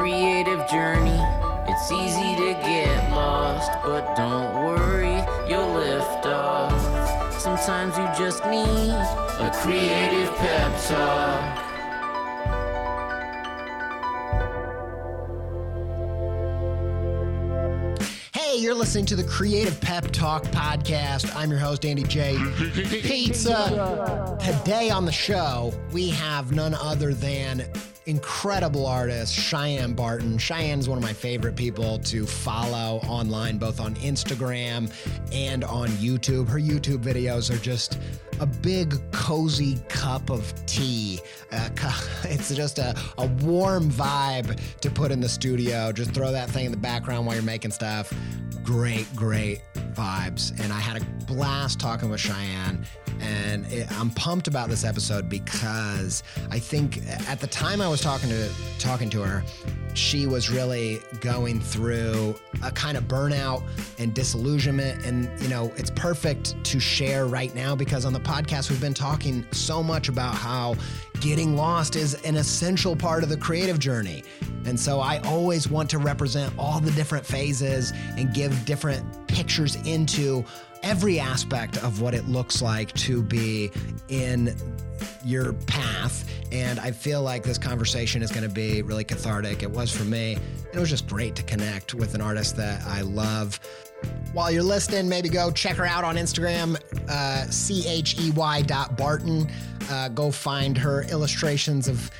creative 0.00 0.66
journey. 0.66 1.20
It's 1.68 1.92
easy 1.92 2.34
to 2.36 2.52
get 2.62 3.10
lost, 3.10 3.70
but 3.84 4.16
don't 4.16 4.64
worry, 4.64 5.22
you'll 5.46 5.74
lift 5.74 6.24
off. 6.24 7.38
Sometimes 7.38 7.98
you 7.98 8.08
just 8.16 8.42
need 8.46 8.92
a 8.92 9.50
creative 9.62 10.34
pep 10.36 10.72
talk. 10.88 11.66
Hey, 18.32 18.56
you're 18.56 18.74
listening 18.74 19.04
to 19.04 19.16
the 19.16 19.24
Creative 19.24 19.78
Pep 19.82 20.04
Talk 20.12 20.44
podcast. 20.44 21.30
I'm 21.36 21.50
your 21.50 21.60
host, 21.60 21.84
Andy 21.84 22.04
J. 22.04 22.38
Pizza. 22.72 24.38
Today 24.42 24.88
on 24.88 25.04
the 25.04 25.12
show, 25.12 25.74
we 25.92 26.08
have 26.08 26.52
none 26.52 26.74
other 26.74 27.12
than 27.12 27.70
incredible 28.06 28.86
artist 28.86 29.34
Cheyenne 29.34 29.94
Barton. 29.94 30.38
Cheyenne's 30.38 30.88
one 30.88 30.98
of 30.98 31.02
my 31.04 31.12
favorite 31.12 31.56
people 31.56 31.98
to 32.00 32.26
follow 32.26 32.98
online, 33.06 33.58
both 33.58 33.80
on 33.80 33.94
Instagram 33.96 34.92
and 35.32 35.64
on 35.64 35.88
YouTube. 35.90 36.48
Her 36.48 36.58
YouTube 36.58 37.02
videos 37.02 37.54
are 37.54 37.60
just 37.60 37.98
a 38.40 38.46
big, 38.46 38.98
cozy 39.12 39.78
cup 39.88 40.30
of 40.30 40.52
tea. 40.66 41.20
Uh, 41.52 41.68
it's 42.24 42.54
just 42.54 42.78
a, 42.78 42.94
a 43.18 43.26
warm 43.26 43.90
vibe 43.90 44.58
to 44.80 44.90
put 44.90 45.12
in 45.12 45.20
the 45.20 45.28
studio. 45.28 45.92
Just 45.92 46.12
throw 46.12 46.32
that 46.32 46.50
thing 46.50 46.66
in 46.66 46.70
the 46.70 46.78
background 46.78 47.26
while 47.26 47.34
you're 47.34 47.44
making 47.44 47.70
stuff. 47.70 48.12
Great, 48.64 49.06
great 49.14 49.60
vibes. 49.94 50.58
And 50.62 50.72
I 50.72 50.80
had 50.80 51.00
a 51.00 51.04
blast 51.24 51.80
talking 51.80 52.10
with 52.10 52.20
Cheyenne. 52.20 52.84
And 53.20 53.66
it, 53.66 53.90
I'm 53.92 54.10
pumped 54.10 54.48
about 54.48 54.68
this 54.68 54.84
episode 54.84 55.28
because 55.28 56.22
I 56.50 56.58
think 56.58 57.00
at 57.28 57.40
the 57.40 57.46
time 57.46 57.80
I 57.80 57.88
was 57.88 58.00
talking 58.00 58.30
to 58.30 58.48
talking 58.78 59.10
to 59.10 59.22
her, 59.22 59.44
she 59.94 60.26
was 60.26 60.50
really 60.50 61.00
going 61.20 61.60
through 61.60 62.34
a 62.62 62.70
kind 62.70 62.96
of 62.96 63.04
burnout 63.04 63.62
and 63.98 64.14
disillusionment. 64.14 65.04
And, 65.04 65.28
you 65.42 65.48
know, 65.48 65.72
it's 65.76 65.90
perfect 65.90 66.62
to 66.64 66.80
share 66.80 67.26
right 67.26 67.54
now 67.54 67.74
because 67.74 68.04
on 68.04 68.12
the 68.12 68.20
podcast, 68.20 68.70
we've 68.70 68.80
been 68.80 68.94
talking 68.94 69.46
so 69.50 69.82
much 69.82 70.08
about 70.08 70.34
how 70.34 70.76
getting 71.20 71.56
lost 71.56 71.96
is 71.96 72.14
an 72.24 72.36
essential 72.36 72.96
part 72.96 73.22
of 73.22 73.28
the 73.28 73.36
creative 73.36 73.78
journey. 73.78 74.22
And 74.64 74.78
so 74.78 75.00
I 75.00 75.18
always 75.20 75.68
want 75.68 75.90
to 75.90 75.98
represent 75.98 76.52
all 76.58 76.80
the 76.80 76.90
different 76.92 77.24
phases 77.24 77.92
and 78.16 78.32
give 78.34 78.64
different 78.64 79.28
pictures 79.28 79.76
into 79.86 80.44
every 80.82 81.20
aspect 81.20 81.76
of 81.78 82.00
what 82.00 82.14
it 82.14 82.26
looks 82.26 82.62
like 82.62 82.92
to 82.94 83.22
be 83.22 83.70
in 84.08 84.56
your 85.24 85.52
path. 85.52 86.24
And 86.52 86.80
I 86.80 86.90
feel 86.90 87.22
like 87.22 87.42
this 87.42 87.58
conversation 87.58 88.22
is 88.22 88.30
going 88.30 88.42
to 88.42 88.54
be 88.54 88.82
really 88.82 89.04
cathartic. 89.04 89.62
It 89.62 89.70
was 89.70 89.94
for 89.94 90.04
me. 90.04 90.38
It 90.72 90.78
was 90.78 90.88
just 90.88 91.06
great 91.06 91.36
to 91.36 91.42
connect 91.42 91.94
with 91.94 92.14
an 92.14 92.20
artist 92.20 92.56
that 92.56 92.82
I 92.86 93.02
love. 93.02 93.60
While 94.32 94.50
you're 94.52 94.62
listening, 94.62 95.08
maybe 95.08 95.28
go 95.28 95.50
check 95.50 95.76
her 95.76 95.86
out 95.86 96.04
on 96.04 96.16
Instagram, 96.16 96.80
uh, 97.08 97.44
C 97.50 97.86
H 97.88 98.18
E 98.20 98.30
Y 98.30 98.62
dot 98.62 98.96
Barton. 98.96 99.50
Uh, 99.90 100.08
go 100.08 100.30
find 100.30 100.78
her 100.78 101.02
illustrations 101.10 101.88
of 101.88 102.10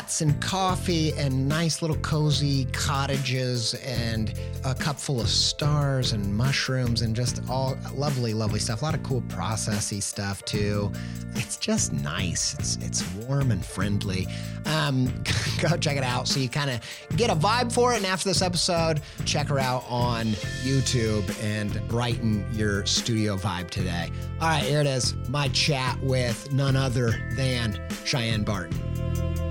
and 0.00 0.40
coffee 0.40 1.12
and 1.12 1.48
nice 1.48 1.82
little 1.82 1.96
cozy 1.98 2.64
cottages 2.72 3.74
and 3.74 4.34
a 4.64 4.74
cup 4.74 4.98
full 4.98 5.20
of 5.20 5.28
stars 5.28 6.12
and 6.12 6.34
mushrooms 6.34 7.02
and 7.02 7.14
just 7.14 7.40
all 7.48 7.76
lovely, 7.94 8.32
lovely 8.34 8.58
stuff. 8.58 8.82
A 8.82 8.84
lot 8.84 8.94
of 8.94 9.02
cool 9.02 9.20
processy 9.22 10.02
stuff 10.02 10.44
too. 10.44 10.90
It's 11.34 11.56
just 11.56 11.92
nice. 11.92 12.54
It's 12.54 12.76
it's 12.76 13.14
warm 13.14 13.50
and 13.50 13.64
friendly. 13.64 14.26
Um, 14.66 15.06
go 15.60 15.76
check 15.76 15.96
it 15.96 16.02
out 16.02 16.26
so 16.26 16.40
you 16.40 16.48
kind 16.48 16.70
of 16.70 16.80
get 17.16 17.30
a 17.30 17.36
vibe 17.36 17.70
for 17.70 17.92
it. 17.92 17.98
And 17.98 18.06
after 18.06 18.28
this 18.28 18.42
episode, 18.42 19.02
check 19.24 19.48
her 19.48 19.58
out 19.58 19.84
on 19.88 20.26
YouTube 20.62 21.30
and 21.42 21.86
brighten 21.88 22.46
your 22.52 22.84
studio 22.86 23.36
vibe 23.36 23.70
today. 23.70 24.10
All 24.40 24.48
right, 24.48 24.62
here 24.62 24.80
it 24.80 24.86
is. 24.86 25.14
My 25.28 25.48
chat 25.48 26.00
with 26.02 26.52
none 26.52 26.74
other 26.74 27.12
than 27.36 27.80
Cheyenne 28.04 28.44
Barton. 28.44 29.49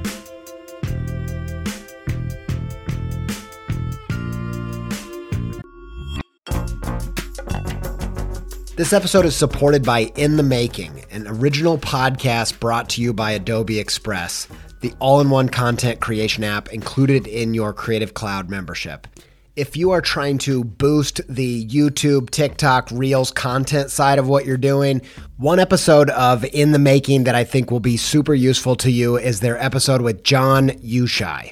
This 8.79 8.93
episode 8.93 9.25
is 9.25 9.35
supported 9.35 9.83
by 9.83 10.09
In 10.15 10.37
the 10.37 10.41
Making, 10.41 11.03
an 11.11 11.27
original 11.27 11.77
podcast 11.77 12.61
brought 12.61 12.87
to 12.91 13.01
you 13.01 13.11
by 13.11 13.31
Adobe 13.31 13.77
Express, 13.77 14.47
the 14.79 14.93
all 14.99 15.19
in 15.19 15.29
one 15.29 15.49
content 15.49 15.99
creation 15.99 16.45
app 16.45 16.71
included 16.71 17.27
in 17.27 17.53
your 17.53 17.73
Creative 17.73 18.13
Cloud 18.13 18.49
membership. 18.49 19.05
If 19.57 19.75
you 19.75 19.91
are 19.91 19.99
trying 19.99 20.37
to 20.37 20.63
boost 20.63 21.19
the 21.27 21.67
YouTube, 21.67 22.29
TikTok, 22.29 22.87
Reels 22.93 23.31
content 23.31 23.91
side 23.91 24.17
of 24.17 24.29
what 24.29 24.45
you're 24.45 24.55
doing, 24.55 25.01
one 25.35 25.59
episode 25.59 26.09
of 26.11 26.45
In 26.45 26.71
the 26.71 26.79
Making 26.79 27.25
that 27.25 27.35
I 27.35 27.43
think 27.43 27.71
will 27.71 27.81
be 27.81 27.97
super 27.97 28.33
useful 28.33 28.77
to 28.77 28.89
you 28.89 29.17
is 29.17 29.41
their 29.41 29.61
episode 29.61 30.01
with 30.01 30.23
Jon 30.23 30.69
Youshaei. 30.69 31.51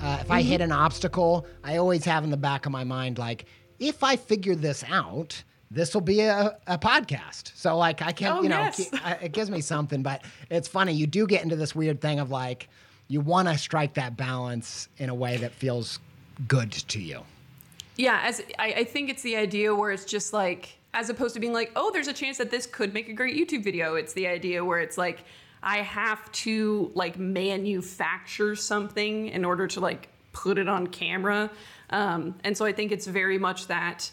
uh, 0.00 0.18
if 0.20 0.30
I 0.30 0.42
hit 0.42 0.60
an 0.60 0.72
obstacle, 0.72 1.46
I 1.64 1.76
always 1.76 2.04
have 2.04 2.24
in 2.24 2.30
the 2.30 2.36
back 2.36 2.66
of 2.66 2.72
my 2.72 2.84
mind, 2.84 3.18
like, 3.18 3.46
if 3.78 4.02
I 4.04 4.16
figure 4.16 4.54
this 4.54 4.84
out, 4.88 5.42
this 5.70 5.94
will 5.94 6.00
be 6.00 6.20
a, 6.20 6.56
a 6.66 6.78
podcast. 6.78 7.52
So, 7.56 7.76
like, 7.76 8.02
I 8.02 8.12
can't, 8.12 8.38
Oh, 8.38 8.42
you 8.42 8.48
know, 8.48 8.58
yes. 8.58 8.88
I- 9.04 9.14
it 9.22 9.32
gives 9.32 9.50
me 9.50 9.60
something. 9.60 10.02
But 10.02 10.22
it's 10.50 10.68
funny, 10.68 10.92
you 10.92 11.06
do 11.06 11.26
get 11.26 11.42
into 11.42 11.56
this 11.56 11.74
weird 11.74 12.00
thing 12.00 12.20
of 12.20 12.30
like, 12.30 12.68
you 13.08 13.20
want 13.20 13.48
to 13.48 13.56
strike 13.58 13.94
that 13.94 14.16
balance 14.16 14.88
in 14.98 15.08
a 15.08 15.14
way 15.14 15.36
that 15.38 15.52
feels 15.52 15.98
good 16.48 16.72
to 16.72 17.00
you. 17.00 17.22
Yeah, 17.96 18.20
as 18.24 18.42
I, 18.58 18.72
I 18.78 18.84
think 18.84 19.08
it's 19.10 19.22
the 19.22 19.36
idea 19.36 19.74
where 19.74 19.90
it's 19.90 20.04
just 20.04 20.32
like, 20.32 20.78
as 20.92 21.08
opposed 21.10 21.34
to 21.34 21.40
being 21.40 21.52
like, 21.52 21.72
oh, 21.76 21.90
there's 21.92 22.08
a 22.08 22.12
chance 22.12 22.38
that 22.38 22.50
this 22.50 22.66
could 22.66 22.92
make 22.94 23.08
a 23.08 23.12
great 23.12 23.36
YouTube 23.36 23.62
video. 23.64 23.94
It's 23.94 24.12
the 24.12 24.26
idea 24.26 24.64
where 24.64 24.78
it's 24.80 24.98
like, 24.98 25.24
I 25.66 25.78
have 25.78 26.30
to 26.30 26.92
like 26.94 27.18
manufacture 27.18 28.54
something 28.54 29.26
in 29.26 29.44
order 29.44 29.66
to 29.66 29.80
like 29.80 30.08
put 30.32 30.58
it 30.58 30.68
on 30.68 30.86
camera. 30.86 31.50
Um, 31.90 32.36
and 32.44 32.56
so 32.56 32.64
I 32.64 32.72
think 32.72 32.92
it's 32.92 33.06
very 33.08 33.36
much 33.36 33.66
that 33.66 34.08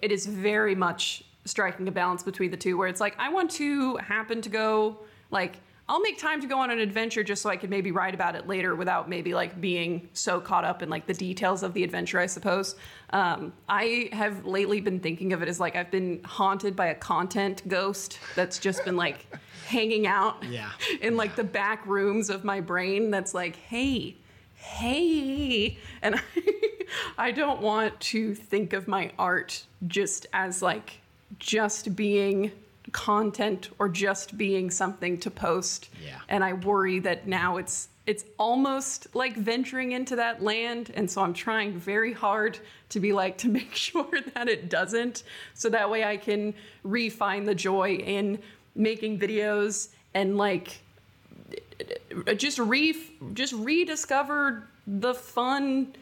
it 0.00 0.10
is 0.10 0.24
very 0.24 0.74
much 0.74 1.24
striking 1.44 1.86
a 1.88 1.92
balance 1.92 2.22
between 2.22 2.50
the 2.50 2.56
two 2.56 2.78
where 2.78 2.88
it's 2.88 3.02
like 3.02 3.14
I 3.18 3.28
want 3.28 3.50
to 3.52 3.96
happen 3.96 4.40
to 4.40 4.48
go 4.48 4.96
like 5.30 5.58
I'll 5.90 6.00
make 6.00 6.18
time 6.18 6.40
to 6.42 6.46
go 6.46 6.58
on 6.58 6.70
an 6.70 6.80
adventure 6.80 7.24
just 7.24 7.40
so 7.40 7.48
I 7.48 7.56
could 7.56 7.70
maybe 7.70 7.92
write 7.92 8.14
about 8.14 8.34
it 8.34 8.46
later 8.46 8.74
without 8.74 9.08
maybe 9.08 9.32
like 9.34 9.58
being 9.60 10.08
so 10.12 10.38
caught 10.40 10.64
up 10.64 10.82
in 10.82 10.90
like 10.90 11.06
the 11.06 11.14
details 11.14 11.62
of 11.62 11.72
the 11.72 11.82
adventure, 11.82 12.18
I 12.18 12.26
suppose. 12.26 12.76
Um, 13.10 13.54
I 13.68 14.10
have 14.12 14.44
lately 14.44 14.80
been 14.82 15.00
thinking 15.00 15.32
of 15.32 15.40
it 15.42 15.48
as 15.48 15.58
like 15.58 15.76
I've 15.76 15.90
been 15.90 16.22
haunted 16.24 16.76
by 16.76 16.86
a 16.88 16.94
content 16.94 17.66
ghost 17.68 18.18
that's 18.36 18.58
just 18.58 18.84
been 18.84 18.96
like 18.96 19.26
hanging 19.66 20.06
out 20.06 20.44
Yeah. 20.44 20.70
in 21.00 21.16
like 21.16 21.36
the 21.36 21.44
back 21.44 21.86
rooms 21.86 22.28
of 22.28 22.44
my 22.44 22.60
brain 22.60 23.10
that's 23.10 23.32
like, 23.32 23.56
hey, 23.56 24.16
hey. 24.54 25.78
And 26.02 26.16
I, 26.36 26.52
I 27.16 27.30
don't 27.30 27.60
want 27.62 27.98
to 28.00 28.34
think 28.34 28.72
of 28.74 28.88
my 28.88 29.10
art 29.18 29.64
just 29.86 30.26
as 30.34 30.60
like 30.62 31.00
just 31.38 31.94
being 31.96 32.52
content 32.92 33.70
or 33.78 33.88
just 33.88 34.36
being 34.38 34.70
something 34.70 35.18
to 35.18 35.30
post. 35.30 35.88
Yeah. 36.04 36.18
And 36.28 36.42
I 36.44 36.54
worry 36.54 36.98
that 37.00 37.26
now 37.26 37.56
it's 37.56 37.88
it's 38.06 38.24
almost 38.38 39.14
like 39.14 39.36
venturing 39.36 39.92
into 39.92 40.16
that 40.16 40.42
land 40.42 40.90
and 40.94 41.10
so 41.10 41.20
I'm 41.20 41.34
trying 41.34 41.78
very 41.78 42.14
hard 42.14 42.58
to 42.88 43.00
be 43.00 43.12
like 43.12 43.36
to 43.38 43.48
make 43.58 43.74
sure 43.74 44.10
that 44.34 44.48
it 44.48 44.70
doesn't 44.70 45.24
so 45.52 45.68
that 45.68 45.90
way 45.90 46.04
I 46.04 46.16
can 46.16 46.54
refine 46.84 47.44
the 47.44 47.54
joy 47.54 47.96
in 47.96 48.38
making 48.74 49.18
videos 49.18 49.88
and 50.14 50.38
like 50.38 50.80
just 52.36 52.58
re 52.58 52.96
just 53.34 53.52
rediscover 53.52 54.68
the 54.86 55.14
fun 55.14 55.94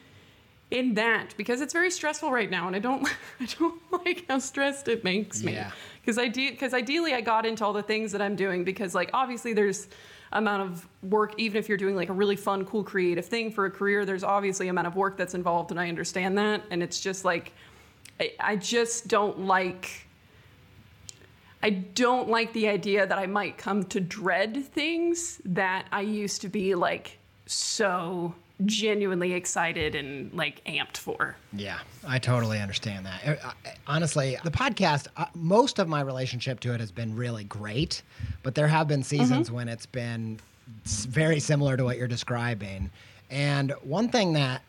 in 0.70 0.94
that 0.94 1.32
because 1.36 1.60
it's 1.60 1.72
very 1.72 1.90
stressful 1.90 2.30
right 2.32 2.50
now 2.50 2.66
and 2.66 2.74
I 2.74 2.80
don't 2.80 3.06
I 3.40 3.46
don't 3.58 3.80
like 4.04 4.24
how 4.28 4.38
stressed 4.40 4.88
it 4.88 5.04
makes 5.04 5.42
me 5.42 5.52
Yeah. 5.54 5.70
because 6.00 6.18
I 6.18 6.28
do 6.28 6.50
because 6.50 6.74
ideally 6.74 7.14
I 7.14 7.20
got 7.20 7.46
into 7.46 7.64
all 7.64 7.72
the 7.72 7.82
things 7.84 8.10
that 8.12 8.20
I'm 8.20 8.34
doing 8.34 8.64
because 8.64 8.94
like 8.94 9.10
obviously 9.14 9.52
there's 9.52 9.86
amount 10.32 10.62
of 10.62 10.88
work 11.04 11.34
even 11.38 11.56
if 11.56 11.68
you're 11.68 11.78
doing 11.78 11.94
like 11.94 12.08
a 12.08 12.12
really 12.12 12.34
fun 12.34 12.64
cool 12.64 12.82
creative 12.82 13.24
thing 13.26 13.52
for 13.52 13.66
a 13.66 13.70
career 13.70 14.04
there's 14.04 14.24
obviously 14.24 14.66
amount 14.66 14.88
of 14.88 14.96
work 14.96 15.16
that's 15.16 15.34
involved 15.34 15.70
and 15.70 15.78
I 15.78 15.88
understand 15.88 16.36
that 16.38 16.62
and 16.72 16.82
it's 16.82 16.98
just 17.00 17.24
like 17.24 17.52
I, 18.18 18.32
I 18.40 18.56
just 18.56 19.06
don't 19.06 19.38
like 19.40 20.02
I 21.62 21.70
don't 21.70 22.28
like 22.28 22.52
the 22.52 22.68
idea 22.68 23.06
that 23.06 23.18
I 23.18 23.26
might 23.26 23.56
come 23.56 23.84
to 23.84 24.00
dread 24.00 24.64
things 24.64 25.40
that 25.44 25.86
I 25.92 26.00
used 26.02 26.40
to 26.42 26.48
be 26.48 26.74
like 26.74 27.18
so 27.46 28.34
genuinely 28.64 29.34
excited 29.34 29.94
and 29.94 30.32
like 30.32 30.64
amped 30.64 30.96
for. 30.96 31.36
Yeah, 31.52 31.78
I 32.06 32.18
totally 32.18 32.58
understand 32.58 33.04
that. 33.06 33.38
Uh, 33.44 33.52
Honestly, 33.86 34.38
the 34.44 34.50
podcast, 34.50 35.08
uh, 35.16 35.26
most 35.34 35.78
of 35.78 35.88
my 35.88 36.00
relationship 36.00 36.60
to 36.60 36.72
it 36.72 36.80
has 36.80 36.90
been 36.90 37.14
really 37.14 37.44
great, 37.44 38.02
but 38.42 38.54
there 38.54 38.68
have 38.68 38.88
been 38.88 39.02
seasons 39.02 39.50
when 39.50 39.68
it's 39.68 39.86
been 39.86 40.38
very 40.84 41.38
similar 41.38 41.76
to 41.76 41.84
what 41.84 41.98
you're 41.98 42.08
describing. 42.08 42.90
And 43.30 43.72
one 43.82 44.08
thing 44.08 44.32
that 44.32 44.62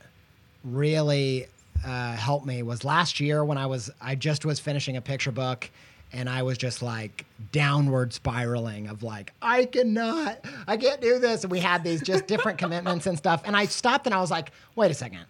really 0.63 1.47
uh, 1.85 2.13
helped 2.13 2.45
me 2.45 2.63
was 2.63 2.83
last 2.83 3.19
year 3.19 3.45
when 3.45 3.57
I 3.57 3.65
was 3.67 3.89
I 4.01 4.15
just 4.15 4.45
was 4.45 4.59
finishing 4.59 4.97
a 4.97 5.01
picture 5.01 5.31
book 5.31 5.69
and 6.13 6.29
I 6.29 6.43
was 6.43 6.57
just 6.57 6.81
like 6.81 7.25
downward 7.51 8.13
spiraling 8.13 8.87
of 8.87 9.03
like 9.03 9.33
I 9.41 9.65
cannot 9.65 10.43
I 10.67 10.77
can't 10.77 11.01
do 11.01 11.19
this. 11.19 11.43
And 11.43 11.51
we 11.51 11.59
had 11.59 11.83
these 11.83 12.01
just 12.01 12.27
different 12.27 12.57
commitments 12.57 13.05
and 13.07 13.17
stuff. 13.17 13.41
And 13.45 13.55
I 13.55 13.65
stopped 13.65 14.05
and 14.05 14.15
I 14.15 14.19
was 14.19 14.31
like 14.31 14.51
wait 14.75 14.91
a 14.91 14.93
second. 14.93 15.25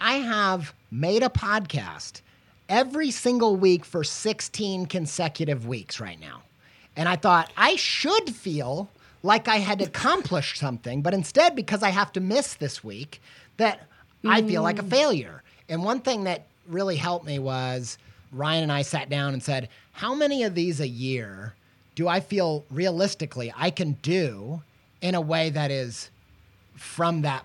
I 0.00 0.14
have 0.14 0.74
made 0.90 1.22
a 1.22 1.28
podcast 1.28 2.22
every 2.68 3.10
single 3.10 3.56
week 3.56 3.84
for 3.84 4.02
16 4.02 4.86
consecutive 4.86 5.66
weeks 5.66 6.00
right 6.00 6.18
now. 6.18 6.42
And 6.96 7.08
I 7.08 7.16
thought 7.16 7.52
I 7.56 7.76
should 7.76 8.30
feel 8.30 8.90
like 9.22 9.48
I 9.48 9.56
had 9.56 9.80
accomplished 9.80 10.58
something, 10.58 11.02
but 11.02 11.14
instead, 11.14 11.54
because 11.54 11.82
I 11.82 11.90
have 11.90 12.12
to 12.12 12.20
miss 12.20 12.54
this 12.54 12.82
week, 12.82 13.22
that 13.56 13.86
I 14.24 14.42
feel 14.42 14.62
like 14.62 14.78
a 14.78 14.82
mm. 14.82 14.90
failure. 14.90 15.42
And 15.68 15.84
one 15.84 16.00
thing 16.00 16.24
that 16.24 16.46
really 16.66 16.96
helped 16.96 17.24
me 17.24 17.38
was 17.38 17.98
Ryan 18.32 18.64
and 18.64 18.72
I 18.72 18.82
sat 18.82 19.08
down 19.08 19.34
and 19.34 19.42
said, 19.42 19.68
How 19.92 20.14
many 20.14 20.42
of 20.42 20.54
these 20.54 20.80
a 20.80 20.88
year 20.88 21.54
do 21.94 22.08
I 22.08 22.20
feel 22.20 22.64
realistically 22.70 23.52
I 23.56 23.70
can 23.70 23.92
do 24.02 24.62
in 25.00 25.14
a 25.14 25.20
way 25.20 25.50
that 25.50 25.70
is 25.70 26.10
from 26.76 27.22
that 27.22 27.44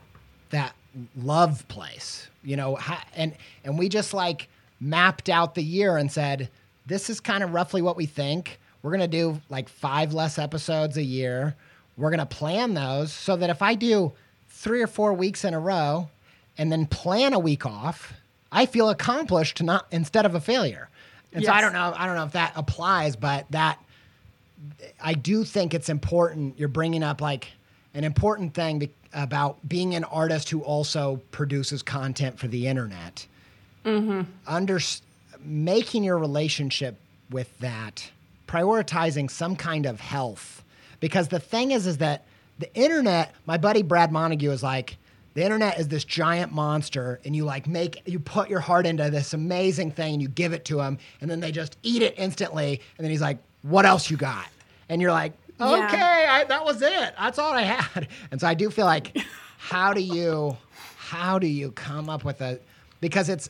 that 0.49 0.73
love 1.15 1.67
place? 1.67 2.29
You 2.43 2.55
know 2.55 2.77
and 3.15 3.35
and 3.63 3.77
we 3.77 3.89
just 3.89 4.13
like 4.13 4.47
mapped 4.79 5.29
out 5.29 5.55
the 5.55 5.63
year 5.63 5.97
and 5.97 6.11
said 6.11 6.49
this 6.85 7.09
is 7.09 7.19
kind 7.19 7.43
of 7.43 7.53
roughly 7.53 7.81
what 7.81 7.97
we 7.97 8.05
think. 8.05 8.59
We're 8.81 8.91
to 9.01 9.07
do 9.07 9.41
like 9.49 9.67
five 9.67 10.13
less 10.13 10.39
episodes 10.39 10.95
a 10.95 11.03
year. 11.03 11.55
We're 11.97 12.11
to 12.19 12.25
plan 12.25 12.75
those 12.75 13.11
so 13.11 13.35
that 13.35 13.49
if 13.49 13.61
i 13.61 13.73
do 13.73 14.13
three 14.49 14.81
or 14.81 14.87
four 14.87 15.13
weeks 15.13 15.43
in 15.43 15.53
a 15.53 15.59
row 15.59 16.09
and 16.57 16.71
then 16.71 16.85
plan 16.85 17.33
a 17.33 17.39
week 17.39 17.65
off 17.65 18.13
i 18.51 18.65
feel 18.65 18.89
accomplished 18.89 19.61
not 19.61 19.85
instead 19.91 20.25
of 20.25 20.35
a 20.35 20.41
failure 20.41 20.89
and 21.33 21.43
so 21.43 21.51
i 21.51 21.61
don't 21.61 21.73
know 21.73 21.93
i 21.95 22.05
don't 22.05 22.15
know 22.15 22.25
if 22.25 22.33
that 22.33 22.51
applies 22.55 23.15
but 23.15 23.45
that 23.51 23.79
I 25.01 25.13
do 25.13 25.43
think 25.43 25.73
it's 25.73 25.89
important. 25.89 26.57
You're 26.59 26.67
bringing 26.67 27.03
up 27.03 27.21
like 27.21 27.49
an 27.93 28.03
important 28.03 28.53
thing 28.53 28.79
be- 28.79 28.91
about 29.13 29.67
being 29.67 29.95
an 29.95 30.03
artist 30.05 30.49
who 30.49 30.61
also 30.61 31.21
produces 31.31 31.83
content 31.83 32.39
for 32.39 32.47
the 32.47 32.67
internet. 32.67 33.25
Mm-hmm. 33.85 34.29
Under 34.45 34.79
making 35.43 36.03
your 36.03 36.17
relationship 36.17 36.97
with 37.29 37.57
that, 37.59 38.09
prioritizing 38.47 39.29
some 39.29 39.55
kind 39.55 39.85
of 39.85 39.99
health, 39.99 40.63
because 40.99 41.27
the 41.27 41.39
thing 41.39 41.71
is, 41.71 41.85
is 41.87 41.97
that 41.97 42.25
the 42.59 42.73
internet. 42.73 43.33
My 43.45 43.57
buddy 43.57 43.83
Brad 43.83 44.11
Montague 44.11 44.51
is 44.51 44.63
like. 44.63 44.97
The 45.37 45.43
internet 45.43 45.79
is 45.79 45.87
this 45.87 46.03
giant 46.03 46.51
monster, 46.51 47.19
and 47.23 47.35
you 47.35 47.45
like 47.45 47.67
make 47.67 48.01
you 48.07 48.17
put 48.17 48.49
your 48.49 48.59
heart 48.59 48.87
into 48.87 49.07
this 49.11 49.35
amazing 49.35 49.91
thing, 49.91 50.13
and 50.13 50.21
you 50.21 50.29
give 50.29 50.51
it 50.51 50.65
to 50.65 50.77
them, 50.77 50.97
and 51.21 51.29
then 51.29 51.41
they 51.41 51.51
just 51.51 51.77
eat 51.83 52.01
it 52.01 52.15
instantly. 52.17 52.81
And 52.97 53.05
then 53.05 53.11
he's 53.11 53.21
like, 53.21 53.37
"What 53.61 53.85
else 53.85 54.09
you 54.09 54.17
got?" 54.17 54.47
And 54.89 54.99
you're 54.99 55.11
like, 55.11 55.33
Yeah. 55.59 55.85
"Okay, 55.85 56.25
I, 56.27 56.43
that 56.45 56.65
was 56.65 56.81
it. 56.81 57.13
That's 57.19 57.37
all 57.37 57.53
I 57.53 57.61
had." 57.61 58.07
And 58.31 58.41
so 58.41 58.47
I 58.47 58.55
do 58.55 58.71
feel 58.71 58.87
like, 58.87 59.15
how 59.59 59.93
do 59.93 60.01
you, 60.01 60.57
how 60.97 61.37
do 61.37 61.45
you 61.45 61.69
come 61.69 62.09
up 62.09 62.25
with 62.25 62.41
a? 62.41 62.59
Because 62.99 63.29
it's 63.29 63.47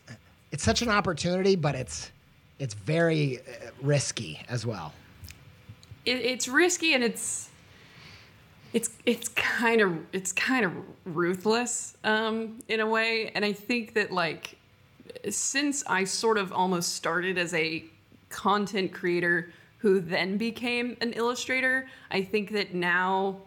it's 0.51 0.65
such 0.65 0.81
an 0.81 0.89
opportunity, 0.89 1.55
but 1.55 1.73
it's 1.73 2.11
it's 2.59 2.73
very 2.73 3.39
uh, 3.39 3.69
risky 3.81 4.41
as 4.49 4.65
well. 4.65 4.91
It, 6.03 6.17
it's 6.17 6.49
risky 6.49 6.93
and 6.93 7.01
it's 7.01 7.47
it's 8.77 8.91
it's 9.07 9.29
kind 9.29 9.81
of 9.81 9.97
it's 10.13 10.31
kind 10.31 10.63
of 10.63 10.71
ruthless 11.03 11.97
um, 12.03 12.59
in 12.67 12.79
a 12.79 12.85
way, 12.85 13.31
and 13.33 13.43
I 13.43 13.51
think 13.51 13.95
that 13.95 14.11
like 14.11 14.55
since 15.31 15.83
I 15.87 16.03
sort 16.03 16.37
of 16.37 16.53
almost 16.53 16.93
started 16.93 17.39
as 17.39 17.55
a 17.55 17.83
content 18.29 18.93
creator 18.93 19.51
who 19.79 19.99
then 19.99 20.37
became 20.37 20.95
an 21.01 21.13
illustrator, 21.13 21.87
I 22.11 22.21
think 22.21 22.51
that 22.51 22.75
now, 22.75 23.37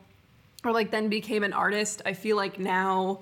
or 0.65 0.73
like 0.73 0.91
then 0.91 1.09
became 1.09 1.45
an 1.45 1.53
artist, 1.53 2.03
I 2.05 2.13
feel 2.13 2.35
like 2.37 2.59
now 2.59 3.21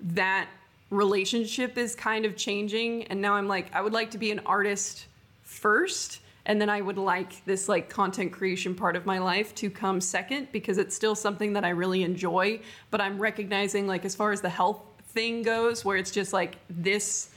that 0.00 0.48
relationship 0.88 1.76
is 1.76 1.94
kind 1.94 2.24
of 2.24 2.36
changing. 2.36 3.04
And 3.08 3.20
now 3.20 3.34
I'm 3.34 3.48
like, 3.48 3.66
I 3.74 3.82
would 3.82 3.92
like 3.92 4.10
to 4.12 4.18
be 4.18 4.30
an 4.30 4.40
artist 4.46 5.08
first. 5.42 6.20
And 6.46 6.60
then 6.60 6.70
I 6.70 6.80
would 6.80 6.98
like 6.98 7.44
this 7.44 7.68
like 7.68 7.88
content 7.88 8.32
creation 8.32 8.74
part 8.74 8.96
of 8.96 9.06
my 9.06 9.18
life 9.18 9.54
to 9.56 9.70
come 9.70 10.00
second 10.00 10.48
because 10.52 10.78
it's 10.78 10.96
still 10.96 11.14
something 11.14 11.52
that 11.52 11.64
I 11.64 11.70
really 11.70 12.02
enjoy. 12.02 12.60
But 12.90 13.00
I'm 13.00 13.18
recognizing 13.18 13.86
like 13.86 14.04
as 14.04 14.14
far 14.14 14.32
as 14.32 14.40
the 14.40 14.48
health 14.48 14.80
thing 15.08 15.42
goes, 15.42 15.84
where 15.84 15.96
it's 15.96 16.10
just 16.10 16.32
like 16.32 16.56
this 16.68 17.30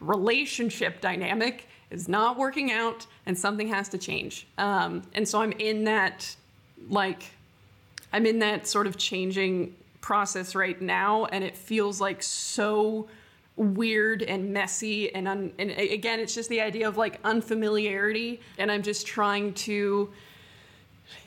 relationship 0.00 1.00
dynamic 1.00 1.68
is 1.90 2.08
not 2.08 2.38
working 2.38 2.72
out 2.72 3.06
and 3.26 3.36
something 3.36 3.68
has 3.68 3.88
to 3.90 3.98
change. 3.98 4.46
Um, 4.58 5.02
and 5.14 5.26
so 5.26 5.42
I'm 5.42 5.52
in 5.52 5.84
that, 5.84 6.34
like, 6.88 7.24
I'm 8.12 8.26
in 8.26 8.38
that 8.40 8.66
sort 8.66 8.86
of 8.86 8.96
changing 8.96 9.74
process 10.00 10.54
right 10.54 10.80
now, 10.80 11.26
and 11.26 11.44
it 11.44 11.56
feels 11.56 12.00
like 12.00 12.22
so 12.22 13.08
weird 13.60 14.22
and 14.22 14.52
messy. 14.52 15.14
And, 15.14 15.28
un- 15.28 15.52
and 15.58 15.70
again, 15.70 16.18
it's 16.20 16.34
just 16.34 16.48
the 16.48 16.60
idea 16.60 16.88
of 16.88 16.96
like 16.96 17.20
unfamiliarity, 17.24 18.40
and 18.58 18.72
I'm 18.72 18.82
just 18.82 19.06
trying 19.06 19.52
to 19.54 20.10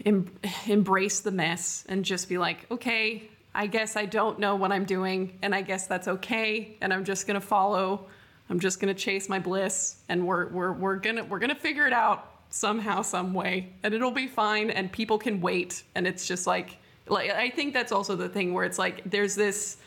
em- 0.05 0.31
embrace 0.67 1.19
the 1.21 1.31
mess 1.31 1.85
and 1.87 2.03
just 2.03 2.27
be 2.29 2.37
like, 2.37 2.65
okay, 2.71 3.29
I 3.55 3.67
guess 3.67 3.95
I 3.95 4.05
don't 4.05 4.39
know 4.39 4.55
what 4.55 4.71
I'm 4.71 4.85
doing, 4.85 5.37
and 5.43 5.53
I 5.53 5.61
guess 5.61 5.85
that's 5.87 6.07
okay, 6.07 6.75
and 6.81 6.91
I'm 6.91 7.05
just 7.05 7.27
gonna 7.27 7.41
follow. 7.41 8.07
I'm 8.49 8.59
just 8.59 8.79
gonna 8.79 8.95
chase 8.95 9.29
my 9.29 9.39
bliss, 9.39 9.97
and 10.09 10.25
we're 10.25 10.47
we're 10.47 10.71
we're 10.73 10.95
gonna 10.95 11.23
we're 11.23 11.39
gonna 11.39 11.53
figure 11.55 11.85
it 11.85 11.93
out 11.93 12.31
somehow, 12.49 13.03
some 13.03 13.33
way, 13.33 13.69
and 13.83 13.93
it'll 13.93 14.11
be 14.11 14.27
fine, 14.27 14.71
and 14.71 14.91
people 14.91 15.19
can 15.19 15.39
wait, 15.39 15.83
and 15.95 16.07
it's 16.07 16.27
just 16.27 16.47
like 16.47 16.77
Like 17.07 17.29
I 17.29 17.49
think 17.51 17.73
that's 17.73 17.91
also 17.91 18.15
the 18.15 18.29
thing 18.29 18.53
where 18.53 18.65
it's 18.65 18.79
like 18.79 19.03
there's 19.05 19.35
this 19.35 19.77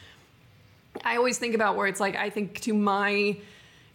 I 1.05 1.17
always 1.17 1.39
think 1.39 1.55
about 1.55 1.77
where 1.77 1.87
it's 1.87 2.01
like 2.01 2.17
I 2.17 2.31
think 2.31 2.61
to 2.63 2.75
my 2.75 3.39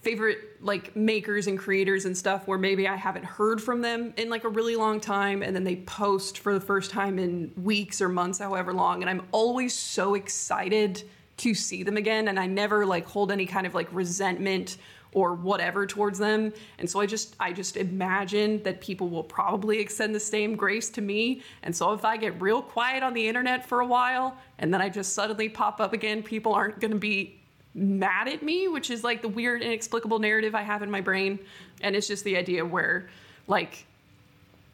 favorite 0.01 0.37
like 0.61 0.95
makers 0.95 1.47
and 1.47 1.59
creators 1.59 2.05
and 2.05 2.17
stuff 2.17 2.47
where 2.47 2.57
maybe 2.57 2.87
I 2.87 2.95
haven't 2.95 3.25
heard 3.25 3.61
from 3.61 3.81
them 3.81 4.13
in 4.17 4.29
like 4.29 4.43
a 4.43 4.49
really 4.49 4.75
long 4.75 4.99
time 4.99 5.43
and 5.43 5.55
then 5.55 5.63
they 5.63 5.75
post 5.77 6.39
for 6.39 6.53
the 6.53 6.59
first 6.59 6.89
time 6.89 7.19
in 7.19 7.51
weeks 7.55 8.01
or 8.01 8.09
months 8.09 8.39
however 8.39 8.73
long 8.73 9.01
and 9.01 9.09
I'm 9.09 9.21
always 9.31 9.75
so 9.75 10.15
excited 10.15 11.03
to 11.37 11.53
see 11.53 11.83
them 11.83 11.97
again 11.97 12.27
and 12.29 12.39
I 12.39 12.47
never 12.47 12.85
like 12.85 13.05
hold 13.05 13.31
any 13.31 13.45
kind 13.45 13.67
of 13.67 13.75
like 13.75 13.87
resentment 13.91 14.77
or 15.13 15.33
whatever 15.33 15.85
towards 15.85 16.17
them 16.19 16.53
and 16.79 16.89
so 16.89 16.99
I 16.99 17.05
just 17.05 17.35
I 17.39 17.51
just 17.51 17.77
imagine 17.77 18.63
that 18.63 18.81
people 18.81 19.09
will 19.09 19.23
probably 19.23 19.79
extend 19.79 20.15
the 20.15 20.19
same 20.19 20.55
grace 20.55 20.89
to 20.91 21.01
me 21.01 21.41
and 21.63 21.75
so 21.75 21.93
if 21.93 22.05
I 22.05 22.17
get 22.17 22.41
real 22.41 22.61
quiet 22.61 23.03
on 23.03 23.13
the 23.13 23.27
internet 23.27 23.67
for 23.67 23.81
a 23.81 23.85
while 23.85 24.37
and 24.59 24.73
then 24.73 24.81
I 24.81 24.89
just 24.89 25.13
suddenly 25.13 25.49
pop 25.49 25.81
up 25.81 25.93
again 25.93 26.23
people 26.23 26.53
aren't 26.53 26.79
going 26.79 26.91
to 26.91 26.97
be 26.97 27.41
mad 27.73 28.27
at 28.27 28.43
me, 28.43 28.67
which 28.67 28.89
is 28.89 29.03
like 29.03 29.21
the 29.21 29.27
weird, 29.27 29.61
inexplicable 29.61 30.19
narrative 30.19 30.55
I 30.55 30.61
have 30.61 30.83
in 30.83 30.91
my 30.91 31.01
brain. 31.01 31.39
And 31.81 31.95
it's 31.95 32.07
just 32.07 32.23
the 32.23 32.37
idea 32.37 32.65
where, 32.65 33.09
like, 33.47 33.85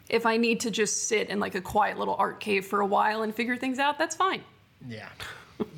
if 0.10 0.26
I 0.26 0.38
need 0.38 0.62
to 0.62 0.72
just 0.72 1.08
sit 1.08 1.30
in 1.30 1.40
like 1.40 1.56
a 1.56 1.62
quiet 1.62 2.00
little 2.00 2.16
art 2.18 2.40
cave 2.40 2.66
for 2.66 2.82
a 2.82 2.86
while 2.86 3.24
and 3.24 3.34
figure 3.34 3.58
things 3.58 3.80
out, 3.80 3.98
that's 3.98 4.16
fine. 4.16 4.42
Yeah. 4.88 5.10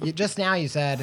you, 0.04 0.12
just 0.12 0.38
now 0.38 0.54
you 0.54 0.68
said, 0.68 1.02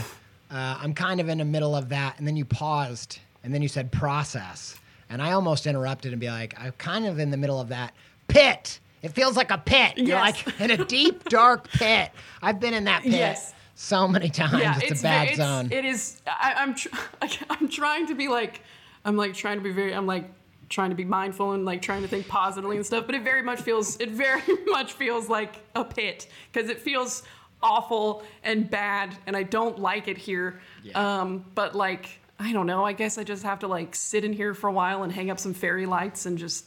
uh, 0.51 0.79
I'm 0.81 0.95
kind 0.95 1.21
of 1.21 1.29
in 1.29 1.39
the 1.39 1.45
middle 1.45 1.75
of 1.75 1.89
that. 1.91 2.19
And 2.19 2.27
then 2.27 2.37
you 2.37 2.45
paused 2.45 3.19
and 3.47 3.55
then 3.55 3.63
you 3.63 3.69
said 3.69 3.93
process. 3.93 4.75
And 5.09 5.23
I 5.23 5.31
almost 5.33 5.69
interrupted 5.69 6.11
and 6.13 6.21
be 6.21 6.27
like, 6.29 6.53
I'm 6.59 6.73
kind 6.73 7.07
of 7.07 7.21
in 7.21 7.31
the 7.31 7.37
middle 7.37 7.61
of 7.61 7.69
that 7.69 7.95
pit. 8.27 8.81
It 9.03 9.11
feels 9.11 9.37
like 9.37 9.53
a 9.53 9.59
pit. 9.59 9.97
You're 9.99 10.19
like 10.19 10.61
in 10.61 10.73
a 10.73 10.85
deep, 10.85 11.29
dark 11.29 11.69
pit. 11.71 12.11
I've 12.43 12.59
been 12.59 12.75
in 12.75 12.85
that 12.85 13.05
pit 13.05 13.13
Yes. 13.13 13.55
so 13.77 14.09
many 14.09 14.31
times. 14.31 14.83
it's, 14.83 14.99
a 15.01 15.03
bad 15.05 15.29
ve- 15.29 15.35
zone. 15.37 15.69
It 15.71 15.85
is. 15.85 16.21
I, 16.27 16.55
I'm. 16.57 16.75
Tr- 16.75 16.89
I'm 17.51 17.69
trying 17.69 18.09
to 18.09 18.17
be 18.17 18.27
like. 18.27 18.63
I'm 19.05 19.17
like 19.17 19.35
trying 19.35 19.59
to 19.59 19.63
be 19.63 19.71
very. 19.71 19.95
I'm 19.95 20.07
like 20.09 20.29
trying 20.69 20.91
to 20.91 20.97
be 20.97 21.05
mindful 21.05 21.53
and 21.53 21.65
like 21.65 21.83
trying 21.83 22.03
to 22.03 22.09
think 22.09 22.27
positively 22.27 22.77
and 22.79 22.85
stuff. 22.85 23.07
But 23.07 23.15
it 23.15 23.23
very 23.23 23.43
much 23.43 23.61
feels. 23.61 23.97
It 24.01 24.11
very 24.11 24.43
much 24.67 24.95
feels 24.95 25.29
like 25.29 25.55
a 25.77 25.85
pit 25.85 26.27
because 26.53 26.69
it 26.69 26.81
feels 26.81 27.23
awful 27.63 28.25
and 28.43 28.69
bad, 28.69 29.17
and 29.29 29.37
I 29.37 29.45
don't 29.45 29.79
like 29.79 30.09
it 30.09 30.19
here. 30.19 30.59
Yeah. 30.83 31.21
Um. 31.21 31.45
But 31.55 31.77
like. 31.77 32.19
I 32.39 32.53
don't 32.53 32.67
know. 32.67 32.85
I 32.85 32.93
guess 32.93 33.17
I 33.19 33.25
just 33.25 33.43
have 33.45 33.61
to 33.61 33.69
like 33.69 33.95
sit 33.95 34.25
in 34.25 34.33
here 34.33 34.53
for 34.55 34.69
a 34.69 34.73
while 34.73 35.03
and 35.03 35.13
hang 35.13 35.31
up 35.31 35.39
some 35.39 35.55
fairy 35.55 35.87
lights 35.87 36.27
and 36.27 36.37
just 36.39 36.65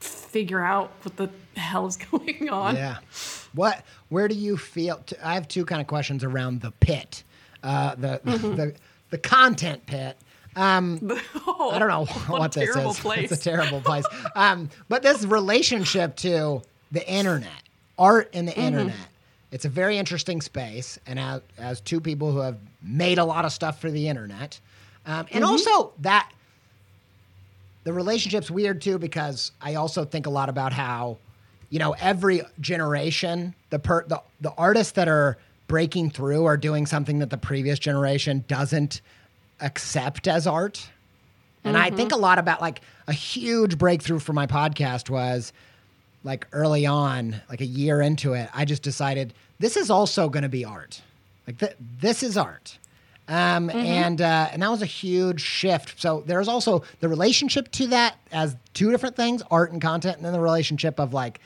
figure 0.00 0.60
out 0.62 0.90
what 1.02 1.16
the 1.16 1.30
hell 1.60 1.86
is 1.86 1.96
going 2.10 2.48
on. 2.48 2.76
Yeah. 2.76 2.98
What? 3.54 3.84
Where 4.08 4.28
do 4.28 4.34
you 4.34 4.56
feel? 4.56 4.98
T- 5.06 5.16
I 5.22 5.34
have 5.34 5.48
two 5.48 5.64
kind 5.64 5.80
of 5.80 5.86
questions 5.86 6.24
around 6.24 6.60
the 6.60 6.70
pit, 6.72 7.24
uh, 7.62 7.94
the, 7.96 8.20
Mm-hmm. 8.24 8.54
the 8.56 8.74
the 9.10 9.18
content 9.18 9.84
pit. 9.86 10.16
Oh, 10.56 11.70
I 11.72 11.78
don't 11.78 11.88
know 11.88 12.04
what, 12.04 12.28
what, 12.40 12.52
this 12.52 12.72
terrible 12.74 12.90
is. 12.92 13.00
place. 13.00 13.18
It's 13.32 13.40
a 13.40 13.44
terrible 13.50 13.80
place. 13.80 14.04
um, 14.36 14.68
but 14.88 15.02
this 15.02 15.24
relationship 15.24 16.14
to 16.16 16.60
the 16.90 17.06
internet, 17.10 17.50
art 17.98 18.30
and 18.34 18.46
the 18.46 18.52
Mm-hmm. 18.52 18.60
internet, 18.62 18.96
it's 19.50 19.64
a 19.64 19.68
very 19.70 19.96
interesting 19.98 20.40
space. 20.42 20.98
And 21.06 21.18
as, 21.18 21.40
as 21.58 21.80
two 21.80 22.00
people 22.00 22.32
who 22.32 22.38
have 22.40 22.58
made 22.82 23.18
a 23.18 23.24
lot 23.24 23.44
of 23.46 23.52
stuff 23.52 23.80
for 23.80 23.90
the 23.90 24.08
internet, 24.08 24.60
um, 25.06 25.26
and 25.32 25.42
Mm-hmm. 25.44 25.44
also 25.44 25.92
that 26.00 26.30
the 27.84 27.92
relationship's 27.92 28.50
weird 28.50 28.80
too 28.80 28.98
because 28.98 29.52
I 29.60 29.74
also 29.74 30.04
think 30.04 30.26
a 30.26 30.30
lot 30.30 30.48
about 30.48 30.72
how, 30.72 31.18
you 31.70 31.78
know, 31.78 31.94
every 32.00 32.42
generation, 32.60 33.54
the 33.70 33.78
per 33.78 34.04
the, 34.06 34.22
the 34.40 34.52
artists 34.52 34.92
that 34.92 35.08
are 35.08 35.36
breaking 35.66 36.10
through 36.10 36.44
are 36.44 36.56
doing 36.56 36.86
something 36.86 37.18
that 37.20 37.30
the 37.30 37.38
previous 37.38 37.78
generation 37.78 38.44
doesn't 38.46 39.00
accept 39.60 40.28
as 40.28 40.46
art. 40.46 40.88
And 41.64 41.76
I 41.76 41.90
think 41.90 42.12
a 42.12 42.16
lot 42.16 42.38
about 42.40 42.60
like 42.60 42.80
a 43.06 43.12
huge 43.12 43.78
breakthrough 43.78 44.18
for 44.18 44.32
my 44.32 44.46
podcast 44.48 45.08
was 45.08 45.52
like 46.24 46.46
early 46.52 46.86
on, 46.86 47.40
like 47.48 47.60
a 47.60 47.66
year 47.66 48.00
into 48.00 48.32
it, 48.34 48.48
I 48.52 48.64
just 48.64 48.82
decided 48.82 49.32
this 49.60 49.76
is 49.76 49.88
also 49.90 50.28
going 50.28 50.42
to 50.42 50.48
be 50.48 50.64
art. 50.64 51.00
Like 51.46 51.58
th- 51.58 51.76
this 52.00 52.22
is 52.24 52.36
art. 52.36 52.78
Um, 53.32 53.70
and 53.70 54.20
uh, 54.20 54.48
and 54.52 54.62
that 54.62 54.70
was 54.70 54.82
a 54.82 54.86
huge 54.86 55.40
shift. 55.40 56.00
So 56.00 56.22
there's 56.26 56.48
also 56.48 56.82
the 57.00 57.08
relationship 57.08 57.70
to 57.72 57.86
that 57.88 58.16
as 58.30 58.56
two 58.74 58.90
different 58.90 59.16
things: 59.16 59.42
art 59.50 59.72
and 59.72 59.80
content, 59.80 60.16
and 60.16 60.24
then 60.26 60.32
the 60.34 60.40
relationship 60.40 61.00
of 61.00 61.14
like 61.14 61.40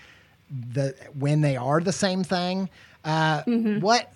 the 0.51 0.95
when 1.19 1.43
they 1.43 1.57
are 1.57 1.81
the 1.81 1.93
same 1.93 2.25
thing. 2.25 2.69
Uh, 3.05 3.43
What 3.81 4.13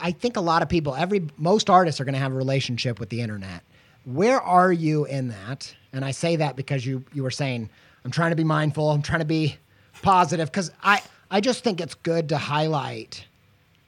I 0.00 0.10
think 0.12 0.36
a 0.36 0.40
lot 0.40 0.62
of 0.62 0.68
people, 0.68 0.94
every 0.94 1.28
most 1.38 1.70
artists 1.70 2.00
are 2.00 2.04
going 2.04 2.14
to 2.14 2.20
have 2.20 2.32
a 2.32 2.36
relationship 2.36 2.98
with 2.98 3.10
the 3.10 3.20
internet. 3.20 3.62
Where 4.04 4.40
are 4.40 4.72
you 4.72 5.04
in 5.04 5.28
that? 5.28 5.72
And 5.92 6.04
I 6.04 6.10
say 6.10 6.36
that 6.36 6.56
because 6.56 6.84
you 6.84 7.04
you 7.12 7.22
were 7.22 7.30
saying 7.30 7.70
I'm 8.04 8.10
trying 8.10 8.30
to 8.30 8.36
be 8.36 8.44
mindful, 8.44 8.90
I'm 8.90 9.02
trying 9.02 9.20
to 9.20 9.24
be 9.24 9.56
positive 10.02 10.50
because 10.50 10.72
I 10.82 11.00
I 11.30 11.40
just 11.40 11.62
think 11.62 11.80
it's 11.80 11.94
good 11.94 12.28
to 12.30 12.38
highlight 12.38 13.24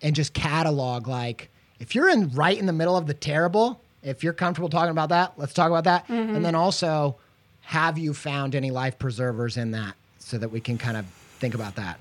and 0.00 0.14
just 0.14 0.32
catalog 0.32 1.08
like 1.08 1.50
if 1.84 1.94
you're 1.94 2.08
in 2.08 2.30
right 2.30 2.58
in 2.58 2.64
the 2.64 2.72
middle 2.72 2.96
of 2.96 3.06
the 3.06 3.12
terrible, 3.12 3.78
if 4.02 4.24
you're 4.24 4.32
comfortable 4.32 4.70
talking 4.70 4.90
about 4.90 5.10
that, 5.10 5.34
let's 5.36 5.52
talk 5.52 5.68
about 5.68 5.84
that. 5.84 6.08
And 6.08 6.42
then 6.42 6.54
also 6.54 7.16
have 7.60 7.98
you 7.98 8.14
found 8.14 8.54
any 8.54 8.70
life 8.70 8.98
preservers 8.98 9.58
in 9.58 9.72
that 9.72 9.94
so 10.18 10.38
that 10.38 10.48
we 10.48 10.60
can 10.60 10.78
kind 10.78 10.96
of 10.96 11.04
think 11.04 11.54
about 11.54 11.74
that. 11.74 12.00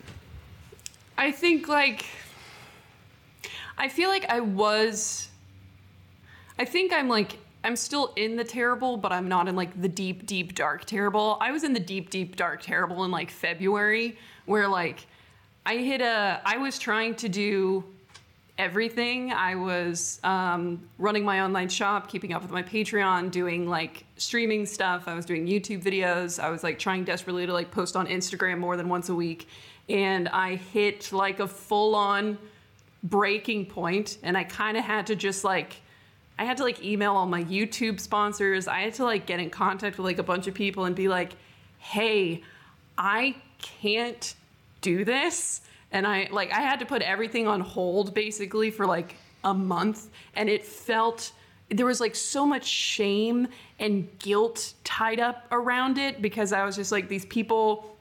I 1.17 1.33
think 1.33 1.67
like 1.67 2.05
I 3.77 3.89
feel 3.89 4.07
like 4.07 4.23
I 4.29 4.39
was 4.39 5.27
I 6.57 6.63
think 6.63 6.93
I'm 6.93 7.09
like 7.09 7.37
I'm 7.65 7.75
still 7.75 8.13
in 8.15 8.37
the 8.37 8.45
terrible, 8.45 8.95
but 8.95 9.11
I'm 9.11 9.27
not 9.27 9.49
in 9.49 9.57
like 9.57 9.81
the 9.81 9.89
deep, 9.89 10.25
deep, 10.25 10.55
dark 10.55 10.85
terrible. 10.85 11.37
I 11.41 11.51
was 11.51 11.65
in 11.65 11.73
the 11.73 11.79
deep, 11.81 12.09
deep, 12.09 12.37
dark 12.37 12.61
terrible 12.61 13.03
in 13.03 13.11
like 13.11 13.29
February, 13.29 14.17
where 14.45 14.69
like 14.69 15.05
I 15.65 15.75
hit 15.75 15.99
a 15.99 16.39
I 16.45 16.57
was 16.57 16.79
trying 16.79 17.15
to 17.15 17.27
do 17.27 17.83
everything. 18.57 19.31
I 19.31 19.55
was 19.55 20.19
um, 20.24 20.88
running 20.98 21.25
my 21.25 21.41
online 21.41 21.69
shop, 21.69 22.07
keeping 22.07 22.33
up 22.33 22.41
with 22.41 22.51
my 22.51 22.63
Patreon, 22.63 23.31
doing 23.31 23.67
like 23.67 24.05
streaming 24.17 24.65
stuff. 24.65 25.07
I 25.07 25.15
was 25.15 25.25
doing 25.25 25.48
YouTube 25.48 25.81
videos. 25.81 26.41
I 26.41 26.50
was 26.50 26.63
like 26.63 26.77
trying 26.77 27.03
desperately 27.03 27.45
to 27.45 27.53
like 27.53 27.72
post 27.72 27.95
on 27.95 28.07
Instagram 28.07 28.60
more 28.60 28.77
than 28.77 28.89
once 28.89 29.10
a 29.10 29.15
week. 29.15 29.48
And 29.89 30.29
I 30.29 30.55
hit 30.55 31.12
like 31.12 31.39
a 31.39 31.48
full 31.48 31.95
on 31.95 32.38
breaking 33.03 33.65
point 33.65 34.17
and 34.24 34.38
I 34.38 34.45
kind 34.45 34.77
of 34.77 34.83
had 34.83 35.07
to 35.07 35.15
just 35.15 35.43
like 35.43 35.75
I 36.39 36.45
had 36.45 36.57
to 36.57 36.63
like 36.63 36.83
email 36.83 37.13
all 37.13 37.27
my 37.27 37.43
YouTube 37.43 38.00
sponsors. 38.00 38.67
I 38.67 38.81
had 38.81 38.93
to 38.95 39.03
like 39.03 39.25
get 39.25 39.39
in 39.39 39.50
contact 39.50 39.98
with 39.98 40.05
like 40.05 40.17
a 40.17 40.24
bunch 40.24 40.48
of 40.48 40.53
people 40.53 40.86
and 40.86 40.95
be 40.95 41.07
like, 41.07 41.33
"Hey, 41.77 42.41
I 42.98 43.36
can't 43.62 44.33
do 44.81 45.05
this." 45.05 45.62
And 45.93 46.05
I 46.05 46.27
like 46.31 46.51
I 46.51 46.62
had 46.62 46.79
to 46.79 46.85
put 46.85 47.01
everything 47.01 47.47
on 47.47 47.62
hold 47.62 48.13
basically 48.13 48.69
for 48.71 48.85
like 48.85 49.15
a 49.43 49.53
month. 49.53 50.09
And 50.35 50.50
it 50.50 50.65
felt 50.65 51.31
there 51.69 51.85
was 51.85 52.01
like 52.01 52.15
so 52.15 52.45
much 52.45 52.65
shame 52.65 53.47
and 53.79 54.07
guilt 54.19 54.73
tied 54.83 55.19
up 55.19 55.47
around 55.51 55.97
it 55.97 56.21
because 56.21 56.51
I 56.51 56.65
was 56.65 56.75
just 56.75 56.91
like 56.91 57.07
these 57.07 57.25
people 57.25 57.92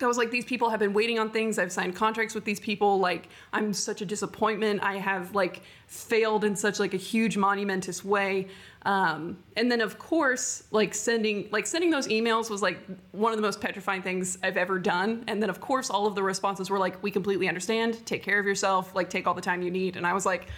I 0.00 0.06
was 0.06 0.16
like, 0.16 0.30
these 0.30 0.44
people 0.44 0.70
have 0.70 0.80
been 0.80 0.92
waiting 0.92 1.18
on 1.18 1.30
things. 1.30 1.58
I've 1.58 1.72
signed 1.72 1.94
contracts 1.94 2.34
with 2.34 2.44
these 2.44 2.58
people. 2.58 2.98
Like, 2.98 3.28
I'm 3.52 3.72
such 3.72 4.02
a 4.02 4.06
disappointment. 4.06 4.82
I 4.82 4.96
have 4.96 5.34
like 5.34 5.62
failed 5.86 6.44
in 6.44 6.56
such 6.56 6.80
like 6.80 6.94
a 6.94 6.98
huge 6.98 7.36
monumentous 7.36 8.04
way. 8.04 8.48
Um, 8.84 9.38
and 9.56 9.70
then 9.70 9.80
of 9.80 9.98
course, 9.98 10.64
like 10.72 10.92
sending 10.94 11.48
like 11.52 11.66
sending 11.66 11.90
those 11.90 12.08
emails 12.08 12.50
was 12.50 12.62
like 12.62 12.78
one 13.12 13.32
of 13.32 13.38
the 13.38 13.42
most 13.42 13.60
petrifying 13.60 14.02
things 14.02 14.38
I've 14.42 14.56
ever 14.56 14.78
done. 14.78 15.24
And 15.28 15.40
then 15.40 15.50
of 15.50 15.60
course, 15.60 15.88
all 15.88 16.06
of 16.06 16.14
the 16.14 16.22
responses 16.22 16.68
were 16.68 16.78
like, 16.78 17.00
we 17.02 17.10
completely 17.10 17.48
understand. 17.48 18.04
Take 18.04 18.22
care 18.22 18.40
of 18.40 18.46
yourself. 18.46 18.94
Like, 18.94 19.08
take 19.08 19.26
all 19.26 19.34
the 19.34 19.40
time 19.40 19.62
you 19.62 19.70
need. 19.70 19.96
And 19.96 20.06
I 20.06 20.14
was 20.14 20.26
like, 20.26 20.48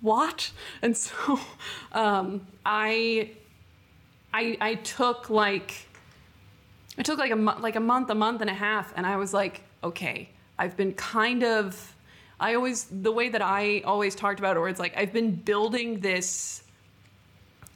what? 0.00 0.50
And 0.82 0.96
so 0.96 1.38
um, 1.92 2.46
I, 2.64 3.32
I 4.32 4.56
I 4.60 4.74
took 4.76 5.28
like 5.30 5.86
it 6.96 7.04
took 7.04 7.18
like 7.18 7.30
a 7.30 7.36
mo- 7.36 7.58
like 7.60 7.76
a 7.76 7.80
month, 7.80 8.10
a 8.10 8.14
month 8.14 8.40
and 8.40 8.50
a 8.50 8.54
half, 8.54 8.92
and 8.96 9.06
I 9.06 9.16
was 9.16 9.34
like, 9.34 9.62
okay, 9.84 10.28
I've 10.58 10.76
been 10.76 10.94
kind 10.94 11.44
of. 11.44 11.94
I 12.38 12.54
always 12.54 12.84
the 12.84 13.12
way 13.12 13.30
that 13.30 13.42
I 13.42 13.80
always 13.84 14.14
talked 14.14 14.38
about 14.38 14.56
it, 14.56 14.60
or 14.60 14.68
it's 14.68 14.80
like 14.80 14.96
I've 14.96 15.12
been 15.12 15.34
building 15.34 16.00
this. 16.00 16.62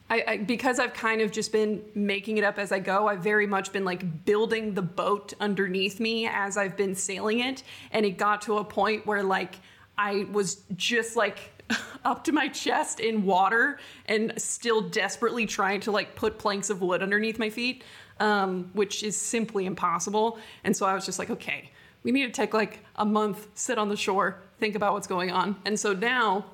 I, 0.09 0.23
I 0.27 0.37
because 0.37 0.79
I've 0.79 0.93
kind 0.93 1.21
of 1.21 1.31
just 1.31 1.51
been 1.51 1.81
making 1.95 2.37
it 2.37 2.43
up 2.43 2.59
as 2.59 2.71
I 2.71 2.79
go. 2.79 3.07
I've 3.07 3.23
very 3.23 3.47
much 3.47 3.71
been 3.71 3.85
like 3.85 4.25
building 4.25 4.73
the 4.73 4.81
boat 4.81 5.33
underneath 5.39 5.99
me 5.99 6.27
as 6.27 6.57
I've 6.57 6.77
been 6.77 6.95
sailing 6.95 7.39
it, 7.39 7.63
and 7.91 8.05
it 8.05 8.17
got 8.17 8.43
to 8.43 8.57
a 8.57 8.63
point 8.63 9.05
where 9.05 9.23
like 9.23 9.55
I 9.97 10.27
was 10.31 10.61
just 10.75 11.15
like 11.15 11.63
up 12.05 12.23
to 12.25 12.31
my 12.31 12.47
chest 12.47 12.99
in 12.99 13.25
water 13.25 13.79
and 14.07 14.33
still 14.37 14.81
desperately 14.81 15.45
trying 15.45 15.79
to 15.81 15.91
like 15.91 16.15
put 16.15 16.37
planks 16.37 16.69
of 16.69 16.81
wood 16.81 17.01
underneath 17.01 17.39
my 17.39 17.49
feet, 17.49 17.83
um, 18.21 18.69
which 18.73 19.03
is 19.03 19.17
simply 19.17 19.65
impossible. 19.65 20.37
And 20.63 20.77
so 20.77 20.85
I 20.85 20.93
was 20.93 21.05
just 21.05 21.19
like, 21.19 21.31
okay, 21.31 21.69
we 22.03 22.11
need 22.11 22.27
to 22.27 22.31
take 22.31 22.53
like 22.53 22.79
a 22.95 23.05
month, 23.05 23.47
sit 23.55 23.77
on 23.77 23.89
the 23.89 23.97
shore, 23.97 24.37
think 24.59 24.75
about 24.75 24.93
what's 24.93 25.07
going 25.07 25.31
on. 25.31 25.55
And 25.65 25.77
so 25.77 25.93
now 25.93 26.45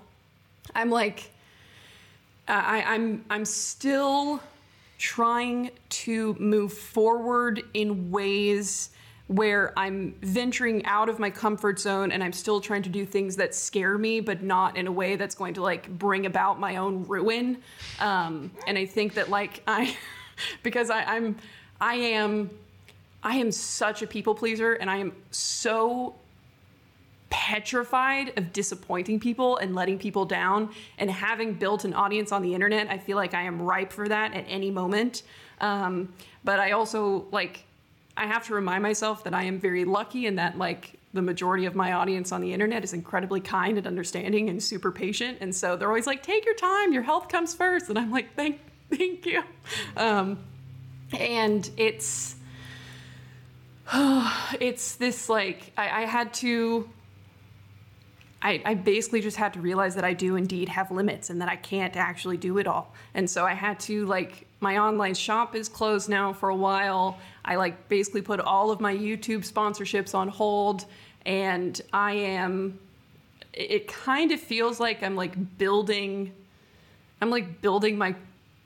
I'm 0.73 0.89
like, 0.89 1.29
I, 2.47 2.81
I'm 2.87 3.25
I'm 3.29 3.43
still 3.43 4.41
trying 4.97 5.71
to 5.89 6.35
move 6.39 6.71
forward 6.73 7.61
in 7.73 8.09
ways 8.09 8.89
where 9.27 9.77
I'm 9.77 10.15
venturing 10.21 10.85
out 10.85 11.09
of 11.09 11.19
my 11.19 11.29
comfort 11.29 11.79
zone 11.79 12.13
and 12.13 12.23
I'm 12.23 12.31
still 12.31 12.61
trying 12.61 12.81
to 12.83 12.89
do 12.89 13.05
things 13.05 13.35
that 13.35 13.53
scare 13.53 13.97
me, 13.97 14.21
but 14.21 14.41
not 14.41 14.77
in 14.77 14.87
a 14.87 14.91
way 14.91 15.17
that's 15.17 15.35
going 15.35 15.53
to 15.55 15.61
like 15.61 15.89
bring 15.99 16.25
about 16.25 16.61
my 16.61 16.77
own 16.77 17.05
ruin. 17.05 17.57
Um, 17.99 18.51
and 18.67 18.77
I 18.77 18.85
think 18.85 19.15
that 19.15 19.29
like 19.29 19.61
I, 19.67 19.95
because 20.63 20.89
I, 20.89 21.03
I'm, 21.03 21.37
I 21.79 21.95
am, 21.95 22.49
I 23.23 23.37
am 23.37 23.51
such 23.51 24.01
a 24.01 24.07
people 24.07 24.35
pleaser 24.35 24.73
and 24.73 24.89
I 24.89 24.97
am 24.97 25.13
so 25.31 26.15
petrified 27.29 28.37
of 28.37 28.53
disappointing 28.53 29.19
people 29.19 29.57
and 29.57 29.75
letting 29.75 29.99
people 29.99 30.25
down. 30.25 30.69
And 30.97 31.09
having 31.11 31.53
built 31.53 31.83
an 31.85 31.93
audience 31.93 32.31
on 32.31 32.41
the 32.41 32.53
internet 32.53 32.89
i 32.89 32.97
feel 32.97 33.17
like 33.17 33.33
i 33.33 33.43
am 33.43 33.61
ripe 33.61 33.91
for 33.91 34.07
that 34.07 34.33
at 34.33 34.45
any 34.47 34.71
moment. 34.71 35.23
Um, 35.59 36.13
but 36.43 36.59
i 36.59 36.71
also 36.71 37.25
like 37.31 37.65
i 38.15 38.25
have 38.25 38.45
to 38.47 38.53
remind 38.53 38.83
myself 38.83 39.23
that 39.25 39.33
i 39.33 39.43
am 39.43 39.59
very 39.59 39.85
lucky 39.85 40.25
and 40.27 40.37
that 40.39 40.57
like 40.57 40.93
the 41.13 41.21
majority 41.21 41.65
of 41.65 41.75
my 41.75 41.93
audience 41.93 42.31
on 42.31 42.41
the 42.41 42.53
internet 42.53 42.83
is 42.83 42.93
incredibly 42.93 43.39
kind 43.39 43.77
and 43.77 43.87
understanding 43.87 44.49
and 44.49 44.61
super 44.61 44.91
patient. 44.91 45.37
And 45.41 45.55
so 45.55 45.75
they're 45.75 45.87
always 45.87 46.05
like 46.05 46.21
take 46.21 46.45
your 46.45 46.53
time. 46.53 46.93
Your 46.93 47.01
health 47.01 47.27
comes 47.27 47.53
first. 47.55 47.89
And 47.89 47.97
i'm 47.97 48.11
like 48.11 48.35
thank 48.35 48.59
thank 48.95 49.25
you 49.25 49.43
um, 49.95 50.37
and 51.17 51.69
it's 51.77 52.35
it's 54.59 54.95
this 54.95 55.29
like 55.29 55.71
I, 55.77 56.03
I 56.03 56.05
had 56.05 56.33
to 56.35 56.89
I, 58.41 58.61
I, 58.65 58.73
basically 58.75 59.21
just 59.21 59.35
had 59.35 59.53
to 59.53 59.61
realize 59.61 59.95
that 59.95 60.03
I 60.03 60.13
do 60.13 60.35
indeed 60.35 60.69
have 60.69 60.91
limits 60.91 61.31
and 61.31 61.41
that 61.41 61.49
I 61.49 61.55
can't 61.55 61.95
actually 61.95 62.37
do 62.37 62.59
it 62.59 62.67
all. 62.67 62.93
And 63.15 63.27
so 63.27 63.45
I 63.45 63.53
had 63.53 63.79
to 63.81 64.05
like 64.05 64.45
my 64.59 64.77
online 64.77 65.15
shop 65.15 65.55
is 65.55 65.67
closed 65.67 66.07
now 66.07 66.33
for 66.33 66.49
a 66.49 66.55
while. 66.55 67.17
I 67.43 67.55
like 67.55 67.89
basically 67.89 68.21
put 68.21 68.39
all 68.39 68.69
of 68.69 68.79
my 68.79 68.95
YouTube 68.95 69.49
sponsorships 69.49 70.13
on 70.13 70.27
hold 70.27 70.85
and 71.25 71.81
I 71.93 72.13
am 72.13 72.79
it 73.53 73.87
kind 73.87 74.31
of 74.31 74.39
feels 74.39 74.79
like 74.79 75.01
I'm 75.01 75.15
like 75.15 75.57
building 75.57 76.31
I'm 77.21 77.31
like 77.31 77.61
building 77.61 77.97
my 77.97 78.15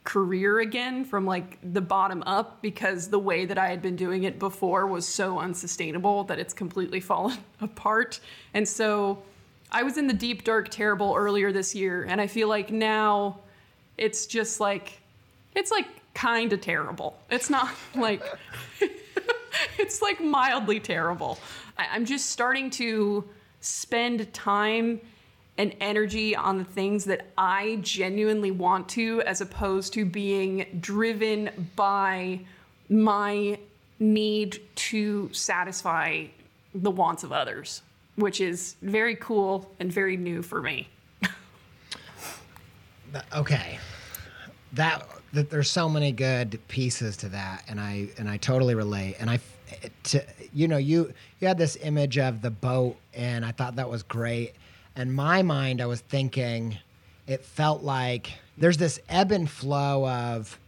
career 0.03 0.60
again 0.60 1.05
from 1.05 1.25
like 1.25 1.60
the 1.74 1.81
bottom 1.81 2.24
up 2.25 2.62
because 2.62 3.10
the 3.10 3.20
way 3.20 3.46
that 3.46 3.58
I 3.58 3.70
had 3.70 3.81
been 3.81 3.96
doing 3.96 4.24
it 4.24 4.39
before 4.39 4.88
was 4.88 5.08
so 5.08 5.39
unsustainable 5.39 6.24
that 6.25 6.39
it's 6.39 6.53
completely 6.53 7.00
fallen 7.12 7.38
apart. 7.60 8.20
And 8.53 8.67
so 8.67 9.22
I 9.72 9.84
was 9.84 9.98
in 9.98 10.08
the 10.08 10.13
deep, 10.13 10.43
dark, 10.43 10.70
terrible 10.70 11.13
earlier 11.15 11.51
this 11.51 11.74
year, 11.75 12.03
and 12.03 12.20
I 12.20 12.27
feel 12.27 12.50
like 12.50 12.72
now 12.72 13.39
it's 13.98 14.25
just 14.25 14.60
like, 14.60 15.00
it's 15.55 15.72
like 15.72 15.88
kind 16.13 16.51
of 16.51 16.62
terrible. 16.62 17.17
It's 17.29 17.50
not 17.50 17.70
like, 17.96 18.24
it's 19.77 20.01
like 20.01 20.20
mildly 20.20 20.79
terrible. 20.79 21.39
I'm 21.77 22.05
just 22.05 22.31
starting 22.31 22.70
to 22.72 23.24
spend 23.62 24.34
time 24.34 25.00
and 25.58 25.75
energy 25.79 26.36
on 26.36 26.58
the 26.58 26.63
things 26.63 27.05
that 27.05 27.27
I 27.38 27.79
genuinely 27.81 28.51
want 28.51 28.89
to, 28.89 29.22
as 29.24 29.41
opposed 29.41 29.93
to 29.93 30.05
being 30.05 30.65
driven 30.79 31.70
by 31.75 32.41
my 32.89 33.60
need 34.00 34.62
to 34.75 35.31
satisfy 35.34 36.25
the 36.74 36.91
wants 36.91 37.24
of 37.24 37.31
others 37.31 37.81
which 38.15 38.41
is 38.41 38.75
very 38.81 39.15
cool 39.15 39.70
and 39.79 39.91
very 39.91 40.17
new 40.17 40.41
for 40.41 40.62
me. 40.62 40.88
okay, 43.36 43.79
that, 44.74 45.07
that 45.33 45.50
there's 45.50 45.70
so 45.70 45.90
many 45.90 46.11
good 46.11 46.59
pieces 46.68 47.18
to 47.18 47.29
that, 47.29 47.64
and 47.68 47.79
I 47.79 48.09
and 48.18 48.29
I 48.29 48.37
totally 48.37 48.75
relate. 48.75 49.16
And 49.20 49.29
I, 49.29 49.40
to, 50.03 50.24
you 50.53 50.68
know, 50.68 50.77
you 50.77 51.14
you 51.40 51.48
had 51.48 51.57
this 51.57 51.77
image 51.77 52.18
of 52.18 52.42
the 52.42 52.51
boat, 52.51 52.96
and 53.14 53.46
I 53.46 53.51
thought 53.51 53.75
that 53.77 53.90
was 53.90 54.03
great. 54.03 54.53
And 54.95 55.13
my 55.13 55.41
mind, 55.41 55.81
I 55.81 55.85
was 55.85 56.01
thinking, 56.01 56.77
it 57.27 57.45
felt 57.45 57.83
like 57.83 58.33
there's 58.57 58.77
this 58.77 58.99
ebb 59.09 59.31
and 59.31 59.49
flow 59.49 60.07
of 60.07 60.59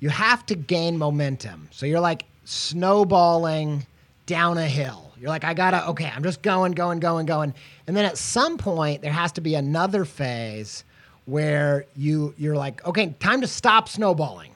you 0.00 0.10
have 0.10 0.44
to 0.46 0.54
gain 0.54 0.98
momentum. 0.98 1.68
So 1.70 1.86
you're 1.86 2.00
like 2.00 2.24
snowballing 2.44 3.86
down 4.26 4.58
a 4.58 4.66
hill. 4.66 5.12
You're 5.18 5.30
like, 5.30 5.44
I 5.44 5.54
gotta, 5.54 5.88
okay, 5.88 6.10
I'm 6.14 6.22
just 6.22 6.42
going, 6.42 6.72
going, 6.72 7.00
going, 7.00 7.26
going. 7.26 7.54
And 7.86 7.96
then 7.96 8.04
at 8.04 8.18
some 8.18 8.58
point, 8.58 9.02
there 9.02 9.12
has 9.12 9.32
to 9.32 9.40
be 9.40 9.54
another 9.54 10.04
phase 10.04 10.84
where 11.24 11.86
you 11.96 12.34
you're 12.36 12.56
like, 12.56 12.84
okay, 12.86 13.14
time 13.18 13.40
to 13.40 13.46
stop 13.46 13.88
snowballing 13.88 14.53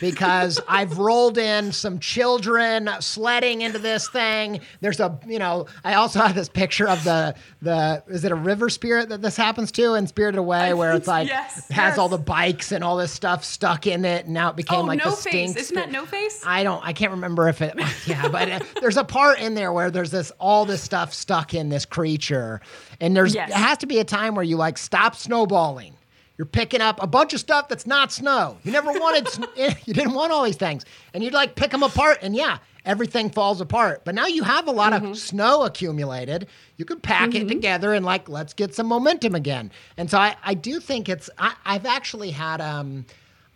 because 0.00 0.60
I've 0.68 0.98
rolled 0.98 1.38
in 1.38 1.72
some 1.72 1.98
children 1.98 2.88
sledding 3.00 3.62
into 3.62 3.78
this 3.78 4.08
thing. 4.08 4.60
There's 4.80 5.00
a, 5.00 5.18
you 5.26 5.38
know, 5.38 5.66
I 5.84 5.94
also 5.94 6.20
have 6.20 6.34
this 6.34 6.48
picture 6.48 6.88
of 6.88 7.02
the 7.04 7.34
the 7.62 8.02
is 8.08 8.24
it 8.24 8.32
a 8.32 8.36
river 8.36 8.68
spirit 8.68 9.08
that 9.08 9.22
this 9.22 9.36
happens 9.36 9.72
to 9.72 9.94
in 9.94 10.06
Spirited 10.06 10.38
Away, 10.38 10.74
where 10.74 10.92
it's 10.92 11.08
like 11.08 11.28
yes, 11.28 11.68
has 11.70 11.92
yes. 11.92 11.98
all 11.98 12.08
the 12.08 12.18
bikes 12.18 12.72
and 12.72 12.84
all 12.84 12.96
this 12.96 13.12
stuff 13.12 13.44
stuck 13.44 13.86
in 13.86 14.04
it, 14.04 14.26
and 14.26 14.34
now 14.34 14.50
it 14.50 14.56
became 14.56 14.80
oh, 14.80 14.84
like 14.84 14.98
no 14.98 15.10
the 15.10 15.16
stink. 15.16 15.56
Isn't 15.56 15.74
that 15.76 15.90
no 15.90 16.06
face? 16.06 16.42
I 16.46 16.62
don't. 16.62 16.84
I 16.84 16.92
can't 16.92 17.12
remember 17.12 17.48
if 17.48 17.62
it. 17.62 17.74
Yeah, 18.06 18.28
but 18.28 18.50
uh, 18.50 18.60
there's 18.80 18.96
a 18.96 19.04
part 19.04 19.40
in 19.40 19.54
there 19.54 19.72
where 19.72 19.90
there's 19.90 20.10
this 20.10 20.32
all 20.38 20.64
this 20.64 20.82
stuff 20.82 21.12
stuck 21.12 21.54
in 21.54 21.68
this 21.68 21.84
creature, 21.84 22.60
and 23.00 23.16
there's 23.16 23.34
Yes. 23.34 23.50
it 23.50 23.54
has 23.54 23.78
to 23.78 23.86
be 23.86 23.98
a 23.98 24.04
time 24.04 24.34
where 24.34 24.44
you 24.44 24.56
like 24.56 24.78
stop 24.78 25.14
snowballing. 25.14 25.94
You're 26.40 26.46
picking 26.46 26.80
up 26.80 27.02
a 27.02 27.06
bunch 27.06 27.34
of 27.34 27.40
stuff 27.40 27.68
that's 27.68 27.86
not 27.86 28.10
snow. 28.10 28.56
You 28.64 28.72
never 28.72 28.90
wanted, 28.92 29.28
sn- 29.28 29.44
eh, 29.58 29.74
you 29.84 29.92
didn't 29.92 30.14
want 30.14 30.32
all 30.32 30.42
these 30.42 30.56
things, 30.56 30.86
and 31.12 31.22
you'd 31.22 31.34
like 31.34 31.54
pick 31.54 31.70
them 31.70 31.82
apart, 31.82 32.20
and 32.22 32.34
yeah, 32.34 32.56
everything 32.86 33.28
falls 33.28 33.60
apart. 33.60 34.06
But 34.06 34.14
now 34.14 34.26
you 34.26 34.42
have 34.42 34.66
a 34.66 34.70
lot 34.70 34.94
of 34.94 35.02
mm-hmm. 35.02 35.12
snow 35.12 35.64
accumulated. 35.64 36.46
You 36.78 36.86
could 36.86 37.02
pack 37.02 37.34
it 37.34 37.40
mm-hmm. 37.40 37.48
together 37.48 37.92
and 37.92 38.06
like 38.06 38.26
let's 38.26 38.54
get 38.54 38.74
some 38.74 38.86
momentum 38.86 39.34
again. 39.34 39.70
And 39.98 40.10
so 40.10 40.16
I, 40.16 40.34
I 40.42 40.54
do 40.54 40.80
think 40.80 41.10
it's. 41.10 41.28
I, 41.36 41.52
I've 41.66 41.84
actually 41.84 42.30
had 42.30 42.62
um, 42.62 43.04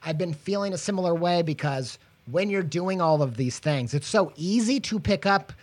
I've 0.03 0.19
been 0.19 0.35
feeling 0.35 0.75
a 0.75 0.79
similar 0.79 1.15
way 1.15 1.41
because 1.41 1.99
when 2.31 2.51
you're 2.51 2.63
doing 2.63 3.01
all 3.01 3.23
of 3.23 3.39
these 3.39 3.59
things, 3.59 3.95
it's 3.95 4.07
so 4.07 4.31
easy 4.37 4.79
to 4.81 5.01
pick 5.01 5.25
up 5.25 5.55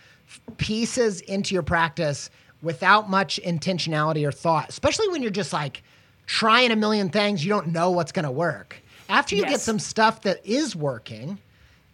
pieces 0.56 1.20
into 1.20 1.54
your 1.54 1.62
practice 1.62 2.30
without 2.62 3.08
much 3.08 3.38
intentionality 3.44 4.26
or 4.26 4.32
thought, 4.32 4.68
especially 4.70 5.06
when 5.06 5.22
you're 5.22 5.30
just 5.30 5.52
like 5.52 5.84
trying 6.32 6.70
a 6.70 6.76
million 6.76 7.10
things, 7.10 7.44
you 7.44 7.50
don't 7.50 7.66
know 7.68 7.90
what's 7.90 8.10
going 8.10 8.24
to 8.24 8.30
work. 8.30 8.76
After 9.10 9.36
you 9.36 9.44
get 9.44 9.60
some 9.60 9.78
stuff 9.78 10.22
that 10.22 10.40
is 10.46 10.74
working, 10.74 11.38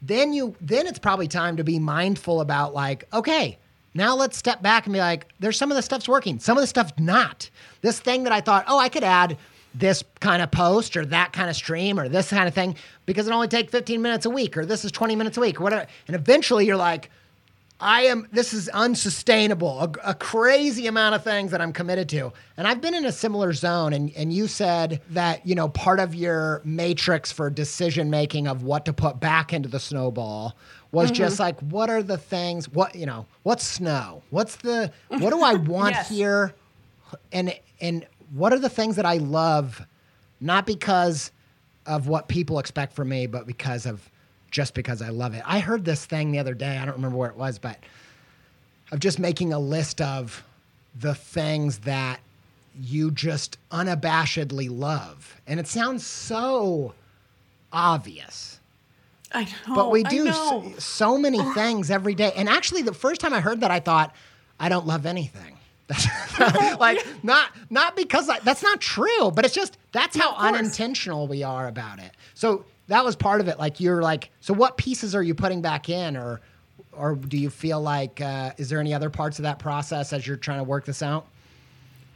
then 0.01 0.33
you 0.33 0.55
then 0.61 0.87
it's 0.87 1.01
probably 1.01 1.27
time 1.27 1.57
to 1.57 1.65
be 1.65 1.81
mindful 1.81 2.41
about 2.41 2.73
like, 2.73 3.13
okay, 3.13 3.59
now 3.95 4.15
let's 4.15 4.37
step 4.37 4.63
back 4.63 4.87
and 4.87 4.93
be 4.93 5.01
like, 5.01 5.27
there's 5.41 5.57
some 5.57 5.73
of 5.73 5.77
the 5.77 5.83
stuff's 5.83 6.09
working, 6.09 6.39
some 6.39 6.57
of 6.57 6.63
the 6.63 6.69
stuff's 6.69 6.93
not. 6.99 7.51
This 7.81 7.99
thing 7.99 8.23
that 8.23 8.33
I 8.33 8.41
thought, 8.41 8.65
oh, 8.69 8.79
I 8.79 8.89
could 8.89 9.03
add 9.03 9.37
this 9.75 10.05
kind 10.21 10.41
of 10.41 10.53
post 10.53 10.97
or 10.97 11.05
that 11.07 11.33
kind 11.33 11.51
of 11.51 11.57
stream 11.57 11.99
or 11.99 12.09
this 12.09 12.31
kind 12.31 12.47
of 12.47 12.55
thing 12.55 12.77
because 13.07 13.27
it 13.27 13.33
only 13.33 13.49
take 13.49 13.73
15 13.73 14.01
minutes 14.01 14.25
a 14.25 14.31
week 14.31 14.57
or 14.57 14.65
this 14.65 14.85
is 14.85 14.93
20 14.93 15.17
minutes 15.17 15.37
a 15.37 15.41
week 15.41 15.61
or 15.61 15.65
whatever. 15.65 15.89
And 16.07 16.15
eventually 16.15 16.65
you're 16.65 16.77
like, 16.77 17.11
I 17.81 18.03
am, 18.03 18.27
this 18.33 18.53
is 18.53 18.69
unsustainable, 18.71 19.81
a, 19.81 20.11
a 20.11 20.15
crazy 20.15 20.89
amount 20.89 21.15
of 21.15 21.23
things 21.23 21.53
that 21.53 21.61
I'm 21.61 21.73
committed 21.73 22.09
to. 22.11 22.33
And 22.57 22.67
I've 22.67 22.81
been 22.81 22.95
in 22.95 23.05
a 23.05 23.13
similar 23.13 23.53
zone. 23.53 23.93
And, 23.93 24.13
and 24.17 24.33
you 24.33 24.49
said 24.49 25.01
that, 25.11 25.47
you 25.47 25.55
know, 25.55 25.69
part 25.69 26.01
of 26.01 26.15
your 26.15 26.61
matrix 26.65 27.31
for 27.31 27.49
decision 27.51 28.11
making 28.11 28.49
of 28.49 28.65
what 28.65 28.85
to 28.87 28.93
put 28.93 29.21
back 29.21 29.53
into 29.53 29.69
the 29.69 29.79
snowball 29.79 30.57
was 30.91 31.11
just 31.13 31.35
mm-hmm. 31.35 31.43
like, 31.43 31.61
what 31.61 31.89
are 31.89 32.03
the 32.03 32.19
things, 32.19 32.69
what, 32.69 32.95
you 32.97 33.07
know, 33.07 33.27
what's 33.45 33.65
snow? 33.65 34.23
What's 34.31 34.57
the, 34.57 34.91
what 35.09 35.31
do 35.31 35.43
I 35.43 35.55
want 35.55 35.95
Yes. 35.95 36.09
here? 36.09 36.55
And, 37.31 37.55
and 37.81 38.07
what 38.33 38.53
are 38.53 38.59
the 38.59 38.69
things 38.69 38.97
that 38.97 39.07
I 39.07 39.19
love, 39.19 39.87
not 40.41 40.67
because 40.67 41.31
of 41.87 42.09
what 42.09 42.27
people 42.27 42.59
expect 42.59 42.93
from 42.93 43.09
me, 43.09 43.27
but 43.27 43.47
because 43.47 43.87
of 43.87 44.11
just 44.51 44.75
because 44.75 45.03
I 45.03 45.09
love 45.11 45.35
it. 45.35 45.43
I 45.45 45.61
heard 45.61 45.85
this 45.85 46.07
thing 46.07 46.33
the 46.33 46.39
other 46.39 46.55
day. 46.55 46.79
I 46.79 46.85
don't 46.85 46.95
remember 46.95 47.17
where 47.17 47.31
it 47.31 47.37
was, 47.37 47.59
but 47.59 47.79
of 48.91 49.01
just 49.01 49.19
making 49.19 49.53
a 49.53 49.59
list 49.59 50.01
of 50.01 50.45
the 50.99 51.15
things 51.15 51.81
that 51.81 52.21
you 52.81 53.11
just 53.11 53.59
unabashedly 53.71 54.69
love. 54.71 55.37
And 55.47 55.61
it 55.61 55.67
sounds 55.67 56.07
so 56.07 56.95
obvious. 57.73 58.61
I 59.33 59.45
know. 59.45 59.75
But 59.75 59.91
we 59.91 60.05
do 60.05 60.33
so, 60.33 60.73
so 60.79 61.19
many 61.19 61.43
things 61.53 61.91
every 61.91 62.15
day. 62.15 62.33
And 62.35 62.49
actually, 62.49 62.83
the 62.83 62.95
first 62.95 63.21
time 63.21 63.35
I 63.35 63.41
heard 63.41 63.61
that, 63.61 63.71
I 63.71 63.81
thought, 63.81 64.15
I 64.59 64.69
don't 64.69 64.87
love 64.87 65.07
anything. 65.07 65.57
like 66.79 67.05
not 67.23 67.51
not 67.71 67.97
because 67.97 68.29
I, 68.29 68.39
that's 68.41 68.63
not 68.63 68.81
true, 68.81 69.31
but 69.31 69.45
it's 69.45 69.55
just 69.55 69.79
that's 69.93 70.17
how 70.17 70.35
unintentional 70.37 71.27
we 71.27 71.43
are 71.43 71.67
about 71.67 71.99
it. 71.99 72.13
So 72.35 72.65
that 72.89 73.05
was 73.05 73.17
part 73.17 73.41
of 73.41 73.49
it. 73.49 73.59
Like 73.59 73.81
you're 73.81 74.03
like, 74.03 74.31
so 74.41 74.53
what 74.53 74.77
pieces 74.77 75.15
are 75.15 75.23
you 75.23 75.35
putting 75.35 75.63
back 75.63 75.89
in, 75.89 76.17
or 76.17 76.41
or 76.93 77.15
do 77.15 77.39
you 77.39 77.51
feel 77.51 77.81
like 77.81 78.21
uh, 78.21 78.53
is 78.57 78.69
there 78.69 78.81
any 78.81 78.93
other 78.93 79.11
parts 79.11 79.39
of 79.39 79.45
that 79.45 79.59
process 79.59 80.13
as 80.13 80.27
you're 80.27 80.37
trying 80.37 80.59
to 80.59 80.65
work 80.65 80.85
this 80.85 81.03
out? 81.03 81.29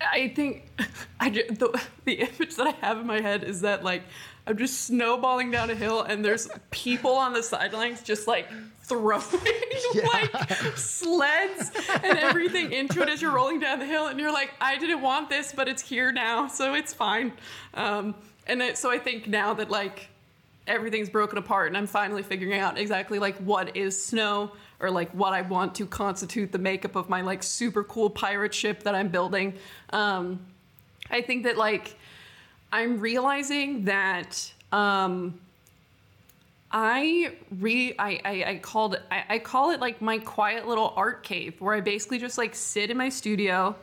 I 0.00 0.28
think 0.28 0.68
I 1.20 1.30
just, 1.30 1.58
the, 1.58 1.80
the 2.04 2.14
image 2.14 2.56
that 2.56 2.66
I 2.66 2.86
have 2.86 2.98
in 2.98 3.06
my 3.06 3.20
head 3.20 3.44
is 3.44 3.60
that 3.60 3.84
like 3.84 4.02
I'm 4.46 4.56
just 4.56 4.82
snowballing 4.82 5.50
down 5.50 5.70
a 5.70 5.74
hill 5.74 6.02
and 6.02 6.24
there's 6.24 6.48
people 6.70 7.12
on 7.12 7.32
the 7.32 7.42
sidelines 7.42 8.02
just 8.02 8.26
like 8.26 8.48
throwing 8.80 9.22
yeah. 9.94 10.02
like 10.12 10.76
sleds 10.76 11.70
and 12.02 12.18
everything 12.18 12.72
into 12.72 13.02
it 13.02 13.08
as 13.08 13.22
you're 13.22 13.30
rolling 13.30 13.60
down 13.60 13.78
the 13.78 13.86
hill 13.86 14.08
and 14.08 14.18
you're 14.18 14.32
like 14.32 14.52
I 14.60 14.78
didn't 14.78 15.00
want 15.00 15.30
this 15.30 15.52
but 15.52 15.68
it's 15.68 15.82
here 15.82 16.10
now 16.10 16.48
so 16.48 16.74
it's 16.74 16.92
fine 16.92 17.32
um, 17.74 18.16
and 18.46 18.60
it, 18.60 18.76
so 18.76 18.90
I 18.90 18.98
think 18.98 19.28
now 19.28 19.54
that 19.54 19.70
like 19.70 20.08
everything's 20.66 21.10
broken 21.10 21.38
apart 21.38 21.68
and 21.68 21.76
I'm 21.76 21.86
finally 21.86 22.22
figuring 22.22 22.58
out 22.58 22.78
exactly 22.78 23.18
like 23.18 23.36
what 23.38 23.76
is 23.76 24.02
snow 24.02 24.52
or 24.80 24.90
like 24.90 25.10
what 25.12 25.32
I 25.32 25.42
want 25.42 25.74
to 25.76 25.86
constitute 25.86 26.52
the 26.52 26.58
makeup 26.58 26.96
of 26.96 27.08
my 27.08 27.20
like 27.20 27.42
super 27.42 27.82
cool 27.84 28.10
pirate 28.10 28.54
ship 28.54 28.82
that 28.84 28.94
I'm 28.94 29.08
building. 29.08 29.54
Um, 29.90 30.46
I 31.10 31.20
think 31.20 31.44
that 31.44 31.56
like 31.56 31.96
I'm 32.72 33.00
realizing 33.00 33.84
that 33.84 34.52
um, 34.72 35.40
I 36.70 37.34
re 37.58 37.94
I, 37.98 38.20
I, 38.24 38.44
I 38.46 38.58
called 38.62 39.00
I, 39.10 39.24
I 39.28 39.38
call 39.38 39.70
it 39.70 39.80
like 39.80 40.00
my 40.00 40.18
quiet 40.18 40.66
little 40.66 40.92
art 40.96 41.22
cave 41.22 41.60
where 41.60 41.74
I 41.74 41.80
basically 41.80 42.18
just 42.18 42.38
like 42.38 42.54
sit 42.54 42.90
in 42.90 42.96
my 42.96 43.08
studio 43.08 43.76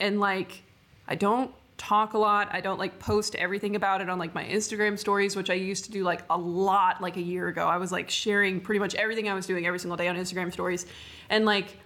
and 0.00 0.20
like 0.20 0.62
I 1.06 1.14
don't 1.14 1.52
talk 1.76 2.14
a 2.14 2.18
lot. 2.18 2.48
I 2.52 2.60
don't 2.60 2.78
like 2.78 2.98
post 2.98 3.34
everything 3.34 3.76
about 3.76 4.00
it 4.00 4.08
on 4.08 4.18
like 4.18 4.34
my 4.34 4.44
Instagram 4.44 4.98
stories, 4.98 5.36
which 5.36 5.50
I 5.50 5.54
used 5.54 5.84
to 5.86 5.90
do 5.90 6.04
like 6.04 6.22
a 6.30 6.38
lot 6.38 7.00
like 7.00 7.16
a 7.16 7.22
year 7.22 7.48
ago. 7.48 7.66
I 7.66 7.76
was 7.76 7.92
like 7.92 8.10
sharing 8.10 8.60
pretty 8.60 8.78
much 8.78 8.94
everything 8.94 9.28
I 9.28 9.34
was 9.34 9.46
doing 9.46 9.66
every 9.66 9.78
single 9.78 9.96
day 9.96 10.08
on 10.08 10.16
Instagram 10.16 10.52
stories. 10.52 10.86
And 11.28 11.44
like 11.44 11.76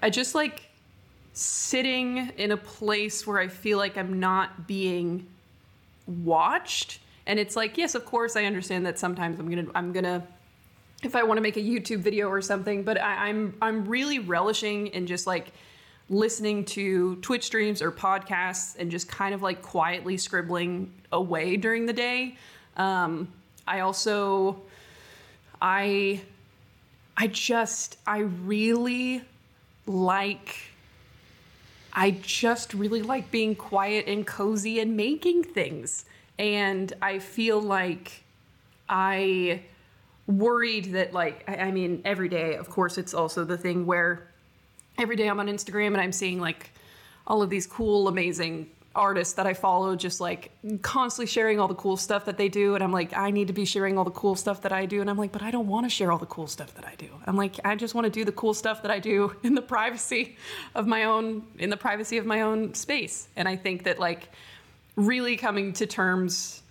I 0.00 0.10
just 0.10 0.34
like 0.34 0.68
sitting 1.32 2.30
in 2.36 2.52
a 2.52 2.56
place 2.56 3.26
where 3.26 3.38
I 3.38 3.48
feel 3.48 3.78
like 3.78 3.96
I'm 3.96 4.20
not 4.20 4.66
being 4.66 5.26
watched. 6.06 7.00
And 7.26 7.38
it's 7.38 7.56
like, 7.56 7.78
yes, 7.78 7.94
of 7.94 8.04
course 8.04 8.36
I 8.36 8.44
understand 8.44 8.84
that 8.86 8.98
sometimes 8.98 9.38
I'm 9.40 9.48
gonna 9.48 9.66
I'm 9.74 9.92
gonna 9.92 10.26
if 11.02 11.16
I 11.16 11.22
want 11.22 11.38
to 11.38 11.42
make 11.42 11.56
a 11.56 11.60
YouTube 11.60 11.98
video 11.98 12.28
or 12.28 12.40
something, 12.40 12.82
but 12.82 13.00
I, 13.00 13.28
I'm 13.28 13.54
I'm 13.62 13.86
really 13.86 14.18
relishing 14.18 14.88
in 14.88 15.06
just 15.06 15.26
like 15.26 15.52
listening 16.12 16.64
to 16.66 17.16
Twitch 17.16 17.44
streams 17.44 17.80
or 17.80 17.90
podcasts 17.90 18.76
and 18.78 18.90
just 18.90 19.08
kind 19.08 19.34
of 19.34 19.42
like 19.42 19.62
quietly 19.62 20.16
scribbling 20.16 20.92
away 21.10 21.56
during 21.56 21.86
the 21.86 21.92
day. 21.92 22.36
Um, 22.76 23.28
I 23.66 23.80
also, 23.80 24.60
I, 25.60 26.20
I 27.16 27.28
just, 27.28 27.96
I 28.06 28.18
really 28.18 29.22
like, 29.86 30.56
I 31.92 32.12
just 32.22 32.74
really 32.74 33.02
like 33.02 33.30
being 33.30 33.54
quiet 33.54 34.06
and 34.06 34.26
cozy 34.26 34.80
and 34.80 34.96
making 34.96 35.44
things. 35.44 36.04
And 36.38 36.92
I 37.00 37.18
feel 37.20 37.60
like 37.60 38.22
I 38.88 39.62
worried 40.26 40.92
that, 40.92 41.12
like, 41.12 41.44
I, 41.48 41.56
I 41.56 41.70
mean, 41.70 42.02
every 42.04 42.28
day, 42.28 42.56
of 42.56 42.68
course, 42.68 42.98
it's 42.98 43.14
also 43.14 43.44
the 43.44 43.56
thing 43.56 43.86
where 43.86 44.28
every 45.02 45.16
day 45.16 45.28
I'm 45.28 45.40
on 45.40 45.48
Instagram 45.48 45.88
and 45.88 45.98
I'm 45.98 46.12
seeing 46.12 46.40
like 46.40 46.72
all 47.26 47.42
of 47.42 47.50
these 47.50 47.66
cool, 47.66 48.08
amazing 48.08 48.70
artists 48.94 49.34
that 49.34 49.46
I 49.46 49.54
follow 49.54 49.96
just 49.96 50.20
like 50.20 50.50
constantly 50.82 51.26
sharing 51.26 51.58
all 51.58 51.68
the 51.68 51.74
cool 51.74 51.96
stuff 51.96 52.26
that 52.26 52.36
they 52.36 52.48
do. 52.48 52.74
And 52.74 52.84
I'm 52.84 52.92
like, 52.92 53.16
I 53.16 53.30
need 53.30 53.48
to 53.48 53.52
be 53.52 53.64
sharing 53.64 53.98
all 53.98 54.04
the 54.04 54.10
cool 54.10 54.34
stuff 54.34 54.62
that 54.62 54.72
I 54.72 54.86
do. 54.86 55.00
And 55.00 55.08
I'm 55.08 55.16
like, 55.16 55.32
but 55.32 55.42
I 55.42 55.50
don't 55.50 55.66
want 55.66 55.86
to 55.86 55.90
share 55.90 56.12
all 56.12 56.18
the 56.18 56.26
cool 56.26 56.46
stuff 56.46 56.74
that 56.74 56.86
I 56.86 56.94
do. 56.96 57.08
I'm 57.26 57.36
like, 57.36 57.56
I 57.64 57.74
just 57.74 57.94
want 57.94 58.04
to 58.04 58.10
do 58.10 58.24
the 58.24 58.32
cool 58.32 58.54
stuff 58.54 58.82
that 58.82 58.90
I 58.90 58.98
do 58.98 59.34
in 59.42 59.54
the 59.54 59.62
privacy 59.62 60.36
of 60.74 60.86
my 60.86 61.04
own, 61.04 61.42
in 61.58 61.70
the 61.70 61.76
privacy 61.76 62.18
of 62.18 62.26
my 62.26 62.42
own 62.42 62.74
space. 62.74 63.28
And 63.36 63.48
I 63.48 63.56
think 63.56 63.84
that 63.84 63.98
like 63.98 64.28
really 64.96 65.36
coming 65.36 65.72
to 65.74 65.86
terms 65.86 66.62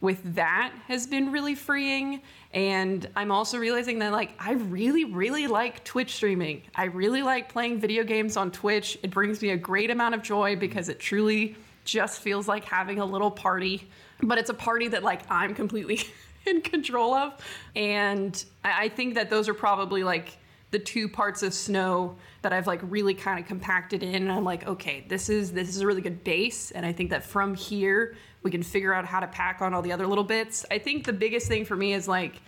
with 0.00 0.34
that 0.34 0.72
has 0.86 1.06
been 1.06 1.30
really 1.30 1.54
freeing 1.54 2.22
and 2.52 3.08
I'm 3.14 3.30
also 3.30 3.58
realizing 3.58 4.00
that 4.00 4.12
like 4.12 4.32
I 4.38 4.52
really 4.54 5.04
really 5.04 5.46
like 5.46 5.84
Twitch 5.84 6.14
streaming. 6.14 6.62
I 6.74 6.84
really 6.84 7.22
like 7.22 7.52
playing 7.52 7.78
video 7.78 8.02
games 8.02 8.36
on 8.36 8.50
Twitch. 8.50 8.98
It 9.02 9.10
brings 9.10 9.40
me 9.40 9.50
a 9.50 9.56
great 9.56 9.90
amount 9.90 10.14
of 10.14 10.22
joy 10.22 10.56
because 10.56 10.88
it 10.88 10.98
truly 10.98 11.56
just 11.84 12.20
feels 12.20 12.48
like 12.48 12.64
having 12.64 12.98
a 12.98 13.04
little 13.04 13.30
party, 13.30 13.88
but 14.22 14.38
it's 14.38 14.50
a 14.50 14.54
party 14.54 14.88
that 14.88 15.04
like 15.04 15.22
I'm 15.30 15.54
completely 15.54 16.00
in 16.46 16.60
control 16.60 17.14
of. 17.14 17.34
And 17.76 18.44
I 18.64 18.88
think 18.88 19.14
that 19.14 19.30
those 19.30 19.48
are 19.48 19.54
probably 19.54 20.02
like 20.02 20.38
the 20.70 20.78
two 20.78 21.08
parts 21.08 21.42
of 21.42 21.52
snow 21.52 22.16
that 22.42 22.52
I've 22.52 22.66
like 22.66 22.80
really 22.82 23.14
kind 23.14 23.38
of 23.38 23.46
compacted 23.46 24.02
in 24.02 24.14
and 24.14 24.32
I'm 24.32 24.44
like 24.44 24.66
okay 24.66 25.04
this 25.08 25.28
is 25.28 25.52
this 25.52 25.68
is 25.68 25.80
a 25.80 25.86
really 25.86 26.00
good 26.00 26.22
base 26.22 26.70
and 26.70 26.86
I 26.86 26.92
think 26.92 27.10
that 27.10 27.24
from 27.24 27.54
here 27.54 28.16
we 28.42 28.50
can 28.50 28.62
figure 28.62 28.92
out 28.92 29.04
how 29.04 29.20
to 29.20 29.26
pack 29.26 29.60
on 29.60 29.74
all 29.74 29.82
the 29.82 29.92
other 29.92 30.06
little 30.06 30.24
bits. 30.24 30.64
I 30.70 30.78
think 30.78 31.04
the 31.04 31.12
biggest 31.12 31.48
thing 31.48 31.64
for 31.64 31.76
me 31.76 31.92
is 31.92 32.08
like 32.08 32.40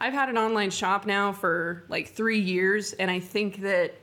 I've 0.00 0.12
had 0.12 0.28
an 0.28 0.38
online 0.38 0.70
shop 0.70 1.06
now 1.06 1.32
for 1.32 1.84
like 1.88 2.08
3 2.08 2.38
years 2.38 2.92
and 2.94 3.10
I 3.10 3.20
think 3.20 3.60
that 3.62 3.94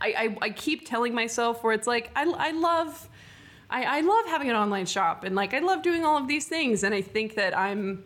I 0.00 0.08
I, 0.16 0.36
I 0.42 0.50
keep 0.50 0.86
telling 0.88 1.14
myself 1.14 1.62
where 1.62 1.72
it's 1.72 1.86
like 1.86 2.10
I 2.16 2.24
I 2.24 2.50
love 2.52 3.08
I, 3.68 3.98
I 3.98 4.00
love 4.00 4.26
having 4.26 4.50
an 4.50 4.56
online 4.56 4.86
shop 4.86 5.24
and 5.24 5.36
like 5.36 5.54
I 5.54 5.60
love 5.60 5.82
doing 5.82 6.04
all 6.04 6.16
of 6.16 6.26
these 6.26 6.46
things 6.46 6.82
and 6.84 6.94
I 6.94 7.02
think 7.02 7.34
that 7.34 7.56
I'm 7.56 8.04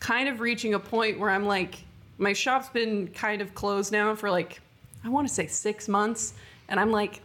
kind 0.00 0.28
of 0.28 0.40
reaching 0.40 0.74
a 0.74 0.78
point 0.78 1.18
where 1.18 1.30
I'm 1.30 1.46
like 1.46 1.76
my 2.18 2.32
shop's 2.32 2.68
been 2.68 3.08
kind 3.08 3.42
of 3.42 3.54
closed 3.54 3.92
now 3.92 4.14
for 4.14 4.30
like 4.30 4.60
I 5.04 5.10
want 5.10 5.28
to 5.28 5.34
say 5.34 5.46
six 5.46 5.86
months, 5.86 6.32
and 6.68 6.80
I'm 6.80 6.90
like, 6.90 7.20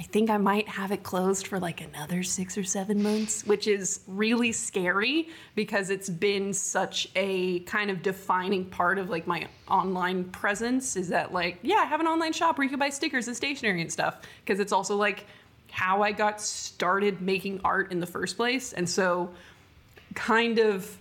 I 0.00 0.04
think 0.04 0.30
I 0.30 0.38
might 0.38 0.66
have 0.66 0.92
it 0.92 1.02
closed 1.02 1.46
for 1.46 1.60
like 1.60 1.82
another 1.82 2.22
six 2.22 2.56
or 2.56 2.64
seven 2.64 3.02
months, 3.02 3.44
which 3.44 3.66
is 3.66 4.00
really 4.06 4.50
scary 4.50 5.28
because 5.54 5.90
it's 5.90 6.08
been 6.08 6.54
such 6.54 7.08
a 7.14 7.58
kind 7.60 7.90
of 7.90 8.00
defining 8.00 8.64
part 8.64 8.98
of 8.98 9.10
like 9.10 9.26
my 9.26 9.46
online 9.68 10.24
presence. 10.24 10.96
Is 10.96 11.08
that 11.08 11.34
like, 11.34 11.58
yeah, 11.60 11.76
I 11.76 11.84
have 11.84 12.00
an 12.00 12.06
online 12.06 12.32
shop 12.32 12.56
where 12.56 12.64
you 12.64 12.70
can 12.70 12.78
buy 12.78 12.88
stickers 12.88 13.28
and 13.28 13.36
stationery 13.36 13.82
and 13.82 13.92
stuff 13.92 14.22
because 14.42 14.58
it's 14.58 14.72
also 14.72 14.96
like 14.96 15.26
how 15.70 16.00
I 16.00 16.12
got 16.12 16.40
started 16.40 17.20
making 17.20 17.60
art 17.62 17.92
in 17.92 18.00
the 18.00 18.06
first 18.06 18.38
place, 18.38 18.72
and 18.72 18.88
so 18.88 19.30
kind 20.14 20.58
of 20.58 20.96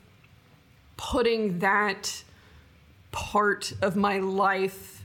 putting 0.98 1.60
that 1.60 2.22
part 3.14 3.72
of 3.82 3.96
my 3.96 4.20
life 4.20 4.99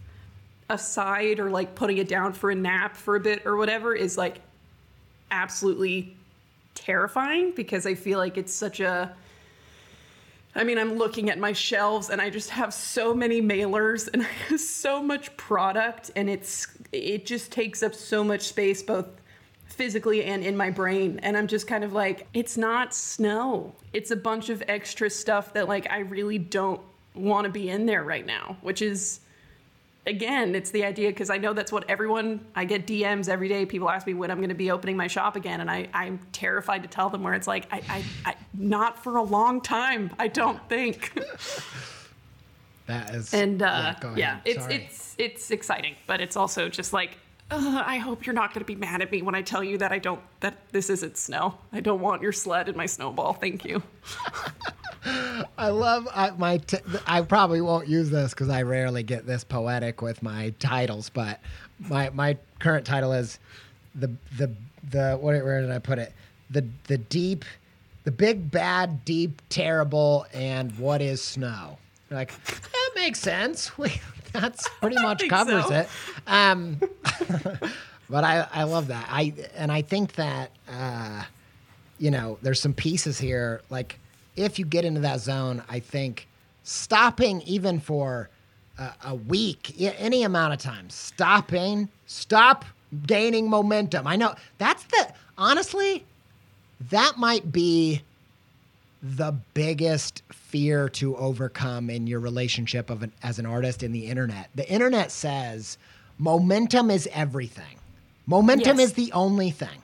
aside 0.71 1.41
or 1.41 1.51
like 1.51 1.75
putting 1.75 1.99
it 1.99 2.09
down 2.09 2.33
for 2.33 2.51
a 2.51 2.55
nap 2.55 2.97
for 2.97 3.17
a 3.17 3.21
bit 3.21 3.45
or 3.45 3.57
whatever 3.57 3.95
is 3.95 4.17
like 4.17 4.41
absolutely 5.31 6.17
terrifying 6.75 7.53
because 7.55 7.87
I 7.87 7.95
feel 7.95 8.19
like 8.19 8.39
it's 8.39 8.53
such 8.53 8.81
a 8.81 9.15
I 10.57 10.63
mean, 10.63 10.79
I'm 10.79 10.95
looking 10.95 11.31
at 11.31 11.39
my 11.39 11.53
shelves 11.53 12.11
and 12.11 12.21
I 12.21 12.31
just 12.31 12.51
have 12.51 12.73
so 12.73 13.13
many 13.13 13.43
mailers 13.43 14.09
and 14.13 14.25
so 14.61 15.03
much 15.03 15.37
product 15.37 16.13
and 16.15 16.31
it's 16.31 16.69
it 16.93 17.27
just 17.27 17.51
takes 17.51 17.83
up 17.83 17.95
so 17.95 18.23
much 18.23 18.43
space 18.43 18.83
both 18.83 19.07
physically 19.67 20.23
and 20.25 20.45
in 20.45 20.57
my 20.57 20.71
brain 20.71 21.19
and 21.25 21.37
I'm 21.37 21.49
just 21.49 21.67
kind 21.67 21.83
of 21.83 21.93
like 21.93 22.27
it's 22.35 22.57
not 22.57 22.95
snow. 22.95 23.75
It's 23.93 24.13
a 24.13 24.17
bunch 24.17 24.49
of 24.49 24.63
extra 24.69 25.11
stuff 25.11 25.53
that 25.55 25.69
like 25.69 25.91
I 25.91 26.01
really 26.01 26.39
don't 26.39 26.81
want 27.15 27.47
to 27.47 27.51
be 27.51 27.71
in 27.71 27.87
there 27.87 28.05
right 28.05 28.25
now, 28.25 28.57
which 28.63 28.81
is 28.81 29.21
again, 30.07 30.55
it's 30.55 30.71
the 30.71 30.85
idea 30.85 31.09
because 31.09 31.31
I 31.31 31.39
know 31.39 31.53
that's 31.53 31.73
what 31.73 31.89
everyone 31.89 32.45
I 32.55 32.65
get 32.65 32.87
DMs 32.87 33.29
every 33.29 33.49
day. 33.49 33.67
People 33.67 33.89
ask 33.91 34.07
me 34.07 34.15
when 34.15 34.31
I'm 34.31 34.39
going 34.39 34.49
to 34.49 34.55
be 34.55 34.71
opening 34.71 34.97
my 34.97 35.07
shop 35.07 35.37
again, 35.37 35.61
and 35.61 35.71
I, 35.71 35.89
I'm 35.95 36.21
terrified 36.33 36.83
to 36.83 36.89
tell 36.89 37.11
them 37.11 37.23
where 37.23 37.35
it's 37.35 37.47
like 37.47 37.67
I, 37.73 37.83
I, 37.89 38.05
I 38.25 38.35
not 38.55 39.03
for 39.03 39.17
a 39.17 39.23
long 39.23 39.61
time. 39.61 40.11
I 40.19 40.29
don't 40.29 40.67
think. 40.69 41.13
that 42.87 43.15
is 43.15 43.33
and 43.33 43.63
uh, 43.63 43.95
yeah, 44.03 44.15
yeah 44.17 44.41
it's 44.45 44.63
Sorry. 44.63 44.75
it's 44.75 45.15
it's 45.19 45.51
exciting, 45.51 45.95
but 46.07 46.21
it's 46.21 46.37
also 46.37 46.69
just 46.69 46.93
like. 46.93 47.19
I 47.51 47.99
hope 47.99 48.25
you're 48.25 48.35
not 48.35 48.55
going 48.55 48.63
to 48.63 48.67
be 48.67 48.75
mad 48.75 49.03
at 49.03 49.13
me 49.13 49.21
when 49.21 49.35
I 49.35 49.43
tell 49.43 49.63
you 49.63 49.77
that 49.79 49.93
I 49.93 49.99
don't 49.99 50.21
that 50.41 50.57
this 50.73 50.89
isn't 50.89 51.19
snow. 51.19 51.59
I 51.75 51.81
don't 51.81 52.01
want 52.01 52.23
your 52.23 52.33
sled 52.33 52.69
and 52.69 52.77
my 52.77 52.87
snowball. 52.87 53.35
Thank 53.35 53.67
you. 53.67 53.83
I 55.05 55.69
love 55.69 56.09
I, 56.15 56.31
my. 56.31 56.59
T- 56.59 56.79
I 57.07 57.21
probably 57.23 57.61
won't 57.61 57.89
use 57.89 58.11
this 58.11 58.31
because 58.33 58.49
I 58.49 58.63
rarely 58.63 59.03
get 59.03 59.27
this 59.27 59.45
poetic 59.45 60.01
with 60.03 60.23
my 60.23 60.55
titles. 60.59 61.11
But 61.11 61.41
my 61.79 62.11
my 62.11 62.39
current 62.59 62.87
title 62.87 63.13
is 63.13 63.39
the 63.95 64.11
the 64.37 64.51
the 64.91 65.19
what? 65.21 65.35
Where 65.45 65.61
did 65.61 65.71
I 65.71 65.79
put 65.79 65.99
it? 65.99 66.13
The 66.51 66.65
the 66.87 66.99
deep, 66.99 67.45
the 68.05 68.11
big 68.11 68.51
bad 68.51 69.05
deep 69.05 69.43
terrible 69.49 70.27
and 70.33 70.77
what 70.79 71.03
is 71.03 71.23
snow? 71.23 71.79
like 72.11 72.33
that 72.45 72.91
makes 72.95 73.21
sense. 73.21 73.71
that's 74.33 74.69
pretty 74.81 75.01
much 75.01 75.29
covers 75.29 75.67
so. 75.67 75.75
it. 75.75 75.89
Um, 76.27 76.81
but 78.11 78.25
I 78.25 78.47
I 78.53 78.63
love 78.65 78.89
that. 78.89 79.07
I 79.11 79.35
and 79.57 79.71
I 79.71 79.83
think 79.83 80.15
that 80.15 80.51
uh, 80.69 81.25
you 81.99 82.11
know 82.11 82.39
there's 82.43 82.61
some 82.61 82.75
pieces 82.75 83.19
here 83.19 83.63
like 83.71 83.99
if 84.37 84.59
you 84.59 84.65
get 84.65 84.85
into 84.85 85.01
that 85.01 85.21
zone, 85.21 85.63
I 85.69 85.81
think 85.81 86.27
stopping 86.63 87.43
even 87.43 87.81
for 87.81 88.29
a, 88.79 88.93
a 89.07 89.15
week, 89.15 89.75
any 89.81 90.23
amount 90.23 90.53
of 90.55 90.59
time, 90.59 90.91
stopping, 90.91 91.89
stop 92.07 92.65
gaining 93.07 93.49
momentum. 93.49 94.07
I 94.07 94.17
know 94.17 94.35
that's 94.59 94.85
the 94.85 95.09
honestly, 95.39 96.05
that 96.91 97.15
might 97.19 97.51
be 97.53 98.03
the 99.03 99.33
biggest 99.53 100.23
fear 100.33 100.89
to 100.89 101.17
overcome 101.17 101.91
in 101.91 102.07
your 102.07 102.21
relationship 102.21 102.89
of 102.89 103.03
an, 103.03 103.13
as 103.23 103.39
an 103.39 103.45
artist 103.47 103.83
in 103.83 103.93
the 103.93 104.07
internet. 104.07 104.49
The 104.55 104.69
internet 104.71 105.13
says 105.13 105.77
momentum 106.19 106.91
is 106.91 107.09
everything. 107.13 107.77
Momentum 108.27 108.79
Yes. 108.79 108.89
is 108.89 108.93
the 108.95 109.13
only 109.13 109.51
thing. 109.51 109.83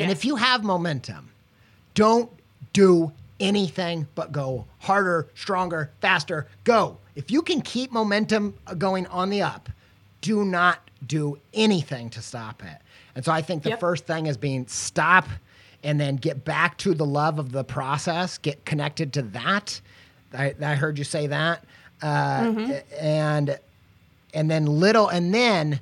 And 0.00 0.12
if 0.12 0.24
you 0.24 0.36
have 0.36 0.62
momentum, 0.62 1.30
don't 1.94 2.30
do 2.72 3.10
anything 3.40 4.06
but 4.14 4.32
go 4.32 4.66
harder, 4.80 5.28
stronger, 5.34 5.90
faster. 6.00 6.46
Go. 6.64 6.98
If 7.14 7.30
you 7.30 7.42
can 7.42 7.60
keep 7.60 7.92
momentum 7.92 8.54
going 8.78 9.06
on 9.08 9.30
the 9.30 9.42
up, 9.42 9.68
do 10.20 10.44
not 10.44 10.78
do 11.06 11.38
anything 11.54 12.10
to 12.10 12.20
stop 12.22 12.62
it. 12.64 12.78
And 13.14 13.24
so 13.24 13.32
I 13.32 13.42
think 13.42 13.62
the 13.62 13.70
Yep. 13.70 13.80
first 13.80 14.06
thing 14.06 14.26
is 14.26 14.36
being 14.36 14.66
stop 14.66 15.26
and 15.84 16.00
then 16.00 16.16
get 16.16 16.44
back 16.44 16.76
to 16.78 16.94
the 16.94 17.06
love 17.06 17.38
of 17.38 17.52
the 17.52 17.62
process, 17.64 18.38
get 18.38 18.64
connected 18.64 19.12
to 19.14 19.22
that. 19.22 19.80
I, 20.36 20.54
I 20.60 20.74
heard 20.74 20.98
you 20.98 21.04
say 21.04 21.28
that. 21.28 21.64
Uh, 22.02 22.52
And 22.98 23.58
and 24.34 24.50
then 24.50 24.66
little 24.66 25.08
and 25.08 25.32
then 25.34 25.80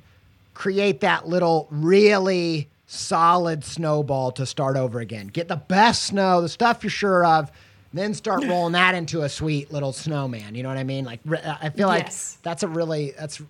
create 0.53 1.01
that 1.01 1.27
little 1.27 1.67
really 1.69 2.67
solid 2.87 3.63
snowball 3.63 4.31
to 4.31 4.45
start 4.45 4.77
over 4.77 4.99
again. 4.99 5.27
Get 5.27 5.47
the 5.49 5.57
best 5.57 6.03
snow, 6.03 6.41
the 6.41 6.49
stuff 6.49 6.83
you're 6.83 6.89
sure 6.89 7.25
of, 7.25 7.51
then 7.93 8.13
start 8.13 8.43
rolling 8.47 8.73
that 8.73 8.95
into 8.95 9.21
a 9.21 9.29
sweet 9.29 9.71
little 9.71 9.93
snowman. 9.93 10.55
You 10.55 10.63
know 10.63 10.69
what 10.69 10.77
I 10.77 10.83
mean? 10.83 11.05
Like 11.05 11.19
I 11.61 11.69
feel 11.69 11.87
like 11.87 12.05
Yes. 12.05 12.37
that's 12.43 12.63
a 12.63 12.67
really 12.67 13.11
that's 13.19 13.41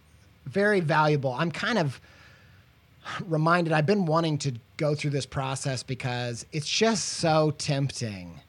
very 0.46 0.80
valuable. 0.80 1.34
I'm 1.34 1.52
kind 1.52 1.78
of 1.78 2.02
reminded 3.28 3.74
I've 3.74 3.86
been 3.86 4.06
wanting 4.06 4.38
to 4.40 4.54
go 4.78 4.96
through 4.96 5.12
this 5.12 5.26
process 5.26 5.84
because 5.84 6.46
it's 6.52 6.68
just 6.68 7.06
so 7.06 7.52
tempting. 7.58 8.40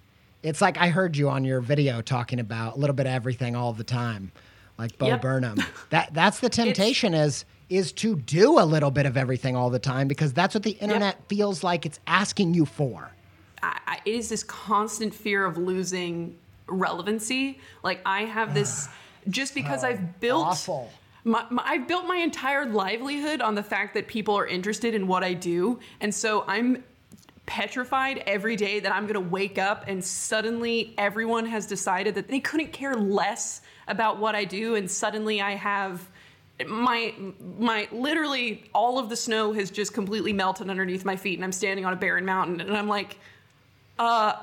It's 0.42 0.60
like 0.60 0.78
I 0.78 0.88
heard 0.88 1.16
you 1.16 1.28
on 1.28 1.44
your 1.44 1.60
video 1.60 2.00
talking 2.00 2.40
about 2.40 2.76
a 2.76 2.78
little 2.78 2.94
bit 2.94 3.06
of 3.06 3.12
everything 3.12 3.56
all 3.56 3.72
the 3.72 3.84
time, 3.84 4.32
like 4.78 4.96
Bo 4.98 5.06
Yep. 5.08 5.20
Burnham. 5.22 5.58
That 5.90 6.12
that's 6.14 6.40
the 6.40 6.48
temptation 6.48 7.14
is 7.14 7.44
is 7.68 7.92
to 7.92 8.16
do 8.16 8.58
a 8.58 8.64
little 8.64 8.90
bit 8.90 9.06
of 9.06 9.16
everything 9.16 9.54
all 9.54 9.70
the 9.70 9.78
time 9.78 10.08
because 10.08 10.32
that's 10.32 10.54
what 10.54 10.62
the 10.62 10.72
internet 10.72 11.16
feels 11.28 11.62
like 11.62 11.84
it's 11.84 12.00
asking 12.06 12.54
you 12.54 12.64
for. 12.64 13.10
I, 13.62 13.78
I, 13.86 14.00
it 14.04 14.14
is 14.14 14.28
this 14.28 14.42
constant 14.42 15.14
fear 15.14 15.44
of 15.44 15.58
losing 15.58 16.36
relevancy. 16.66 17.60
Like 17.82 18.00
I 18.06 18.24
have 18.24 18.54
this, 18.54 18.88
just 19.28 19.54
because 19.54 19.84
oh, 19.84 19.88
I've 19.88 20.20
built 20.20 20.46
awful. 20.46 20.90
My, 21.24 21.44
my, 21.50 21.62
I've 21.66 21.86
built 21.86 22.06
my 22.06 22.16
entire 22.16 22.64
livelihood 22.64 23.42
on 23.42 23.54
the 23.54 23.62
fact 23.62 23.92
that 23.94 24.08
people 24.08 24.38
are 24.38 24.46
interested 24.46 24.94
in 24.94 25.06
what 25.06 25.22
I 25.22 25.34
do, 25.34 25.78
and 26.00 26.14
so 26.14 26.44
I'm 26.46 26.84
petrified 27.44 28.22
every 28.26 28.56
day 28.56 28.78
that 28.80 28.94
I'm 28.94 29.04
going 29.04 29.14
to 29.14 29.20
wake 29.20 29.56
up 29.56 29.84
and 29.86 30.04
suddenly 30.04 30.92
everyone 30.98 31.46
has 31.46 31.66
decided 31.66 32.14
that 32.16 32.28
they 32.28 32.40
couldn't 32.40 32.74
care 32.74 32.94
less 32.94 33.62
about 33.88 34.18
what 34.18 34.34
I 34.34 34.44
do, 34.44 34.74
and 34.74 34.90
suddenly 34.90 35.40
I 35.40 35.52
have 35.52 36.08
my 36.66 37.14
my 37.58 37.88
literally 37.92 38.64
all 38.74 38.98
of 38.98 39.08
the 39.08 39.16
snow 39.16 39.52
has 39.52 39.70
just 39.70 39.94
completely 39.94 40.32
melted 40.32 40.68
underneath 40.68 41.04
my 41.04 41.16
feet 41.16 41.38
and 41.38 41.44
I'm 41.44 41.52
standing 41.52 41.84
on 41.84 41.92
a 41.92 41.96
barren 41.96 42.24
mountain 42.24 42.60
and 42.60 42.76
I'm 42.76 42.88
like 42.88 43.18
uh 43.98 44.34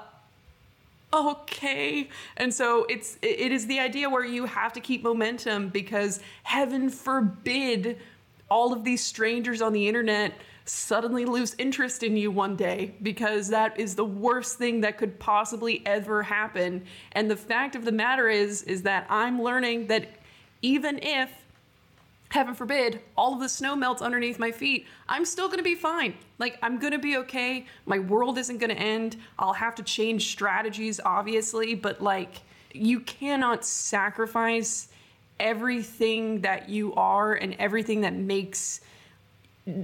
okay. 1.14 2.10
And 2.38 2.54
so 2.54 2.86
it's 2.90 3.18
it 3.22 3.52
is 3.52 3.68
the 3.68 3.80
idea 3.80 4.10
where 4.10 4.26
you 4.26 4.46
have 4.46 4.74
to 4.74 4.80
keep 4.80 5.04
momentum 5.04 5.70
because 5.70 6.20
heaven 6.44 6.90
forbid 6.90 7.98
all 8.50 8.74
of 8.74 8.84
these 8.84 9.04
strangers 9.04 9.62
on 9.62 9.74
the 9.74 9.88
internet 9.88 10.34
suddenly 10.66 11.26
lose 11.26 11.56
interest 11.60 12.02
in 12.02 12.18
you 12.18 12.32
one 12.32 12.56
day 12.56 12.94
because 13.04 13.50
that 13.50 13.80
is 13.80 13.96
the 13.96 14.06
worst 14.06 14.58
thing 14.58 14.82
that 14.82 14.98
could 14.98 15.20
possibly 15.20 15.86
ever 15.86 16.24
happen. 16.24 16.84
And 17.12 17.30
the 17.30 17.36
fact 17.36 17.76
of 17.76 17.86
the 17.86 17.92
matter 17.92 18.28
is 18.30 18.64
is 18.64 18.82
that 18.84 19.06
i'm 19.10 19.42
learning 19.42 19.88
that 19.88 20.10
even 20.62 21.00
if 21.02 21.45
heaven 22.36 22.54
forbid, 22.54 23.00
all 23.16 23.34
of 23.34 23.40
the 23.40 23.48
snow 23.48 23.78
melts 23.78 24.02
underneath 24.02 24.38
my 24.38 24.52
feet, 24.52 24.86
I'm 25.08 25.24
still 25.24 25.48
gonna 25.48 25.64
be 25.64 25.74
fine. 25.74 26.14
Like, 26.38 26.58
I'm 26.62 26.78
gonna 26.80 27.00
be 27.00 27.16
okay. 27.18 27.66
My 27.86 27.98
world 27.98 28.38
isn't 28.38 28.58
gonna 28.58 28.74
end. 28.74 29.16
I'll 29.40 29.54
have 29.54 29.74
to 29.76 29.84
change 29.84 30.32
strategies, 30.32 31.00
obviously, 31.04 31.76
but 31.76 32.02
like, 32.02 32.42
you 32.74 33.00
cannot 33.00 33.64
sacrifice 33.64 34.90
everything 35.40 36.42
that 36.42 36.68
you 36.68 36.94
are 36.96 37.34
and 37.34 37.56
everything 37.58 38.02
that 38.02 38.14
makes 38.14 38.82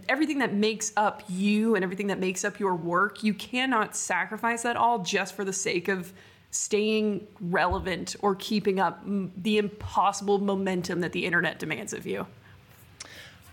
everything 0.07 0.37
that 0.37 0.53
makes 0.53 0.93
up 0.95 1.23
you 1.27 1.75
and 1.75 1.83
everything 1.83 2.07
that 2.07 2.19
makes 2.19 2.45
up 2.45 2.59
your 2.59 2.75
work 2.75 3.23
you 3.23 3.33
cannot 3.33 3.95
sacrifice 3.95 4.61
that 4.61 4.77
all 4.77 4.99
just 4.99 5.35
for 5.35 5.43
the 5.43 5.51
sake 5.51 5.87
of 5.87 6.13
staying 6.51 7.25
relevant 7.41 8.15
or 8.21 8.35
keeping 8.35 8.79
up 8.79 9.01
the 9.37 9.57
impossible 9.57 10.37
momentum 10.37 10.99
that 11.01 11.11
the 11.11 11.25
internet 11.25 11.57
demands 11.57 11.93
of 11.93 12.05
you 12.05 12.25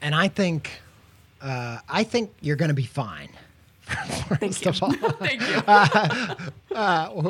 And 0.00 0.14
I 0.14 0.28
think 0.28 0.70
uh, 1.40 1.78
I 1.88 2.04
think 2.04 2.30
you're 2.40 2.56
going 2.56 2.70
to 2.70 2.74
be 2.74 2.84
fine. 2.84 3.30
thank 3.88 4.64
you 4.64 4.72
thank 4.72 5.40
you 5.40 5.62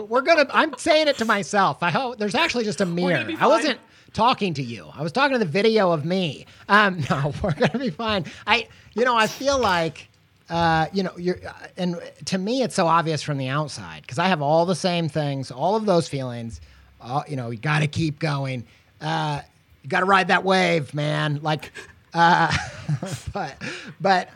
We're 0.08 0.22
gonna. 0.22 0.46
I'm 0.52 0.76
saying 0.76 1.06
it 1.06 1.16
to 1.18 1.24
myself. 1.24 1.82
I 1.82 1.90
hope 1.90 2.18
there's 2.18 2.34
actually 2.34 2.64
just 2.64 2.80
a 2.80 2.86
mirror. 2.86 3.28
I 3.38 3.46
wasn't 3.46 3.78
talking 4.12 4.54
to 4.54 4.62
you. 4.62 4.90
I 4.94 5.02
was 5.02 5.12
talking 5.12 5.34
to 5.34 5.38
the 5.38 5.50
video 5.50 5.92
of 5.92 6.04
me. 6.04 6.46
Um, 6.68 7.04
no, 7.10 7.32
we're 7.42 7.54
gonna 7.54 7.78
be 7.78 7.90
fine. 7.90 8.24
I, 8.46 8.66
you 8.94 9.04
know, 9.04 9.16
I 9.16 9.28
feel 9.28 9.58
like, 9.58 10.08
uh, 10.50 10.86
you 10.92 11.04
know, 11.04 11.12
you're, 11.16 11.38
uh, 11.46 11.52
and 11.76 12.00
to 12.24 12.38
me, 12.38 12.62
it's 12.62 12.74
so 12.74 12.88
obvious 12.88 13.22
from 13.22 13.38
the 13.38 13.48
outside 13.48 14.02
because 14.02 14.18
I 14.18 14.26
have 14.26 14.42
all 14.42 14.66
the 14.66 14.74
same 14.74 15.08
things, 15.08 15.52
all 15.52 15.76
of 15.76 15.86
those 15.86 16.08
feelings. 16.08 16.60
Uh, 17.00 17.22
you 17.28 17.36
know, 17.36 17.50
you 17.50 17.58
got 17.58 17.80
to 17.80 17.86
keep 17.86 18.18
going. 18.18 18.64
Uh, 19.00 19.42
you 19.84 19.88
got 19.88 20.00
to 20.00 20.06
ride 20.06 20.28
that 20.28 20.42
wave, 20.42 20.92
man. 20.92 21.38
Like, 21.42 21.70
uh, 22.14 22.52
but, 23.32 23.60
but, 24.00 24.28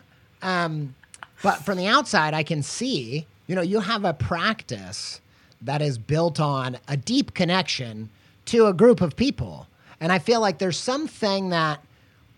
um, 0.42 0.94
but 1.42 1.56
from 1.64 1.78
the 1.78 1.86
outside, 1.86 2.34
I 2.34 2.42
can 2.42 2.62
see, 2.62 3.26
you 3.46 3.54
know, 3.54 3.62
you 3.62 3.80
have 3.80 4.04
a 4.04 4.12
practice 4.14 5.20
that 5.62 5.80
is 5.82 5.98
built 5.98 6.40
on 6.40 6.78
a 6.88 6.96
deep 6.96 7.34
connection 7.34 8.08
to 8.46 8.66
a 8.66 8.72
group 8.72 9.00
of 9.00 9.16
people. 9.16 9.66
And 10.00 10.10
I 10.12 10.18
feel 10.18 10.40
like 10.40 10.58
there's 10.58 10.76
something 10.78 11.50
that 11.50 11.80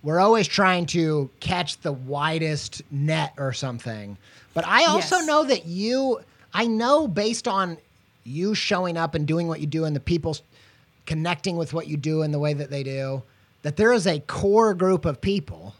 we're 0.03 0.21
always 0.21 0.47
trying 0.47 0.85
to 0.87 1.31
catch 1.41 1.81
the 1.81 1.93
widest 1.93 2.83
net 2.91 3.33
or 3.39 3.55
something. 3.55 4.19
But 4.53 4.67
I 4.67 4.85
also 4.85 5.17
Yes. 5.17 5.27
know 5.27 5.45
that 5.45 5.65
you, 5.65 6.21
I 6.53 6.67
know 6.67 7.09
based 7.09 7.49
on 7.49 7.79
you 8.25 8.55
showing 8.55 8.97
up 8.99 9.15
and 9.15 9.27
doing 9.27 9.49
what 9.49 9.61
you 9.61 9.67
do 9.67 9.85
and 9.87 9.97
the 9.97 10.01
people 10.01 10.37
connecting 11.07 11.57
with 11.57 11.73
what 11.73 11.87
you 11.89 11.97
do 11.97 12.21
and 12.23 12.33
the 12.35 12.39
way 12.39 12.53
that 12.53 12.71
they 12.71 12.83
do, 12.83 13.23
that 13.65 13.77
there 13.77 13.93
is 13.95 14.07
a 14.07 14.21
core 14.21 14.75
group 14.75 15.07
of 15.07 15.23
people 15.23 15.75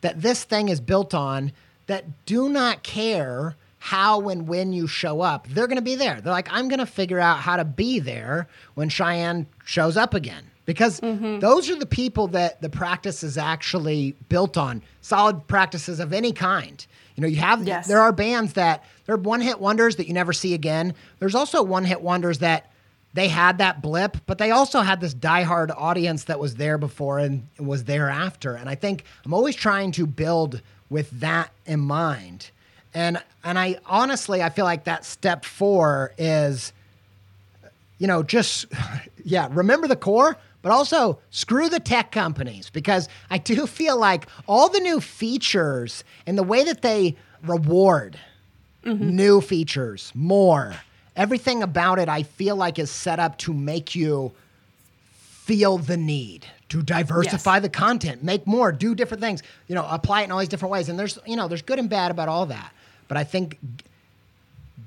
that 0.00 0.22
this 0.22 0.44
thing 0.44 0.70
is 0.70 0.80
built 0.80 1.12
on 1.12 1.52
that 1.86 2.24
do 2.24 2.48
not 2.48 2.82
care 2.82 3.54
how 3.78 4.28
and 4.28 4.48
when 4.48 4.72
you 4.72 4.86
show 4.86 5.20
up. 5.20 5.46
They're 5.46 5.66
going 5.66 5.76
to 5.76 5.82
be 5.82 5.94
there. 5.94 6.20
They're 6.20 6.32
like, 6.32 6.48
I'm 6.50 6.68
going 6.68 6.78
to 6.78 6.86
figure 6.86 7.20
out 7.20 7.40
how 7.40 7.56
to 7.56 7.66
be 7.66 8.00
there 8.00 8.48
when 8.74 8.88
Cheyenne 8.88 9.46
shows 9.64 9.96
up 9.96 10.14
again. 10.14 10.44
Because 10.64 11.00
mm-hmm. 11.00 11.38
those 11.38 11.70
are 11.70 11.76
the 11.76 11.86
people 11.86 12.28
that 12.28 12.62
the 12.62 12.70
practice 12.70 13.22
is 13.22 13.36
actually 13.36 14.16
built 14.28 14.56
on. 14.56 14.82
Solid 15.02 15.46
practices 15.48 16.00
of 16.00 16.14
any 16.14 16.32
kind. 16.32 16.84
You 17.14 17.22
know, 17.22 17.28
you 17.28 17.36
have 17.36 17.66
Yes. 17.66 17.88
there 17.88 18.00
are 18.00 18.12
bands 18.12 18.54
that 18.54 18.84
they're 19.04 19.16
one 19.16 19.42
hit 19.42 19.60
wonders 19.60 19.96
that 19.96 20.08
you 20.08 20.14
never 20.14 20.32
see 20.32 20.54
again. 20.54 20.94
There's 21.18 21.34
also 21.34 21.62
one 21.62 21.84
hit 21.84 22.00
wonders 22.00 22.38
that 22.38 22.70
they 23.14 23.28
had 23.28 23.58
that 23.58 23.80
blip, 23.80 24.18
but 24.26 24.38
they 24.38 24.50
also 24.50 24.80
had 24.80 25.00
this 25.00 25.14
diehard 25.14 25.74
audience 25.76 26.24
that 26.24 26.38
was 26.38 26.56
there 26.56 26.78
before 26.78 27.18
and 27.18 27.46
was 27.58 27.84
there 27.84 28.08
after. 28.08 28.54
And 28.54 28.68
I 28.68 28.74
think 28.74 29.04
I'm 29.24 29.34
always 29.34 29.56
trying 29.56 29.92
to 29.92 30.06
build 30.06 30.60
with 30.90 31.10
that 31.20 31.50
in 31.66 31.80
mind. 31.80 32.50
And 32.94 33.22
and 33.44 33.58
I 33.58 33.78
honestly 33.86 34.42
I 34.42 34.50
feel 34.50 34.64
like 34.64 34.84
that 34.84 35.04
step 35.04 35.44
four 35.44 36.12
is, 36.18 36.72
you 37.98 38.06
know, 38.06 38.22
just 38.22 38.66
yeah, 39.24 39.48
remember 39.50 39.88
the 39.88 39.96
core, 39.96 40.36
but 40.62 40.72
also 40.72 41.18
screw 41.30 41.68
the 41.68 41.80
tech 41.80 42.12
companies 42.12 42.70
because 42.70 43.08
I 43.30 43.38
do 43.38 43.66
feel 43.78 43.98
like 43.98 44.26
all 44.46 44.68
the 44.68 44.80
new 44.80 45.00
features 45.00 46.04
and 46.26 46.36
the 46.36 46.42
way 46.42 46.64
that 46.64 46.82
they 46.82 47.16
reward 47.42 48.18
mm-hmm. 48.84 49.16
new 49.16 49.40
features, 49.40 50.12
more. 50.14 50.74
Everything 51.18 51.62
about 51.62 51.98
it, 51.98 52.08
I 52.08 52.22
feel 52.22 52.56
like, 52.56 52.78
is 52.78 52.90
set 52.90 53.18
up 53.18 53.36
to 53.38 53.52
make 53.52 53.94
you 53.94 54.32
feel 55.44 55.76
the 55.78 55.96
need 55.96 56.46
to 56.68 56.82
diversify 56.82 57.54
Yes. 57.56 57.62
the 57.62 57.68
content, 57.68 58.22
make 58.22 58.46
more, 58.46 58.70
do 58.72 58.94
different 58.94 59.20
things, 59.22 59.42
you 59.66 59.74
know, 59.74 59.86
apply 59.90 60.20
it 60.20 60.24
in 60.24 60.30
all 60.30 60.38
these 60.38 60.48
different 60.48 60.70
ways. 60.72 60.88
And 60.88 60.98
there's, 60.98 61.18
you 61.26 61.34
know, 61.36 61.48
there's 61.48 61.62
good 61.62 61.78
and 61.78 61.88
bad 61.90 62.10
about 62.10 62.28
all 62.28 62.46
that. 62.46 62.72
But 63.08 63.16
I 63.16 63.24
think 63.24 63.58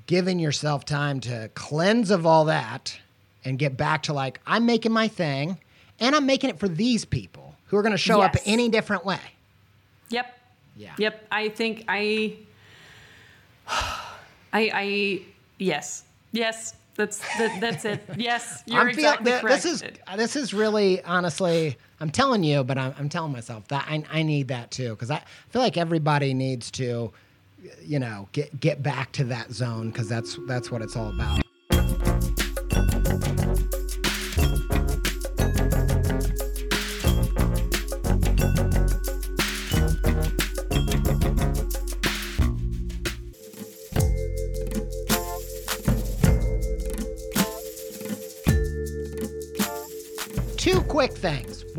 giving 0.06 0.38
yourself 0.38 0.84
time 0.84 1.20
to 1.20 1.50
cleanse 1.54 2.10
of 2.10 2.24
all 2.26 2.44
that 2.46 2.98
and 3.44 3.58
get 3.58 3.76
back 3.76 4.04
to 4.04 4.12
like, 4.12 4.40
I'm 4.46 4.64
making 4.66 4.92
my 4.92 5.08
thing. 5.08 5.58
and 6.00 6.16
I'm 6.16 6.26
making 6.26 6.50
it 6.50 6.58
for 6.58 6.68
these 6.68 7.04
people 7.04 7.54
who 7.66 7.76
are 7.76 7.82
going 7.82 7.92
to 7.92 7.98
show 7.98 8.20
up 8.22 8.34
any 8.44 8.68
different 8.68 9.04
way. 9.04 9.20
Yep. 10.08 10.26
Yeah. 10.76 10.94
Yep. 10.98 11.26
I 11.30 11.48
think 11.50 11.84
I. 11.86 12.34
I. 13.68 14.00
I. 14.52 15.22
Yes. 15.58 16.04
Yes. 16.32 16.74
That's 16.94 17.18
that, 17.38 17.58
that's 17.60 17.84
it. 17.86 18.04
Yes, 18.16 18.62
you're 18.66 18.80
I'm 18.80 18.88
exactly 18.88 19.30
th- 19.30 19.40
correct. 19.40 19.62
This 19.62 19.82
is 19.82 19.84
this 20.16 20.36
is 20.36 20.52
really 20.52 21.02
honestly. 21.04 21.78
I'm 22.00 22.10
telling 22.10 22.44
you, 22.44 22.64
but 22.64 22.76
I'm, 22.76 22.94
I'm 22.98 23.08
telling 23.08 23.32
myself 23.32 23.66
that 23.68 23.86
I, 23.88 24.04
I 24.10 24.22
need 24.22 24.48
that 24.48 24.70
too 24.70 24.90
because 24.90 25.10
I 25.10 25.22
feel 25.50 25.62
like 25.62 25.76
everybody 25.76 26.34
needs 26.34 26.70
to, 26.72 27.10
you 27.80 27.98
know, 27.98 28.28
get 28.32 28.60
get 28.60 28.82
back 28.82 29.12
to 29.12 29.24
that 29.24 29.52
zone 29.52 29.90
because 29.90 30.08
that's 30.08 30.38
that's 30.46 30.70
what 30.70 30.82
it's 30.82 30.96
all 30.96 31.08
about. 31.08 31.40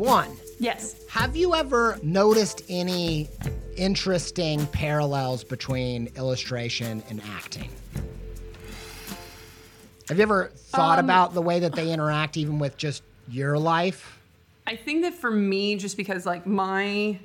One, 0.04 0.36
yes. 0.58 0.96
have 1.08 1.34
you 1.34 1.54
ever 1.54 1.98
noticed 2.02 2.62
any 2.68 3.30
interesting 3.74 4.66
parallels 4.66 5.42
between 5.42 6.08
illustration 6.16 7.02
and 7.08 7.22
acting? 7.34 7.70
Have 10.08 10.18
you 10.18 10.22
ever 10.22 10.50
thought 10.54 10.98
Um, 10.98 11.06
about 11.06 11.32
the 11.32 11.40
way 11.40 11.58
that 11.60 11.72
they 11.72 11.90
interact, 11.90 12.36
even 12.36 12.58
with 12.58 12.76
just 12.76 13.02
your 13.30 13.58
life? 13.58 14.20
I 14.66 14.76
think 14.76 15.02
that 15.04 15.14
for 15.14 15.30
me, 15.30 15.76
just 15.76 15.96
because 15.96 16.26
like 16.26 16.46
my 16.46 17.18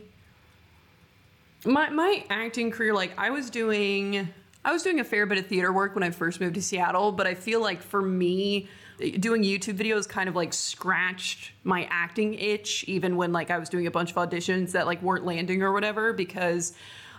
my 1.65 1.89
my 1.89 2.23
acting 2.29 2.71
career, 2.71 2.93
like 2.93 3.11
I 3.17 3.29
was 3.29 3.49
doing 3.49 4.29
I 4.63 4.71
was 4.71 4.83
doing 4.83 5.01
a 5.01 5.03
fair 5.03 5.25
bit 5.25 5.37
of 5.37 5.47
theater 5.47 5.73
work 5.73 5.95
when 5.95 6.03
I 6.03 6.11
first 6.11 6.39
moved 6.39 6.55
to 6.55 6.61
Seattle, 6.61 7.11
but 7.11 7.27
I 7.27 7.33
feel 7.35 7.59
like 7.59 7.81
for 7.81 8.01
me, 8.01 8.69
doing 9.19 9.43
YouTube 9.43 9.77
videos 9.77 10.07
kind 10.07 10.29
of 10.29 10.35
like 10.35 10.53
scratched 10.53 11.51
my 11.63 11.87
acting 11.89 12.33
itch, 12.35 12.83
even 12.87 13.15
when 13.15 13.31
like 13.31 13.49
I 13.51 13.57
was 13.57 13.69
doing 13.69 13.87
a 13.87 13.91
bunch 13.91 14.11
of 14.11 14.17
auditions 14.17 14.71
that 14.71 14.85
like 14.85 15.01
weren't 15.01 15.25
landing 15.25 15.61
or 15.61 15.71
whatever, 15.71 16.13
because 16.13 16.73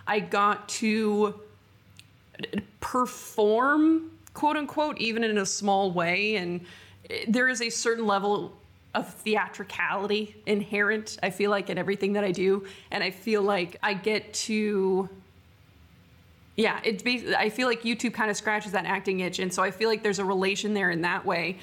I 0.07 0.19
got 0.19 0.69
to 0.69 1.39
perform 2.79 4.11
quote 4.33 4.57
unquote 4.57 4.97
even 4.99 5.23
in 5.23 5.37
a 5.37 5.45
small 5.45 5.91
way. 5.91 6.35
And 6.35 6.61
there 7.27 7.49
is 7.49 7.61
a 7.61 7.69
certain 7.69 8.05
level 8.05 8.53
of 8.93 9.13
theatricality 9.13 10.35
inherent 10.45 11.17
i 11.23 11.29
feel 11.29 11.49
like 11.49 11.69
in 11.69 11.77
everything 11.77 12.13
that 12.13 12.25
i 12.25 12.31
do. 12.31 12.65
And 12.91 13.03
i 13.03 13.09
feel 13.09 13.41
like 13.41 13.77
i 13.81 13.93
get 13.93 14.33
to 14.33 15.09
yeah 16.61 16.79
bas- 17.03 17.33
i 17.37 17.49
feel 17.49 17.67
like 17.67 17.83
youtube 17.83 18.13
kind 18.13 18.29
of 18.29 18.37
scratches 18.37 18.71
that 18.71 18.85
acting 18.85 19.21
itch 19.21 19.39
and 19.39 19.53
so 19.53 19.63
i 19.63 19.71
feel 19.71 19.89
like 19.89 20.03
there's 20.03 20.19
a 20.19 20.25
relation 20.25 20.73
there 20.73 20.91
in 20.91 21.01
that 21.01 21.25
way. 21.25 21.57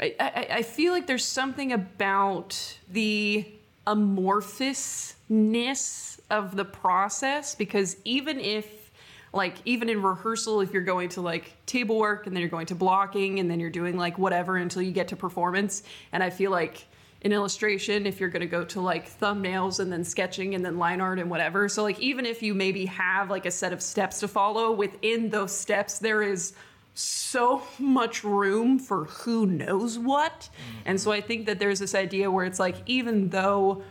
I, 0.00 0.14
I, 0.18 0.46
I 0.50 0.62
feel 0.62 0.92
like 0.92 1.06
there's 1.06 1.24
something 1.24 1.72
about 1.72 2.76
the 2.90 3.46
amorphousness 3.86 6.18
of 6.30 6.56
the 6.56 6.64
process 6.64 7.54
because 7.54 7.96
even 8.04 8.40
if 8.40 8.90
like 9.32 9.56
even 9.64 9.88
in 9.88 10.02
rehearsal 10.02 10.60
if 10.60 10.72
you're 10.72 10.82
going 10.82 11.08
to 11.10 11.20
like 11.20 11.54
table 11.66 11.98
work 11.98 12.26
and 12.26 12.34
then 12.34 12.40
you're 12.40 12.50
going 12.50 12.66
to 12.66 12.74
blocking 12.74 13.38
and 13.40 13.50
then 13.50 13.60
you're 13.60 13.70
doing 13.70 13.96
like 13.96 14.18
whatever 14.18 14.56
until 14.56 14.82
you 14.82 14.92
get 14.92 15.08
to 15.08 15.16
performance 15.16 15.82
and 16.12 16.22
i 16.22 16.30
feel 16.30 16.50
like 16.50 16.86
in 17.22 17.32
illustration 17.32 18.06
if 18.06 18.18
you're 18.18 18.30
going 18.30 18.40
to 18.40 18.46
go 18.46 18.64
to 18.64 18.80
like 18.80 19.08
thumbnails 19.18 19.80
and 19.80 19.92
then 19.92 20.02
sketching 20.04 20.54
and 20.54 20.64
then 20.64 20.78
line 20.78 21.00
art 21.00 21.18
and 21.18 21.28
whatever 21.28 21.68
so 21.68 21.82
like 21.82 21.98
even 22.00 22.24
if 22.24 22.42
you 22.42 22.54
maybe 22.54 22.86
have 22.86 23.28
like 23.28 23.44
a 23.44 23.50
set 23.50 23.72
of 23.72 23.82
steps 23.82 24.20
to 24.20 24.28
follow 24.28 24.72
within 24.72 25.28
those 25.28 25.54
steps 25.54 25.98
there 25.98 26.22
is 26.22 26.54
so 26.94 27.62
much 27.78 28.24
room 28.24 28.78
for 28.78 29.04
who 29.04 29.46
knows 29.46 29.98
what. 29.98 30.40
Mm-hmm. 30.40 30.82
And 30.86 31.00
so 31.00 31.12
I 31.12 31.20
think 31.20 31.46
that 31.46 31.58
there's 31.58 31.78
this 31.78 31.94
idea 31.94 32.30
where 32.30 32.44
it's 32.44 32.58
like, 32.58 32.76
even 32.86 33.28
though 33.28 33.82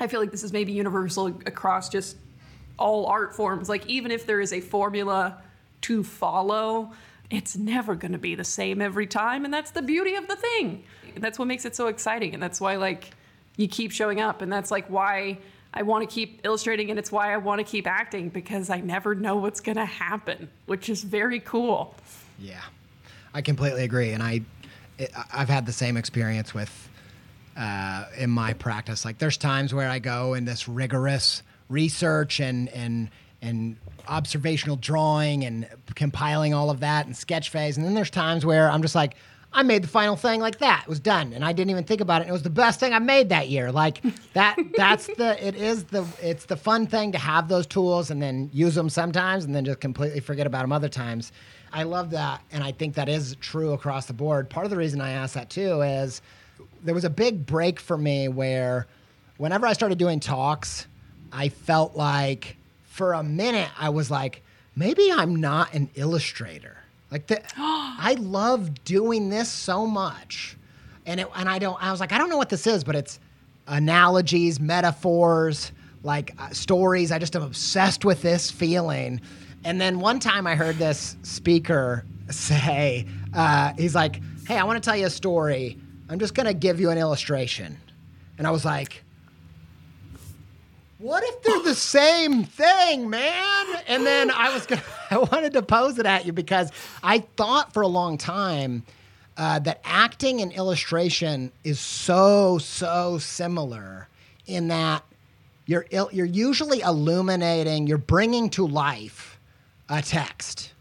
I 0.00 0.06
feel 0.06 0.20
like 0.20 0.30
this 0.30 0.44
is 0.44 0.52
maybe 0.52 0.72
universal 0.72 1.26
across 1.46 1.88
just 1.88 2.16
all 2.78 3.06
art 3.06 3.34
forms, 3.34 3.68
like, 3.68 3.86
even 3.86 4.10
if 4.10 4.26
there 4.26 4.40
is 4.40 4.52
a 4.52 4.60
formula 4.60 5.42
to 5.82 6.02
follow, 6.02 6.92
it's 7.30 7.56
never 7.56 7.94
going 7.94 8.12
to 8.12 8.18
be 8.18 8.34
the 8.34 8.44
same 8.44 8.80
every 8.80 9.06
time. 9.06 9.44
And 9.44 9.52
that's 9.52 9.70
the 9.70 9.82
beauty 9.82 10.14
of 10.14 10.26
the 10.26 10.36
thing. 10.36 10.84
That's 11.16 11.38
what 11.38 11.48
makes 11.48 11.64
it 11.64 11.74
so 11.76 11.88
exciting. 11.88 12.34
And 12.34 12.42
that's 12.42 12.60
why, 12.60 12.76
like, 12.76 13.10
you 13.56 13.68
keep 13.68 13.92
showing 13.92 14.20
up. 14.20 14.42
And 14.42 14.52
that's 14.52 14.70
like 14.70 14.86
why. 14.88 15.38
I 15.76 15.82
want 15.82 16.08
to 16.08 16.14
keep 16.14 16.42
illustrating, 16.44 16.90
and 16.90 17.00
it's 17.00 17.10
why 17.10 17.34
I 17.34 17.36
want 17.36 17.58
to 17.58 17.64
keep 17.64 17.88
acting 17.88 18.28
because 18.28 18.70
I 18.70 18.78
never 18.78 19.16
know 19.16 19.34
what's 19.34 19.58
going 19.58 19.74
to 19.74 19.84
happen, 19.84 20.48
which 20.66 20.88
is 20.88 21.02
very 21.02 21.40
cool. 21.40 21.96
Yeah, 22.38 22.60
I 23.34 23.42
completely 23.42 23.82
agree, 23.82 24.12
and 24.12 24.22
I, 24.22 24.42
it, 24.98 25.10
I've 25.32 25.48
had 25.48 25.66
the 25.66 25.72
same 25.72 25.96
experience 25.96 26.54
with, 26.54 26.88
uh, 27.56 28.04
in 28.16 28.30
my 28.30 28.52
practice. 28.52 29.04
Like, 29.04 29.18
there's 29.18 29.36
times 29.36 29.74
where 29.74 29.88
I 29.90 29.98
go 29.98 30.34
in 30.34 30.44
this 30.44 30.68
rigorous 30.68 31.42
research 31.68 32.38
and 32.38 32.68
and 32.68 33.10
and 33.42 33.76
observational 34.06 34.76
drawing 34.76 35.44
and 35.44 35.68
compiling 35.96 36.54
all 36.54 36.70
of 36.70 36.78
that 36.80 37.06
and 37.06 37.16
sketch 37.16 37.50
phase, 37.50 37.76
and 37.76 37.84
then 37.84 37.94
there's 37.94 38.10
times 38.10 38.46
where 38.46 38.70
I'm 38.70 38.80
just 38.80 38.94
like. 38.94 39.16
I 39.56 39.62
made 39.62 39.84
the 39.84 39.88
final 39.88 40.16
thing 40.16 40.40
like 40.40 40.58
that. 40.58 40.82
It 40.82 40.88
was 40.88 40.98
done, 40.98 41.32
and 41.32 41.44
I 41.44 41.52
didn't 41.52 41.70
even 41.70 41.84
think 41.84 42.00
about 42.00 42.20
it. 42.20 42.24
And 42.24 42.30
it 42.30 42.32
was 42.32 42.42
the 42.42 42.50
best 42.50 42.80
thing 42.80 42.92
I 42.92 42.98
made 42.98 43.28
that 43.28 43.48
year. 43.48 43.70
Like 43.70 44.02
that. 44.32 44.56
That's 44.76 45.06
the. 45.06 45.46
It 45.46 45.54
is 45.54 45.84
the. 45.84 46.04
It's 46.20 46.46
the 46.46 46.56
fun 46.56 46.88
thing 46.88 47.12
to 47.12 47.18
have 47.18 47.48
those 47.48 47.66
tools 47.66 48.10
and 48.10 48.20
then 48.20 48.50
use 48.52 48.74
them 48.74 48.90
sometimes, 48.90 49.44
and 49.44 49.54
then 49.54 49.64
just 49.64 49.80
completely 49.80 50.20
forget 50.20 50.46
about 50.46 50.62
them 50.62 50.72
other 50.72 50.88
times. 50.88 51.30
I 51.72 51.84
love 51.84 52.10
that, 52.10 52.42
and 52.50 52.64
I 52.64 52.72
think 52.72 52.94
that 52.96 53.08
is 53.08 53.36
true 53.40 53.72
across 53.72 54.06
the 54.06 54.12
board. 54.12 54.50
Part 54.50 54.66
of 54.66 54.70
the 54.70 54.76
reason 54.76 55.00
I 55.00 55.10
asked 55.10 55.34
that 55.34 55.50
too 55.50 55.82
is 55.82 56.20
there 56.82 56.94
was 56.94 57.04
a 57.04 57.10
big 57.10 57.46
break 57.46 57.78
for 57.78 57.96
me 57.96 58.28
where, 58.28 58.86
whenever 59.38 59.66
I 59.66 59.72
started 59.72 59.98
doing 59.98 60.18
talks, 60.20 60.86
I 61.32 61.48
felt 61.48 61.96
like 61.96 62.56
for 62.84 63.12
a 63.12 63.22
minute 63.22 63.70
I 63.78 63.88
was 63.88 64.10
like, 64.10 64.42
maybe 64.76 65.10
I'm 65.12 65.36
not 65.36 65.74
an 65.74 65.90
illustrator. 65.94 66.78
Like 67.14 67.28
the, 67.28 67.40
I 67.56 68.16
love 68.18 68.82
doing 68.82 69.28
this 69.28 69.48
so 69.48 69.86
much, 69.86 70.56
and 71.06 71.20
it, 71.20 71.28
and 71.36 71.48
I 71.48 71.60
don't. 71.60 71.80
I 71.80 71.92
was 71.92 72.00
like, 72.00 72.10
I 72.10 72.18
don't 72.18 72.28
know 72.28 72.36
what 72.36 72.48
this 72.48 72.66
is, 72.66 72.82
but 72.82 72.96
it's 72.96 73.20
analogies, 73.68 74.58
metaphors, 74.58 75.70
like 76.02 76.34
uh, 76.40 76.50
stories. 76.50 77.12
I 77.12 77.20
just 77.20 77.36
am 77.36 77.42
obsessed 77.42 78.04
with 78.04 78.20
this 78.20 78.50
feeling. 78.50 79.20
And 79.62 79.80
then 79.80 80.00
one 80.00 80.18
time 80.18 80.44
I 80.44 80.56
heard 80.56 80.76
this 80.76 81.16
speaker 81.22 82.04
say, 82.30 83.06
uh, 83.32 83.74
he's 83.78 83.94
like, 83.94 84.20
"Hey, 84.48 84.58
I 84.58 84.64
want 84.64 84.82
to 84.82 84.84
tell 84.84 84.96
you 84.96 85.06
a 85.06 85.10
story. 85.10 85.78
I'm 86.08 86.18
just 86.18 86.34
gonna 86.34 86.52
give 86.52 86.80
you 86.80 86.90
an 86.90 86.98
illustration," 86.98 87.78
and 88.38 88.46
I 88.46 88.50
was 88.50 88.64
like. 88.64 89.04
What 90.98 91.22
if 91.22 91.42
they're 91.42 91.62
the 91.62 91.74
same 91.74 92.44
thing, 92.44 93.10
man? 93.10 93.66
And 93.88 94.06
then 94.06 94.30
I 94.30 94.54
was 94.54 94.64
gonna, 94.64 94.80
I 95.14 95.18
wanted 95.18 95.52
to 95.54 95.62
pose 95.62 95.98
it 95.98 96.06
at 96.06 96.26
you 96.26 96.32
because 96.32 96.70
I 97.02 97.20
thought 97.36 97.72
for 97.72 97.82
a 97.82 97.86
long 97.88 98.18
time 98.18 98.82
uh, 99.36 99.58
that 99.60 99.80
acting 99.84 100.40
and 100.40 100.52
illustration 100.52 101.52
is 101.64 101.80
so 101.80 102.58
so 102.58 103.18
similar 103.18 104.08
in 104.46 104.68
that 104.68 105.02
you're 105.66 105.86
il- 105.90 106.10
you're 106.12 106.26
usually 106.26 106.80
illuminating, 106.80 107.86
you're 107.86 107.98
bringing 107.98 108.50
to 108.50 108.66
life 108.66 109.38
a 109.88 110.02
text, 110.02 110.72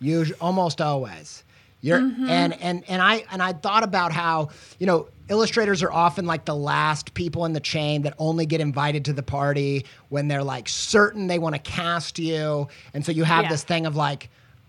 usually 0.00 0.38
almost 0.40 0.80
always. 0.80 1.42
You're 1.86 1.98
and 1.98 2.52
and 2.60 2.82
and 2.88 3.00
I 3.00 3.24
and 3.30 3.40
I 3.42 3.52
thought 3.52 3.84
about 3.84 4.12
how 4.12 4.48
you 4.78 4.86
know 4.86 5.08
illustrators 5.28 5.82
are 5.82 5.92
often 5.92 6.26
like 6.26 6.44
the 6.44 6.54
last 6.54 7.14
people 7.14 7.44
in 7.44 7.52
the 7.52 7.60
chain 7.60 8.02
that 8.02 8.14
only 8.18 8.46
get 8.46 8.60
invited 8.60 9.04
to 9.06 9.12
the 9.12 9.22
party 9.22 9.84
when 10.08 10.28
they're 10.28 10.42
like 10.44 10.68
certain 10.68 11.26
they 11.28 11.38
want 11.38 11.54
to 11.54 11.60
cast 11.60 12.18
you, 12.18 12.68
and 12.92 13.04
so 13.06 13.12
you 13.12 13.24
have 13.24 13.44
Yeah. 13.44 13.50
this 13.50 13.62
thing 13.64 13.86
of 13.86 13.94
like 13.94 14.28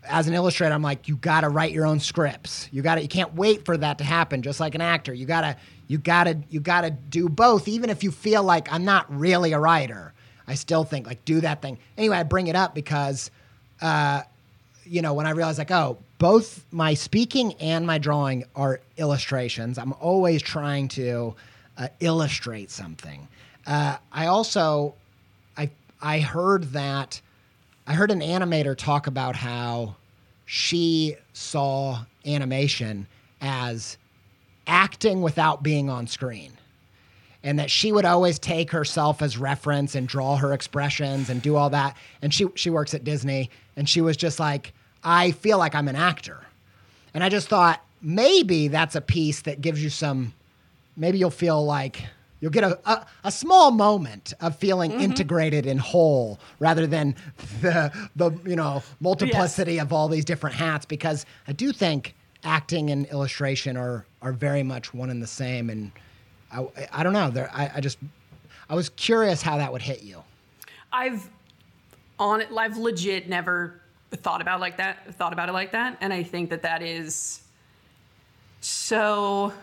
as 0.10 0.28
an 0.28 0.34
illustrator, 0.34 0.74
I'm 0.74 0.82
like, 0.84 1.10
you 1.10 1.18
got 1.18 1.42
to 1.42 1.50
write 1.50 1.74
your 1.74 1.86
own 1.86 2.00
scripts. 2.00 2.70
You 2.72 2.82
got 2.82 2.96
to, 2.96 3.02
you 3.02 3.10
can't 3.10 3.34
wait 3.36 3.66
for 3.66 3.76
that 3.76 3.98
to 3.98 4.06
happen. 4.06 4.42
Just 4.42 4.58
like 4.62 4.74
an 4.74 4.80
actor, 4.80 5.14
you 5.14 5.26
gotta, 5.26 5.58
you 5.90 5.98
gotta, 5.98 6.38
you 6.50 6.62
gotta 6.62 6.92
do 6.92 7.28
both. 7.28 7.68
Even 7.68 7.90
if 7.90 8.04
you 8.06 8.12
feel 8.12 8.42
like 8.42 8.72
I'm 8.72 8.86
not 8.86 9.06
really 9.14 9.52
a 9.52 9.60
writer, 9.60 10.14
I 10.48 10.54
still 10.56 10.86
think 10.86 11.08
like 11.08 11.26
do 11.26 11.42
that 11.42 11.62
thing. 11.62 11.78
Anyway, 11.98 12.16
I 12.16 12.24
bring 12.24 12.48
it 12.48 12.56
up 12.56 12.74
because, 12.74 13.32
uh, 13.82 14.22
you 14.86 15.02
know, 15.02 15.14
when 15.14 15.26
I 15.26 15.32
realized 15.32 15.58
like, 15.58 15.72
oh, 15.72 15.98
both 16.18 16.66
my 16.72 16.94
speaking 16.94 17.54
and 17.56 17.86
my 17.86 17.98
drawing 17.98 18.46
are 18.56 18.80
illustrations. 18.98 19.78
I'm 19.78 19.94
always 19.94 20.42
trying 20.42 20.88
to 20.90 21.36
uh, 21.78 21.88
illustrate 22.00 22.72
something. 22.72 23.28
Uh, 23.66 23.98
I 24.12 24.28
also, 24.28 24.96
I, 25.58 25.70
I 26.02 26.20
heard 26.20 26.72
that. 26.72 27.22
I 27.86 27.94
heard 27.94 28.12
an 28.12 28.22
animator 28.22 28.76
talk 28.76 29.08
about 29.08 29.36
how 29.36 29.96
she 30.46 31.16
saw 31.34 32.04
animation 32.26 33.06
as 33.42 33.98
acting 34.66 35.22
without 35.22 35.62
being 35.62 35.90
on 35.90 36.08
screen. 36.08 36.54
And 37.44 37.60
that 37.60 37.70
she 37.70 37.92
would 37.92 38.04
always 38.04 38.40
take 38.40 38.72
herself 38.72 39.22
as 39.22 39.38
reference 39.38 39.96
and 39.96 40.08
draw 40.08 40.36
her 40.36 40.54
expressions 40.54 41.30
and 41.30 41.42
do 41.42 41.56
all 41.56 41.70
that. 41.70 41.96
And 42.22 42.34
she 42.34 42.48
she 42.56 42.70
works 42.70 42.94
at 42.94 43.04
Disney 43.04 43.52
and 43.78 43.88
she 43.88 44.02
was 44.02 44.18
just 44.18 44.40
like, 44.40 44.74
I 45.08 45.32
feel 45.32 45.58
like 45.58 45.74
I'm 45.74 45.88
an 45.88 45.96
actor. 45.96 46.44
And 47.14 47.24
I 47.24 47.30
just 47.30 47.48
thought 47.48 47.82
maybe 48.02 48.68
that's 48.68 48.96
a 48.96 49.02
piece 49.02 49.42
that 49.44 49.62
gives 49.62 49.82
you 49.82 49.90
some 49.90 50.34
maybe 50.98 51.18
you'll 51.18 51.30
feel 51.32 51.64
like 51.66 52.04
you'll 52.42 52.52
get 52.52 52.64
a, 52.64 52.78
a, 52.86 53.06
a 53.24 53.32
small 53.32 53.72
moment 53.72 54.34
of 54.42 54.56
feeling 54.56 54.92
Mm-hmm. 54.92 55.02
integrated 55.02 55.66
and 55.66 55.80
whole 55.80 56.40
rather 56.60 56.86
than 56.86 57.16
the 57.62 57.92
the 58.16 58.32
you 58.46 58.56
know 58.56 58.84
multiplicity 59.00 59.80
of 59.80 59.94
all 59.94 60.08
these 60.10 60.26
different 60.26 60.56
hats 60.56 60.86
because 60.86 61.26
I 61.48 61.54
do 61.54 61.72
think 61.72 62.14
acting 62.44 62.90
and 62.92 63.06
illustration 63.08 63.78
are 63.78 64.06
are 64.22 64.34
very 64.34 64.64
much 64.64 64.94
one 64.94 65.10
and 65.10 65.22
the 65.24 65.28
same 65.28 65.70
and 65.70 65.92
I, 66.52 66.68
I 66.92 67.04
don't 67.04 67.14
know 67.14 67.30
there 67.32 67.50
I, 67.54 67.72
I 67.76 67.80
just 67.82 67.98
I 68.70 68.76
was 68.76 68.90
curious 68.90 69.42
how 69.42 69.58
that 69.58 69.72
would 69.72 69.82
hit 69.82 70.04
you 70.04 70.22
I've 70.92 71.30
on 72.20 72.42
it. 72.42 72.50
I've 72.56 72.78
legit 72.78 73.28
never 73.30 73.82
thought 74.12 74.42
about 74.42 74.60
like 74.60 74.78
that. 74.78 75.14
Thought 75.16 75.34
about 75.34 75.50
it 75.50 75.54
like 75.54 75.72
that, 75.74 75.98
and 76.02 76.12
I 76.14 76.24
think 76.24 76.50
that 76.52 76.62
that 76.64 76.82
is 76.82 77.42
so. 78.62 79.54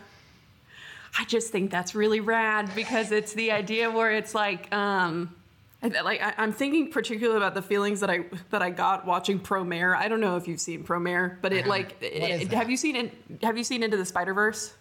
I 1.17 1.23
just 1.25 1.51
think 1.51 1.71
that's 1.71 1.95
really 1.95 2.19
rad 2.19 2.71
because 2.75 3.11
it's 3.11 3.33
the 3.33 3.51
idea 3.53 3.89
where 3.89 4.11
it's 4.11 4.35
like, 4.35 4.73
um, 4.75 5.33
like 5.81 6.21
I, 6.21 6.33
I'm 6.37 6.51
thinking 6.51 6.91
particularly 6.91 7.37
about 7.37 7.53
the 7.53 7.61
feelings 7.61 8.01
that 8.01 8.09
I 8.09 8.25
that 8.49 8.61
I 8.61 8.69
got 8.69 9.05
watching 9.05 9.39
Promare. 9.39 9.95
I 9.95 10.07
don't 10.09 10.19
know 10.19 10.35
if 10.35 10.47
you've 10.47 10.59
seen 10.59 10.83
Promare, 10.83 11.37
but 11.41 11.53
it 11.53 11.67
like, 11.67 11.95
it- 12.01 12.51
have 12.51 12.69
you 12.69 12.75
seen 12.77 12.95
it? 12.97 13.13
Have 13.43 13.57
you 13.57 13.63
seen 13.63 13.81
Into 13.81 13.95
the 13.97 14.05
Spider 14.05 14.33
Verse? 14.33 14.73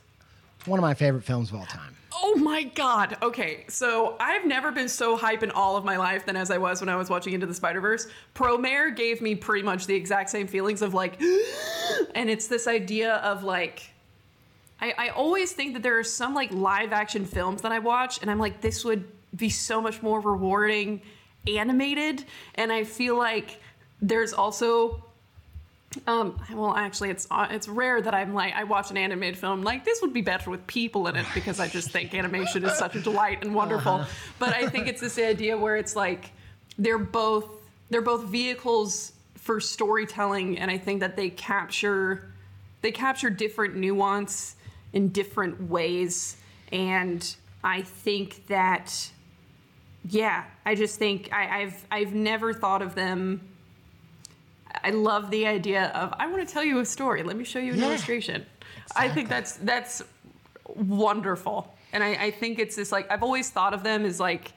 One 0.67 0.79
of 0.79 0.83
my 0.83 0.95
favorite 0.95 1.25
films 1.25 1.51
of 1.51 1.57
all 1.57 1.67
time 1.67 1.95
Oh 2.27 2.37
my 2.37 2.63
god. 2.63 3.19
Okay, 3.23 3.65
so 3.69 4.17
I've 4.19 4.47
never 4.47 4.73
been 4.73 4.89
so 4.89 5.17
hype 5.17 5.43
in 5.43 5.51
all 5.51 5.77
of 5.77 5.85
my 5.85 5.97
life 5.97 6.25
than 6.25 6.37
as 6.37 6.51
I 6.51 6.57
was 6.57 6.81
when 6.81 6.89
I 6.89 6.97
was 6.97 7.11
watching 7.11 7.35
Into 7.35 7.47
the 7.47 7.55
Spider 7.55 7.81
Verse. 7.81 8.07
Promare 8.35 8.97
gave 8.97 9.21
me 9.21 9.35
pretty 9.35 9.63
much 9.63 9.87
the 9.87 9.95
exact 9.95 10.31
same 10.31 10.47
feelings 10.47 10.81
of 10.81 10.95
like, 10.95 11.21
and 12.15 12.31
it's 12.31 12.47
this 12.47 12.67
idea 12.67 13.17
of 13.17 13.45
like. 13.45 13.91
I, 14.81 14.95
I 14.97 15.09
always 15.11 15.53
think 15.53 15.75
that 15.75 15.83
there 15.83 15.99
are 15.99 16.05
some 16.05 16.35
like 16.35 16.51
live 16.51 16.93
action 16.93 17.27
films 17.27 17.63
that 17.63 17.73
I 17.73 17.79
watch, 17.79 18.23
and 18.23 18.31
I'm 18.31 18.39
like, 18.39 18.61
this 18.61 18.85
would 18.85 19.05
be 19.37 19.51
so 19.51 19.83
much 19.83 20.03
more 20.03 20.19
rewarding 20.19 21.03
animated. 21.47 22.25
And 22.55 22.73
I 22.73 22.85
feel 22.85 23.19
like 23.19 23.61
there's 24.01 24.33
also 24.33 25.04
um, 26.07 26.41
well, 26.53 26.75
actually, 26.75 27.11
it's 27.11 27.27
uh, 27.31 27.47
it's 27.51 27.69
rare 27.69 28.01
that 28.01 28.15
I'm 28.15 28.35
like 28.35 28.55
I 28.55 28.65
watch 28.65 28.91
an 28.91 28.97
animated 28.97 29.39
film 29.39 29.63
like 29.63 29.85
this 29.85 30.01
would 30.03 30.13
be 30.13 30.23
better 30.23 30.51
with 30.51 30.67
people 30.67 31.07
in 31.09 31.17
it 31.17 31.27
because 31.35 31.61
I 31.61 31.69
just 31.69 31.91
think 31.91 32.15
animation 32.15 32.65
is 32.65 32.77
such 32.77 32.97
a 32.97 33.01
delight 33.01 33.43
and 33.43 33.55
wonderful. 33.55 34.05
But 34.39 34.55
I 34.55 34.69
think 34.69 34.89
it's 34.89 35.01
this 35.01 35.19
idea 35.19 35.57
where 35.57 35.77
it's 35.77 35.97
like 35.97 36.31
they're 36.79 36.99
both 36.99 37.47
they're 37.91 38.03
both 38.03 38.25
vehicles 38.25 39.13
for 39.37 39.61
storytelling, 39.61 40.59
and 40.59 40.71
I 40.71 40.79
think 40.79 41.01
that 41.01 41.17
they 41.17 41.31
capture 41.31 42.33
they 42.81 42.93
capture 42.93 43.31
different 43.31 43.77
nuance 43.77 44.57
in 44.93 45.09
different 45.09 45.69
ways, 45.69 46.37
and 46.73 47.35
I 47.63 47.83
think 47.83 48.47
that 48.49 49.11
yeah, 50.09 50.45
I 50.67 50.75
just 50.75 50.99
think 50.99 51.31
I, 51.33 51.63
I've 51.63 51.87
I've 51.91 52.15
never 52.15 52.53
thought 52.53 52.83
of 52.83 52.95
them. 52.95 53.41
I 54.83 54.91
love 54.91 55.31
the 55.31 55.47
idea 55.47 55.87
of 55.95 56.13
I 56.19 56.27
want 56.27 56.47
to 56.47 56.53
tell 56.53 56.65
you 56.65 56.79
a 56.81 56.85
story. 56.85 57.23
Let 57.23 57.37
me 57.37 57.45
show 57.45 57.59
you 57.59 57.73
an 57.75 57.79
Yeah. 57.81 57.87
illustration. 57.89 58.47
I 58.97 59.09
think 59.09 59.29
that's 59.29 59.53
that's 59.57 60.03
wonderful, 60.75 61.75
and 61.93 62.03
I, 62.03 62.11
I 62.27 62.31
think 62.31 62.59
it's 62.59 62.77
this 62.77 62.93
like 62.93 63.11
I've 63.11 63.23
always 63.23 63.51
thought 63.51 63.75
of 63.75 63.83
them 63.83 64.05
as 64.05 64.21
like 64.21 64.53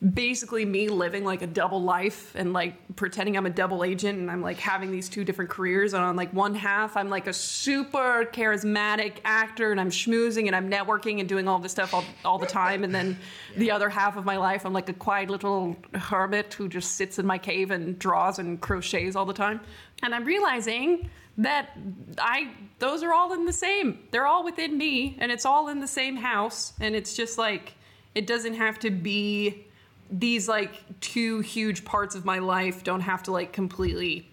basically 0.00 0.64
me 0.64 0.88
living 0.88 1.24
like 1.24 1.42
a 1.42 1.46
double 1.46 1.82
life 1.82 2.32
and 2.36 2.52
like 2.52 2.74
pretending 2.94 3.36
I'm 3.36 3.46
a 3.46 3.50
double 3.50 3.82
agent 3.82 4.16
and 4.20 4.30
I'm 4.30 4.40
like 4.40 4.58
having 4.58 4.92
these 4.92 5.08
two 5.08 5.24
different 5.24 5.50
careers. 5.50 5.92
And 5.92 6.04
on 6.04 6.14
like 6.14 6.32
one 6.32 6.54
half 6.54 6.96
I'm 6.96 7.10
like 7.10 7.26
a 7.26 7.32
super 7.32 8.24
charismatic 8.32 9.16
actor 9.24 9.72
and 9.72 9.80
I'm 9.80 9.90
schmoozing 9.90 10.46
and 10.46 10.54
I'm 10.54 10.70
networking 10.70 11.18
and 11.18 11.28
doing 11.28 11.48
all 11.48 11.58
this 11.58 11.72
stuff 11.72 11.94
all, 11.94 12.04
all 12.24 12.38
the 12.38 12.46
time. 12.46 12.84
And 12.84 12.94
then 12.94 13.18
the 13.56 13.72
other 13.72 13.88
half 13.88 14.16
of 14.16 14.24
my 14.24 14.36
life 14.36 14.64
I'm 14.64 14.72
like 14.72 14.88
a 14.88 14.92
quiet 14.92 15.30
little 15.30 15.76
hermit 15.94 16.54
who 16.54 16.68
just 16.68 16.92
sits 16.92 17.18
in 17.18 17.26
my 17.26 17.38
cave 17.38 17.72
and 17.72 17.98
draws 17.98 18.38
and 18.38 18.60
crochets 18.60 19.16
all 19.16 19.26
the 19.26 19.34
time. 19.34 19.60
And 20.04 20.14
I'm 20.14 20.24
realizing 20.24 21.10
that 21.38 21.76
I 22.18 22.52
those 22.78 23.02
are 23.02 23.12
all 23.12 23.32
in 23.32 23.46
the 23.46 23.52
same. 23.52 23.98
They're 24.12 24.28
all 24.28 24.44
within 24.44 24.78
me 24.78 25.16
and 25.18 25.32
it's 25.32 25.44
all 25.44 25.66
in 25.66 25.80
the 25.80 25.88
same 25.88 26.14
house. 26.14 26.72
And 26.78 26.94
it's 26.94 27.14
just 27.14 27.36
like 27.36 27.74
it 28.14 28.28
doesn't 28.28 28.54
have 28.54 28.78
to 28.80 28.90
be 28.90 29.64
these 30.10 30.48
like 30.48 30.72
two 31.00 31.40
huge 31.40 31.84
parts 31.84 32.14
of 32.14 32.24
my 32.24 32.38
life 32.38 32.84
don't 32.84 33.00
have 33.00 33.22
to 33.24 33.32
like 33.32 33.52
completely 33.52 34.26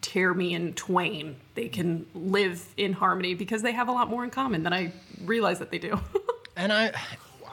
tear 0.00 0.34
me 0.34 0.54
in 0.54 0.72
twain. 0.74 1.36
They 1.54 1.68
can 1.68 2.06
live 2.14 2.64
in 2.76 2.92
harmony 2.92 3.34
because 3.34 3.62
they 3.62 3.72
have 3.72 3.88
a 3.88 3.92
lot 3.92 4.08
more 4.08 4.24
in 4.24 4.30
common 4.30 4.62
than 4.62 4.72
I 4.72 4.92
realize 5.24 5.58
that 5.58 5.70
they 5.70 5.78
do. 5.78 5.98
And 6.56 6.72
I, 6.72 6.92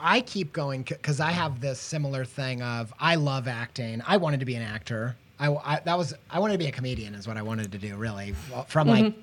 I 0.00 0.20
keep 0.20 0.52
going 0.52 0.84
because 0.84 1.18
I 1.18 1.32
have 1.32 1.60
this 1.60 1.80
similar 1.80 2.24
thing 2.24 2.62
of 2.62 2.94
I 3.00 3.16
love 3.16 3.48
acting. 3.48 4.00
I 4.06 4.16
wanted 4.16 4.38
to 4.38 4.46
be 4.46 4.54
an 4.54 4.62
actor. 4.62 5.16
I, 5.40 5.52
I- 5.52 5.80
that 5.84 5.98
was 5.98 6.14
I 6.30 6.38
wanted 6.38 6.52
to 6.52 6.58
be 6.58 6.66
a 6.66 6.70
comedian 6.70 7.16
is 7.16 7.26
what 7.26 7.36
I 7.36 7.42
wanted 7.42 7.72
to 7.72 7.78
do 7.78 7.96
really 7.96 8.34
from 8.68 8.86
like 8.86 9.06
mm-hmm. 9.06 9.20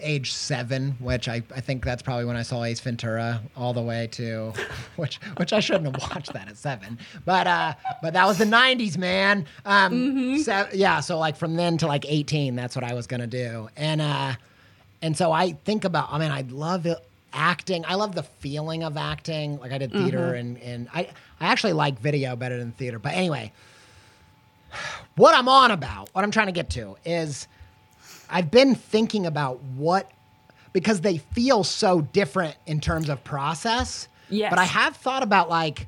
Age 0.00 0.32
seven, 0.32 0.96
which 1.00 1.28
I, 1.28 1.42
I 1.54 1.60
think 1.60 1.84
that's 1.84 2.02
probably 2.02 2.24
when 2.24 2.36
I 2.36 2.42
saw 2.42 2.64
Ace 2.64 2.80
Ventura 2.80 3.40
all 3.56 3.72
the 3.72 3.82
way 3.82 4.08
to, 4.12 4.52
which 4.96 5.16
which 5.36 5.52
I 5.52 5.60
shouldn't 5.60 5.86
have 5.86 6.10
watched 6.10 6.32
that 6.32 6.48
at 6.48 6.56
seven, 6.56 6.98
but 7.24 7.46
uh, 7.46 7.74
but 8.02 8.12
that 8.14 8.26
was 8.26 8.38
the 8.38 8.44
'90s, 8.44 8.98
man. 8.98 9.46
Um, 9.64 10.38
so, 10.38 10.68
yeah, 10.72 11.00
so 11.00 11.18
like 11.18 11.36
from 11.36 11.56
then 11.56 11.78
to 11.78 11.86
like 11.86 12.04
18, 12.06 12.54
that's 12.56 12.76
what 12.76 12.84
I 12.84 12.94
was 12.94 13.06
gonna 13.06 13.26
do, 13.26 13.68
and 13.76 14.00
uh, 14.00 14.34
and 15.04 15.14
so 15.16 15.32
I 15.32 15.52
think 15.52 15.84
about, 15.84 16.08
I 16.10 16.18
mean, 16.18 16.30
I 16.30 16.40
love 16.48 16.86
it, 16.86 16.96
acting. 17.34 17.84
I 17.86 17.96
love 17.96 18.14
the 18.14 18.22
feeling 18.22 18.84
of 18.84 18.96
acting. 18.96 19.58
Like 19.58 19.70
I 19.70 19.76
did 19.76 19.92
theater 19.92 20.32
and, 20.32 20.56
and 20.62 20.88
I, 20.94 21.10
I 21.40 21.46
actually 21.48 21.74
like 21.74 21.98
video 21.98 22.36
better 22.36 22.56
than 22.56 22.72
theater. 22.72 22.98
But 22.98 23.12
anyway, 23.12 23.52
what 25.16 25.34
I'm 25.34 25.48
on 25.48 25.72
about, 25.72 26.08
what 26.14 26.24
I'm 26.24 26.30
trying 26.30 26.46
to 26.46 26.52
get 26.52 26.70
to 26.70 26.96
is 27.04 27.48
I've 28.28 28.50
been 28.50 28.74
thinking 28.74 29.26
about 29.26 29.60
what, 29.76 30.10
because 30.72 31.00
they 31.00 31.18
feel 31.18 31.64
so 31.64 32.00
different 32.00 32.56
in 32.66 32.80
terms 32.80 33.08
of 33.08 33.22
process. 33.24 34.08
Yes. 34.28 34.50
But 34.50 34.58
I 34.58 34.64
have 34.64 34.96
thought 34.96 35.22
about 35.22 35.48
like, 35.48 35.86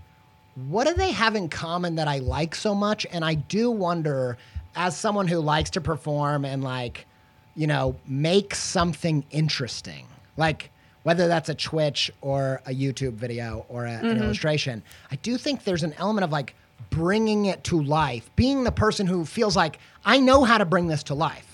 what 0.69 0.87
do 0.87 0.95
they 0.95 1.13
have 1.13 1.35
in 1.35 1.49
common 1.49 1.97
that 1.97 2.09
I 2.09 2.19
like 2.19 2.55
so 2.55 2.75
much? 2.75 3.07
And 3.11 3.25
I 3.25 3.35
do 3.35 3.71
wonder, 3.71 4.39
as 4.75 4.97
someone 4.97 5.27
who 5.27 5.41
likes 5.41 5.71
to 5.71 5.81
perform 5.81 6.45
and 6.45 6.63
like, 6.63 7.07
you 7.55 7.67
know, 7.67 7.97
make 8.07 8.55
something 8.55 9.25
interesting, 9.31 10.07
like 10.37 10.71
whether 11.03 11.29
that's 11.29 11.49
a 11.49 11.55
Twitch 11.55 12.11
or 12.21 12.61
a 12.67 12.71
YouTube 12.71 13.13
video 13.13 13.65
or 13.69 13.87
a, 13.87 13.93
an 13.93 14.03
mm-hmm. 14.03 14.23
illustration, 14.23 14.83
I 15.11 15.17
do 15.17 15.39
think 15.39 15.65
there's 15.65 15.83
an 15.83 15.95
element 15.99 16.25
of 16.25 16.33
like 16.33 16.55
bringing 16.91 17.47
it 17.47 17.65
to 17.65 17.81
life, 17.83 18.31
being 18.37 18.65
the 18.65 18.73
person 18.73 19.07
who 19.07 19.25
feels 19.25 19.57
like 19.57 19.79
I 20.05 20.19
know 20.19 20.45
how 20.45 20.59
to 20.59 20.65
bring 20.65 20.89
this 20.89 21.03
to 21.05 21.15
life. 21.15 21.46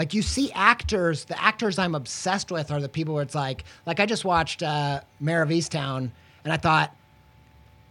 Like 0.00 0.14
you 0.14 0.22
see 0.22 0.50
actors, 0.52 1.26
the 1.26 1.38
actors 1.38 1.78
I'm 1.78 1.94
obsessed 1.94 2.50
with 2.50 2.70
are 2.70 2.80
the 2.80 2.88
people 2.88 3.12
where 3.12 3.22
it's 3.22 3.34
like, 3.34 3.64
like 3.84 4.00
I 4.00 4.06
just 4.06 4.24
watched 4.24 4.62
uh, 4.62 5.02
Mare 5.20 5.42
of 5.42 5.50
Easttown, 5.50 6.10
and 6.42 6.50
I 6.54 6.56
thought, 6.56 6.96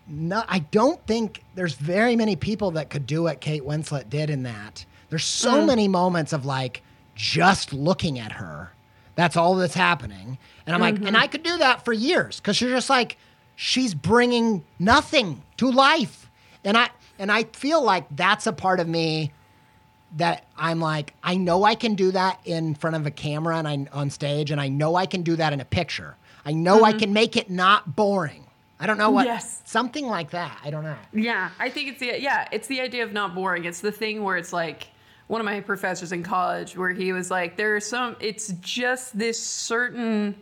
no, 0.07 0.43
I 0.47 0.57
don't 0.57 0.99
think 1.05 1.43
there's 1.53 1.76
very 1.76 2.16
many 2.16 2.36
people 2.36 2.72
that 2.72 2.89
could 2.89 3.05
do 3.05 3.22
what 3.22 3.41
Kate 3.41 3.62
Winslet 3.62 4.10
did 4.10 4.32
in 4.32 4.41
that. 4.41 4.88
There's 5.12 5.24
so 5.24 5.64
many 5.64 5.88
moments 5.88 6.34
of 6.34 6.47
like 6.47 6.82
just 7.14 7.74
looking 7.74 8.18
at 8.18 8.32
her. 8.32 8.72
That's 9.14 9.38
all 9.38 9.53
that's 9.57 9.76
happening, 9.76 10.39
and 10.66 10.74
I'm 10.74 10.82
like, 10.82 10.95
and 11.05 11.16
I 11.16 11.28
could 11.28 11.43
do 11.43 11.60
that 11.60 11.86
for 11.86 11.93
years 11.93 12.39
because 12.39 12.60
you're 12.60 12.72
just 12.72 12.89
like, 12.89 13.18
she's 13.55 13.93
bringing 13.93 14.64
nothing 14.80 15.43
to 15.57 15.70
life, 15.70 16.28
and 16.64 16.76
I 16.76 16.89
and 17.20 17.32
I 17.32 17.43
feel 17.43 17.84
like 17.84 18.07
that's 18.10 18.47
a 18.47 18.51
part 18.51 18.80
of 18.80 18.88
me 18.88 19.32
that 20.18 20.45
I'm 20.57 20.80
like, 20.80 21.14
I 21.24 21.36
know 21.36 21.64
I 21.64 21.76
can 21.76 21.95
do 21.95 22.12
that 22.12 22.39
in 22.45 22.76
front 22.76 22.95
of 22.95 23.05
a 23.05 23.12
camera 23.12 23.57
and 23.57 23.68
I 23.68 23.88
on 23.91 24.10
stage, 24.10 24.51
and 24.51 24.60
I 24.60 24.68
know 24.68 24.95
I 24.95 25.05
can 25.05 25.22
do 25.22 25.36
that 25.36 25.53
in 25.53 25.60
a 25.62 25.66
picture. 25.66 26.16
I 26.45 26.53
know 26.53 26.84
I 26.84 26.91
mm-hmm. 26.91 26.99
can 26.99 27.14
make 27.14 27.36
it 27.36 27.49
not 27.49 27.95
boring. 27.95 28.45
I 28.80 28.88
don't 28.88 28.97
know 28.97 29.12
what 29.12 29.26
Yes. 29.26 29.62
something 29.66 30.07
like 30.07 30.32
that. 30.32 30.57
I 30.64 30.70
don't 30.70 30.84
know. 30.84 30.95
Yeah, 31.14 31.49
I 31.60 31.70
think 31.70 31.89
it's 31.89 31.99
the 31.99 32.20
yeah, 32.20 32.47
it's 32.51 32.68
the 32.68 32.80
idea 32.80 33.03
of 33.03 33.12
not 33.12 33.36
boring. 33.36 33.66
It's 33.66 33.82
the 33.82 33.91
thing 33.91 34.24
where 34.24 34.38
it's 34.38 34.53
like 34.53 34.88
one 35.28 35.41
of 35.41 35.45
my 35.45 35.60
professors 35.60 36.12
in 36.12 36.24
college 36.24 36.78
where 36.78 36.89
he 36.89 37.14
was 37.14 37.30
like, 37.30 37.57
there 37.57 37.76
are 37.76 37.80
some. 37.80 38.16
It's 38.20 38.47
just 38.62 39.18
this 39.18 39.41
certain 39.41 40.36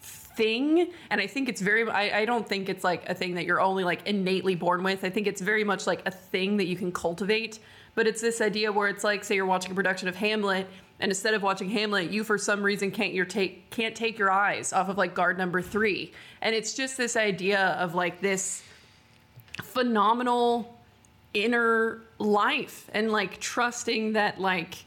thing, 0.00 0.90
and 1.10 1.20
I 1.20 1.26
think 1.26 1.48
it's 1.48 1.60
very. 1.60 1.88
I, 1.90 2.20
I 2.20 2.24
don't 2.24 2.48
think 2.48 2.68
it's 2.68 2.84
like 2.84 3.08
a 3.08 3.14
thing 3.14 3.34
that 3.34 3.44
you're 3.46 3.60
only 3.60 3.84
like 3.84 4.06
innately 4.06 4.54
born 4.54 4.82
with. 4.84 5.04
I 5.04 5.10
think 5.10 5.26
it's 5.26 5.40
very 5.40 5.64
much 5.64 5.86
like 5.86 6.02
a 6.06 6.10
thing 6.10 6.56
that 6.58 6.66
you 6.66 6.76
can 6.76 6.92
cultivate. 6.92 7.58
But 7.94 8.06
it's 8.06 8.20
this 8.20 8.40
idea 8.40 8.72
where 8.72 8.88
it's 8.88 9.04
like, 9.04 9.22
say 9.24 9.34
you're 9.34 9.46
watching 9.46 9.72
a 9.72 9.74
production 9.74 10.08
of 10.08 10.16
Hamlet, 10.16 10.66
and 10.98 11.10
instead 11.10 11.34
of 11.34 11.42
watching 11.42 11.68
Hamlet, 11.68 12.10
you 12.10 12.22
for 12.24 12.38
some 12.38 12.62
reason 12.62 12.90
can't 12.90 13.12
your 13.12 13.24
take 13.24 13.70
can't 13.70 13.96
take 13.96 14.18
your 14.18 14.30
eyes 14.30 14.72
off 14.72 14.88
of 14.88 14.96
like 14.96 15.14
guard 15.14 15.36
number 15.36 15.60
three, 15.60 16.12
and 16.40 16.54
it's 16.54 16.74
just 16.74 16.96
this 16.96 17.16
idea 17.16 17.76
of 17.80 17.94
like 17.94 18.20
this 18.20 18.62
phenomenal 19.62 20.78
inner 21.34 22.00
life 22.18 22.88
and 22.94 23.10
like 23.10 23.40
trusting 23.40 24.12
that 24.12 24.40
like 24.40 24.84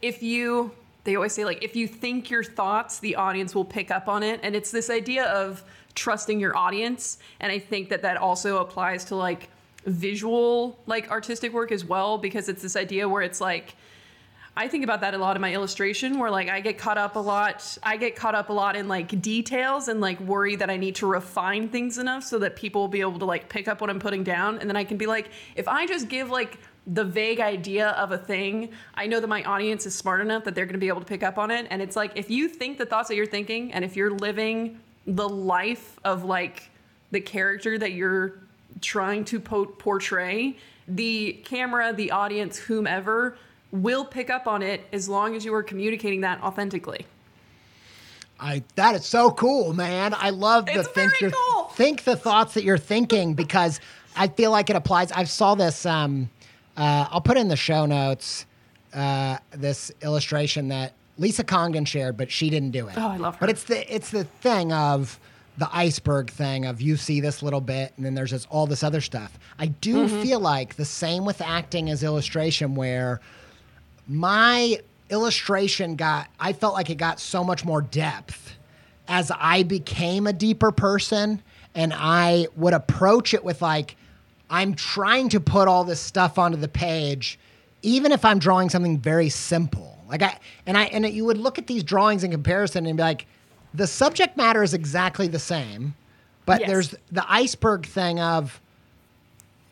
if 0.00 0.22
you 0.22 0.70
they 1.04 1.16
always 1.16 1.32
say 1.32 1.44
like 1.44 1.62
if 1.62 1.76
you 1.76 1.86
think 1.86 2.30
your 2.30 2.42
thoughts 2.42 2.98
the 3.00 3.16
audience 3.16 3.54
will 3.54 3.64
pick 3.64 3.90
up 3.90 4.08
on 4.08 4.22
it. 4.22 4.40
And 4.42 4.56
it's 4.56 4.70
this 4.70 4.90
idea 4.90 5.24
of 5.26 5.62
trusting 5.94 6.40
your 6.40 6.56
audience. 6.56 7.18
And 7.40 7.52
i 7.52 7.58
think 7.58 7.90
that 7.90 8.02
that 8.02 8.16
also 8.16 8.58
applies 8.58 9.04
to 9.06 9.16
like 9.16 9.48
visual 9.86 10.78
like 10.86 11.10
artistic 11.10 11.52
work 11.52 11.72
as 11.72 11.84
well 11.84 12.18
because 12.18 12.48
it's 12.48 12.62
this 12.62 12.76
idea 12.76 13.08
where 13.08 13.22
it's 13.22 13.40
like 13.40 13.76
I 14.58 14.68
think 14.68 14.84
about 14.84 15.02
that 15.02 15.12
a 15.12 15.18
lot 15.18 15.36
in 15.36 15.42
my 15.42 15.52
illustration 15.52 16.18
where 16.18 16.30
like 16.30 16.48
I 16.48 16.60
get 16.60 16.78
caught 16.78 16.96
up 16.96 17.16
a 17.16 17.20
lot 17.20 17.78
I 17.82 17.96
get 17.96 18.16
caught 18.16 18.34
up 18.34 18.48
a 18.48 18.52
lot 18.52 18.74
in 18.74 18.88
like 18.88 19.20
details 19.20 19.88
and 19.88 20.00
like 20.00 20.18
worry 20.20 20.56
that 20.56 20.70
I 20.70 20.76
need 20.76 20.96
to 20.96 21.06
refine 21.06 21.68
things 21.68 21.98
enough 21.98 22.24
so 22.24 22.38
that 22.38 22.56
people 22.56 22.80
will 22.80 22.88
be 22.88 23.00
able 23.00 23.18
to 23.18 23.26
like 23.26 23.48
pick 23.48 23.68
up 23.68 23.80
what 23.80 23.90
I'm 23.90 24.00
putting 24.00 24.24
down. 24.24 24.58
And 24.58 24.68
then 24.68 24.76
I 24.76 24.84
can 24.84 24.96
be 24.96 25.06
like 25.06 25.28
if 25.54 25.68
I 25.68 25.86
just 25.86 26.08
give 26.08 26.30
like 26.30 26.58
the 26.86 27.04
vague 27.04 27.40
idea 27.40 27.90
of 27.90 28.12
a 28.12 28.18
thing, 28.18 28.70
I 28.94 29.06
know 29.06 29.20
that 29.20 29.26
my 29.26 29.42
audience 29.42 29.86
is 29.86 29.94
smart 29.94 30.20
enough 30.20 30.44
that 30.44 30.54
they're 30.54 30.66
going 30.66 30.74
to 30.74 30.80
be 30.80 30.88
able 30.88 31.00
to 31.00 31.06
pick 31.06 31.22
up 31.22 31.36
on 31.36 31.50
it. 31.50 31.66
And 31.68 31.82
it's 31.82 31.96
like 31.96 32.12
if 32.14 32.30
you 32.30 32.48
think 32.48 32.78
the 32.78 32.86
thoughts 32.86 33.08
that 33.08 33.16
you're 33.16 33.26
thinking 33.26 33.72
and 33.72 33.84
if 33.84 33.94
you're 33.94 34.12
living 34.12 34.80
the 35.06 35.28
life 35.28 36.00
of 36.02 36.24
like 36.24 36.70
the 37.10 37.20
character 37.20 37.78
that 37.78 37.92
you're 37.92 38.45
trying 38.80 39.24
to 39.26 39.40
po- 39.40 39.66
portray, 39.66 40.56
the 40.88 41.34
camera, 41.44 41.92
the 41.92 42.10
audience, 42.10 42.58
whomever 42.58 43.36
will 43.72 44.04
pick 44.04 44.30
up 44.30 44.46
on 44.46 44.62
it 44.62 44.82
as 44.92 45.08
long 45.08 45.34
as 45.34 45.44
you 45.44 45.52
are 45.54 45.62
communicating 45.62 46.20
that 46.22 46.40
authentically. 46.42 47.06
I 48.38 48.62
that 48.74 48.94
is 48.94 49.06
so 49.06 49.30
cool, 49.30 49.72
man. 49.72 50.14
I 50.14 50.30
love 50.30 50.66
the 50.66 50.80
It's 50.80 50.88
think 50.88 51.20
your- 51.20 51.30
cool. 51.30 51.64
think 51.74 52.04
the 52.04 52.16
thoughts 52.16 52.54
that 52.54 52.64
you're 52.64 52.76
thinking 52.78 53.34
because 53.42 53.80
I 54.14 54.28
feel 54.28 54.50
like 54.50 54.68
it 54.70 54.76
applies. 54.76 55.10
I 55.12 55.24
saw 55.24 55.54
this. 55.54 55.86
Um, 55.86 56.30
uh, 56.76 57.08
I'll 57.10 57.22
put 57.22 57.38
in 57.38 57.48
the 57.48 57.56
show 57.56 57.86
notes 57.86 58.44
uh, 58.92 59.38
this 59.52 59.90
illustration 60.02 60.68
that 60.68 60.92
Lisa 61.18 61.44
Congdon 61.44 61.86
shared, 61.86 62.16
but 62.18 62.30
she 62.30 62.50
didn't 62.50 62.72
do 62.72 62.88
it. 62.88 62.94
Oh, 62.98 63.08
I 63.08 63.16
love 63.16 63.36
her. 63.36 63.40
But 63.40 63.48
it's 63.50 63.64
the 63.64 63.94
it's 63.94 64.10
the 64.10 64.24
thing 64.24 64.70
of 64.72 65.18
the 65.58 65.68
iceberg 65.74 66.30
thing 66.30 66.66
of 66.66 66.82
you 66.82 66.96
see 66.96 67.20
this 67.20 67.42
little 67.42 67.60
bit 67.62 67.92
and 67.96 68.04
then 68.04 68.14
there's 68.14 68.30
just 68.30 68.46
all 68.50 68.66
this 68.66 68.82
other 68.82 69.00
stuff. 69.00 69.38
I 69.58 69.66
do 69.66 70.06
Mm-hmm. 70.06 70.22
feel 70.22 70.40
like 70.40 70.76
the 70.76 70.84
same 70.84 71.24
with 71.24 71.40
acting 71.40 71.88
as 71.90 72.02
illustration 72.02 72.74
where 72.74 73.20
my 74.06 74.78
illustration 75.10 75.96
got 75.96 76.28
I 76.38 76.52
felt 76.52 76.74
like 76.74 76.90
it 76.90 76.96
got 76.96 77.20
so 77.20 77.42
much 77.44 77.64
more 77.64 77.80
depth 77.82 78.52
as 79.08 79.30
I 79.38 79.62
became 79.62 80.26
a 80.26 80.32
deeper 80.32 80.72
person 80.72 81.40
and 81.74 81.92
I 81.94 82.48
would 82.56 82.72
approach 82.74 83.32
it 83.34 83.44
with 83.44 83.62
like 83.62 83.96
I'm 84.50 84.74
trying 84.74 85.28
to 85.30 85.40
put 85.40 85.68
all 85.68 85.84
this 85.84 86.00
stuff 86.00 86.38
onto 86.38 86.56
the 86.58 86.68
page 86.68 87.38
even 87.82 88.10
if 88.12 88.24
I'm 88.24 88.38
drawing 88.40 88.68
something 88.68 88.98
very 88.98 89.28
simple. 89.28 90.04
Like 90.08 90.22
I 90.22 90.38
and 90.66 90.76
I 90.76 90.84
and 90.86 91.06
you 91.08 91.24
would 91.24 91.38
look 91.38 91.58
at 91.58 91.66
these 91.66 91.82
drawings 91.82 92.24
in 92.24 92.30
comparison 92.30 92.84
and 92.86 92.96
be 92.96 93.02
like 93.02 93.26
the 93.74 93.86
subject 93.86 94.36
matter 94.36 94.62
is 94.62 94.74
exactly 94.74 95.28
the 95.28 95.38
same 95.38 95.94
but 96.46 96.60
Yes. 96.60 96.68
there's 96.70 96.94
the 97.10 97.24
iceberg 97.28 97.86
thing 97.86 98.20
of 98.20 98.60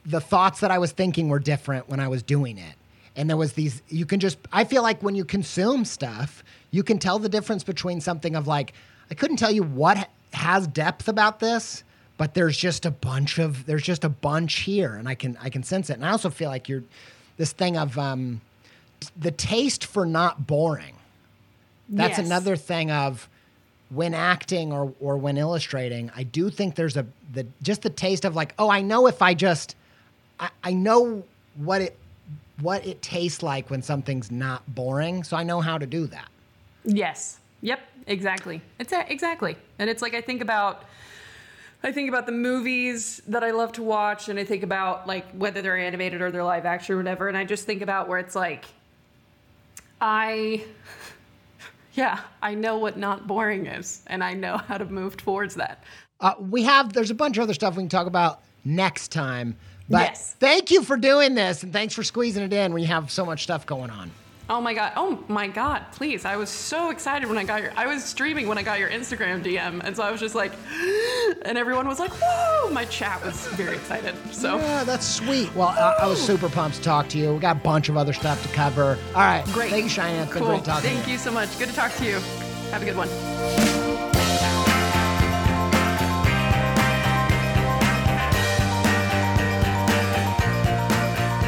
the 0.04 0.20
thoughts 0.20 0.60
that 0.60 0.70
I 0.70 0.78
was 0.78 0.92
thinking 0.92 1.28
were 1.28 1.38
different 1.38 1.88
when 1.88 1.98
I 2.00 2.08
was 2.08 2.22
doing 2.22 2.58
it. 2.58 2.74
And 3.16 3.30
there 3.30 3.36
was 3.36 3.52
these, 3.54 3.80
you 3.88 4.04
can 4.04 4.18
just, 4.20 4.36
I 4.52 4.64
feel 4.64 4.82
like 4.82 5.00
when 5.02 5.14
you 5.14 5.24
consume 5.24 5.84
stuff, 5.84 6.42
you 6.72 6.82
can 6.82 6.98
tell 6.98 7.18
the 7.20 7.28
difference 7.28 7.62
between 7.64 8.00
something 8.00 8.34
of 8.34 8.46
like, 8.48 8.72
I 9.10 9.14
couldn't 9.14 9.36
tell 9.36 9.52
you 9.52 9.62
what 9.62 10.10
has 10.32 10.66
depth 10.66 11.06
about 11.08 11.38
this, 11.38 11.84
but 12.18 12.34
there's 12.34 12.56
just 12.58 12.84
a 12.84 12.90
bunch 12.90 13.38
of, 13.38 13.64
there's 13.66 13.84
just 13.84 14.02
a 14.04 14.08
bunch 14.08 14.54
here 14.60 14.94
and 14.96 15.08
I 15.08 15.14
can, 15.14 15.38
I 15.40 15.48
can 15.48 15.62
sense 15.62 15.88
it. 15.90 15.94
And 15.94 16.04
I 16.04 16.10
also 16.10 16.28
feel 16.28 16.50
like 16.50 16.68
you're, 16.68 16.82
this 17.36 17.52
thing 17.52 17.76
of 17.78 17.96
um, 17.98 18.40
the 19.16 19.30
taste 19.30 19.86
for 19.86 20.04
not 20.04 20.46
boring. 20.46 20.96
That's 21.88 22.18
Yes. 22.18 22.26
another 22.26 22.56
thing 22.56 22.90
of 22.90 23.28
when 23.90 24.14
acting 24.14 24.72
or, 24.72 24.92
or 25.00 25.16
when 25.16 25.36
illustrating, 25.36 26.10
I 26.16 26.22
do 26.22 26.50
think 26.50 26.74
there's 26.74 26.96
a 26.96 27.06
the 27.32 27.46
just 27.62 27.82
the 27.82 27.90
taste 27.90 28.24
of 28.24 28.34
like, 28.34 28.54
oh, 28.58 28.70
I 28.70 28.80
know 28.80 29.06
if 29.06 29.22
I 29.22 29.34
just 29.34 29.76
I, 30.40 30.50
I 30.62 30.72
know 30.72 31.22
what 31.56 31.80
it 31.80 31.96
what 32.60 32.86
it 32.86 33.02
tastes 33.02 33.42
like 33.42 33.70
when 33.70 33.82
something's 33.82 34.30
not 34.30 34.62
boring, 34.74 35.24
so 35.24 35.36
I 35.36 35.42
know 35.42 35.60
how 35.60 35.78
to 35.78 35.86
do 35.86 36.06
that. 36.06 36.28
Yes. 36.84 37.38
Yep. 37.62 37.80
Exactly. 38.06 38.60
It's 38.78 38.92
a, 38.92 39.10
exactly. 39.10 39.56
And 39.78 39.88
it's 39.88 40.02
like 40.02 40.14
I 40.14 40.20
think 40.20 40.42
about 40.42 40.84
I 41.82 41.92
think 41.92 42.08
about 42.08 42.26
the 42.26 42.32
movies 42.32 43.20
that 43.28 43.44
I 43.44 43.50
love 43.50 43.72
to 43.72 43.82
watch 43.82 44.28
and 44.28 44.38
I 44.38 44.44
think 44.44 44.62
about 44.62 45.06
like 45.06 45.30
whether 45.32 45.62
they're 45.62 45.78
animated 45.78 46.22
or 46.22 46.30
they're 46.30 46.44
live 46.44 46.66
action 46.66 46.94
or 46.94 46.98
whatever 46.98 47.28
and 47.28 47.36
I 47.36 47.44
just 47.44 47.64
think 47.66 47.82
about 47.82 48.08
where 48.08 48.18
it's 48.18 48.34
like 48.34 48.66
I 50.00 50.64
yeah, 51.94 52.20
I 52.42 52.54
know 52.54 52.78
what 52.78 52.96
not 52.98 53.26
boring 53.26 53.66
is 53.66 54.02
and 54.06 54.22
I 54.22 54.34
know 54.34 54.56
how 54.58 54.78
to 54.78 54.84
move 54.84 55.16
towards 55.16 55.54
that. 55.56 55.82
Uh, 56.20 56.34
we 56.38 56.62
have 56.62 56.92
there's 56.92 57.10
a 57.10 57.14
bunch 57.14 57.36
of 57.36 57.42
other 57.42 57.54
stuff 57.54 57.76
we 57.76 57.82
can 57.82 57.88
talk 57.88 58.06
about 58.06 58.40
next 58.64 59.12
time. 59.12 59.56
But 59.88 60.08
Yes. 60.10 60.34
thank 60.40 60.70
you 60.70 60.82
for 60.82 60.96
doing 60.96 61.34
this 61.34 61.62
and 61.62 61.72
thanks 61.72 61.94
for 61.94 62.02
squeezing 62.02 62.42
it 62.42 62.52
in 62.52 62.72
when 62.72 62.80
you 62.82 62.88
have 62.88 63.10
so 63.10 63.26
much 63.26 63.42
stuff 63.42 63.66
going 63.66 63.90
on. 63.90 64.10
Oh 64.48 64.60
my 64.60 64.74
god. 64.74 64.92
Oh 64.96 65.24
my 65.28 65.48
god. 65.48 65.86
Please. 65.92 66.24
I 66.24 66.36
was 66.36 66.50
so 66.50 66.90
excited 66.90 67.28
when 67.28 67.38
I 67.38 67.44
got 67.44 67.62
your 67.62 67.72
I 67.76 67.86
was 67.86 68.04
streaming 68.04 68.46
when 68.46 68.58
I 68.58 68.62
got 68.62 68.78
your 68.78 68.90
Instagram 68.90 69.42
DM 69.42 69.80
and 69.82 69.96
so 69.96 70.02
I 70.02 70.10
was 70.10 70.20
just 70.20 70.34
like 70.34 70.52
and 71.42 71.56
everyone 71.56 71.88
was 71.88 71.98
like, 71.98 72.10
"Whoa!" 72.12 72.70
My 72.70 72.84
chat 72.84 73.24
was 73.24 73.46
very 73.48 73.76
excited. 73.76 74.14
So 74.32 74.58
Yeah, 74.58 74.84
that's 74.84 75.06
sweet. 75.06 75.54
Well, 75.54 75.68
I, 75.68 75.96
I 76.02 76.06
was 76.06 76.20
super 76.20 76.48
pumped 76.50 76.76
to 76.76 76.82
talk 76.82 77.08
to 77.10 77.18
you. 77.18 77.32
We 77.34 77.40
got 77.40 77.56
a 77.56 77.60
bunch 77.60 77.88
of 77.88 77.96
other 77.96 78.12
stuff 78.12 78.42
to 78.42 78.48
cover. 78.54 78.98
All 79.14 79.22
right. 79.22 79.44
Great. 79.46 79.70
Thank 79.70 79.84
you, 79.84 79.90
Cheyenne. 79.90 80.24
It's 80.24 80.32
cool. 80.32 80.46
great 80.46 80.64
talking 80.64 80.90
Thank 80.90 81.04
to 81.04 81.06
you. 81.06 81.12
you 81.14 81.18
so 81.18 81.30
much. 81.30 81.58
Good 81.58 81.70
to 81.70 81.74
talk 81.74 81.92
to 81.94 82.04
you. 82.04 82.18
Have 82.70 82.82
a 82.82 82.84
good 82.84 82.96
one. 82.96 83.73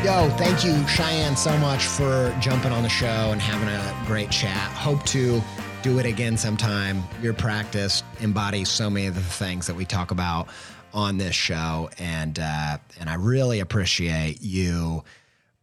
Yo, 0.06 0.30
thank 0.36 0.64
you, 0.64 0.86
Cheyenne, 0.86 1.36
so 1.36 1.58
much 1.58 1.82
for 1.82 2.32
jumping 2.40 2.70
on 2.70 2.84
the 2.84 2.88
show 2.88 3.06
and 3.32 3.40
having 3.40 3.66
a 3.66 4.06
great 4.06 4.30
chat. 4.30 4.70
Hope 4.70 5.02
to 5.06 5.42
do 5.82 5.98
it 5.98 6.06
again 6.06 6.36
sometime. 6.36 7.02
Your 7.20 7.34
practice 7.34 8.04
embodies 8.20 8.68
so 8.68 8.88
many 8.88 9.08
of 9.08 9.16
the 9.16 9.20
things 9.20 9.66
that 9.66 9.74
we 9.74 9.84
talk 9.84 10.12
about 10.12 10.46
on 10.94 11.18
this 11.18 11.34
show, 11.34 11.90
and 11.98 12.38
uh, 12.38 12.78
and 13.00 13.10
I 13.10 13.14
really 13.14 13.58
appreciate 13.58 14.40
you 14.40 15.02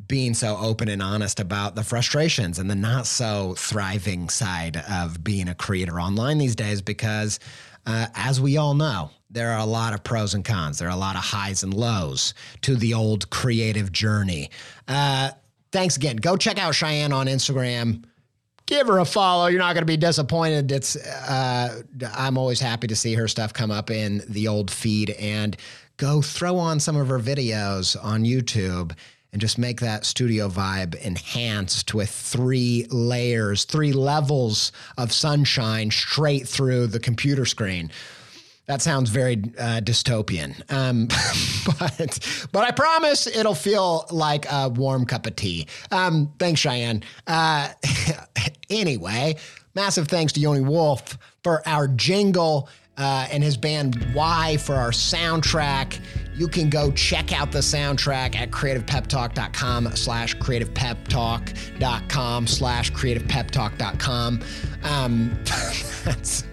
being 0.09 0.33
so 0.33 0.57
open 0.57 0.89
and 0.89 1.01
honest 1.01 1.39
about 1.39 1.75
the 1.75 1.83
frustrations 1.85 2.59
and 2.59 2.69
the 2.69 2.75
not 2.75 3.07
so 3.07 3.53
thriving 3.57 4.27
side 4.27 4.75
of 4.89 5.23
being 5.23 5.47
a 5.47 5.55
creator 5.55 6.01
online 6.01 6.37
these 6.37 6.57
days 6.57 6.81
because 6.81 7.39
uh, 7.85 8.07
as 8.13 8.41
we 8.41 8.57
all 8.57 8.73
know 8.73 9.09
there 9.33 9.51
are 9.51 9.59
a 9.59 9.65
lot 9.65 9.93
of 9.93 10.03
pros 10.03 10.33
and 10.33 10.45
cons 10.45 10.79
there 10.79 10.87
are 10.87 10.91
a 10.91 10.95
lot 10.95 11.15
of 11.15 11.21
highs 11.21 11.63
and 11.63 11.73
lows 11.73 12.33
to 12.61 12.75
the 12.75 12.93
old 12.93 13.29
creative 13.29 13.91
journey 13.91 14.49
uh, 14.87 15.29
thanks 15.71 15.97
again 15.97 16.15
go 16.15 16.37
check 16.37 16.57
out 16.57 16.73
cheyenne 16.73 17.11
on 17.11 17.27
instagram 17.27 18.03
give 18.65 18.87
her 18.87 18.99
a 18.99 19.05
follow. 19.05 19.47
You're 19.47 19.59
not 19.59 19.73
going 19.73 19.81
to 19.81 19.91
be 19.91 19.97
disappointed. 19.97 20.71
It's 20.71 20.95
uh, 20.95 21.81
I'm 22.15 22.37
always 22.37 22.59
happy 22.59 22.87
to 22.87 22.95
see 22.95 23.13
her 23.15 23.27
stuff 23.27 23.53
come 23.53 23.71
up 23.71 23.91
in 23.91 24.21
the 24.27 24.47
old 24.47 24.71
feed 24.71 25.11
and 25.11 25.55
go 25.97 26.21
throw 26.21 26.57
on 26.57 26.79
some 26.79 26.95
of 26.95 27.07
her 27.07 27.19
videos 27.19 28.01
on 28.03 28.23
YouTube 28.23 28.93
and 29.31 29.41
just 29.41 29.57
make 29.57 29.79
that 29.81 30.05
studio 30.05 30.47
vibe 30.47 30.95
enhanced 30.95 31.93
with 31.93 32.09
three 32.09 32.85
layers, 32.91 33.65
three 33.65 33.91
levels 33.91 34.71
of 34.97 35.11
sunshine 35.11 35.89
straight 35.89 36.47
through 36.47 36.87
the 36.87 36.99
computer 36.99 37.45
screen. 37.45 37.91
That 38.65 38.81
sounds 38.81 39.09
very 39.09 39.33
uh, 39.59 39.81
dystopian, 39.81 40.71
um, 40.71 41.07
but 41.79 42.47
but 42.53 42.63
I 42.63 42.71
promise 42.71 43.27
it'll 43.27 43.55
feel 43.55 44.05
like 44.09 44.45
a 44.49 44.69
warm 44.69 45.05
cup 45.05 45.27
of 45.27 45.35
tea. 45.35 45.67
Um, 45.91 46.31
thanks, 46.39 46.61
Cheyenne. 46.61 47.03
Uh, 47.27 47.73
anyway, 48.69 49.35
massive 49.75 50.07
thanks 50.07 50.31
to 50.33 50.39
Yoni 50.39 50.61
Wolf 50.61 51.17
for 51.43 51.61
our 51.67 51.89
jingle 51.89 52.69
uh, 52.97 53.27
and 53.31 53.43
his 53.43 53.57
band 53.57 54.13
Y 54.13 54.57
for 54.57 54.75
our 54.75 54.91
soundtrack. 54.91 55.99
You 56.35 56.47
can 56.47 56.69
go 56.69 56.91
check 56.91 57.33
out 57.33 57.51
the 57.51 57.57
soundtrack 57.59 58.35
at 58.35 58.51
creativepeptalk.com 58.51 59.95
slash 59.95 60.37
creativepeptalk.com 60.37 62.47
slash 62.47 62.91
creativepeptalk.com. 62.91 64.43
Um, 64.83 65.37
that's 66.05 66.43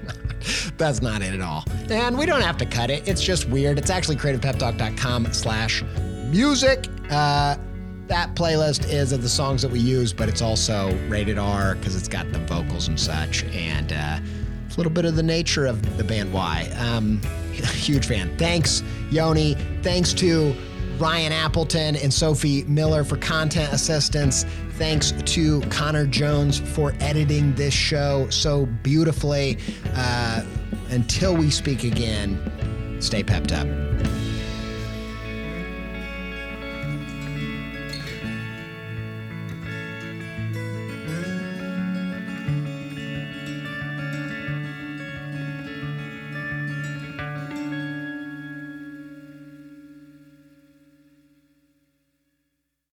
that's 0.77 1.03
not 1.03 1.23
it 1.23 1.35
at 1.35 1.41
all. 1.41 1.65
And 1.91 2.19
we 2.19 2.27
don't 2.27 2.43
have 2.43 2.57
to 2.59 2.67
cut 2.67 2.91
it. 2.91 3.07
It's 3.09 3.23
just 3.23 3.49
weird. 3.49 3.79
It's 3.79 3.91
actually 3.91 4.17
creativepeptalk.com 4.17 5.33
slash 5.33 5.83
music. 6.31 6.87
Uh, 7.11 7.57
that 8.07 8.35
playlist 8.35 8.91
is 8.91 9.13
of 9.13 9.23
the 9.23 9.29
songs 9.29 9.63
that 9.63 9.71
we 9.71 9.79
use, 9.79 10.13
but 10.13 10.29
it's 10.29 10.43
also 10.43 10.93
rated 11.09 11.39
R 11.39 11.77
because 11.77 11.95
it's 11.95 12.09
got 12.09 12.31
the 12.33 12.41
vocals 12.41 12.89
and 12.89 12.99
such, 12.99 13.45
and 13.45 13.93
uh, 13.93 14.19
it's 14.67 14.75
a 14.75 14.79
little 14.79 14.93
bit 14.93 15.05
of 15.05 15.15
the 15.15 15.23
nature 15.23 15.67
of 15.67 15.97
the 15.97 16.03
band 16.03 16.33
Y. 16.33 16.69
Um, 16.79 17.21
huge 17.53 18.07
fan. 18.07 18.37
Thanks, 18.37 18.83
Yoni. 19.11 19.55
Thanks 19.83 20.13
to 20.15 20.55
Ryan 21.01 21.33
Appleton 21.33 21.97
and 21.97 22.13
Sophie 22.13 22.65
Miller 22.65 23.05
for 23.05 23.17
content 23.17 23.73
assistance. 23.73 24.45
Thanks 24.73 25.13
to 25.13 25.63
Connor 25.63 26.07
Jones 26.07 26.59
for 26.59 26.95
editing 27.01 27.55
this 27.55 27.73
show 27.73 28.29
so 28.29 28.67
beautifully. 28.83 29.57
Uh, 29.95 30.45
until 30.91 31.35
we 31.35 31.51
speak 31.51 31.85
again, 31.85 32.99
stay 33.01 33.23
pepped 33.23 33.53
up. 33.53 33.67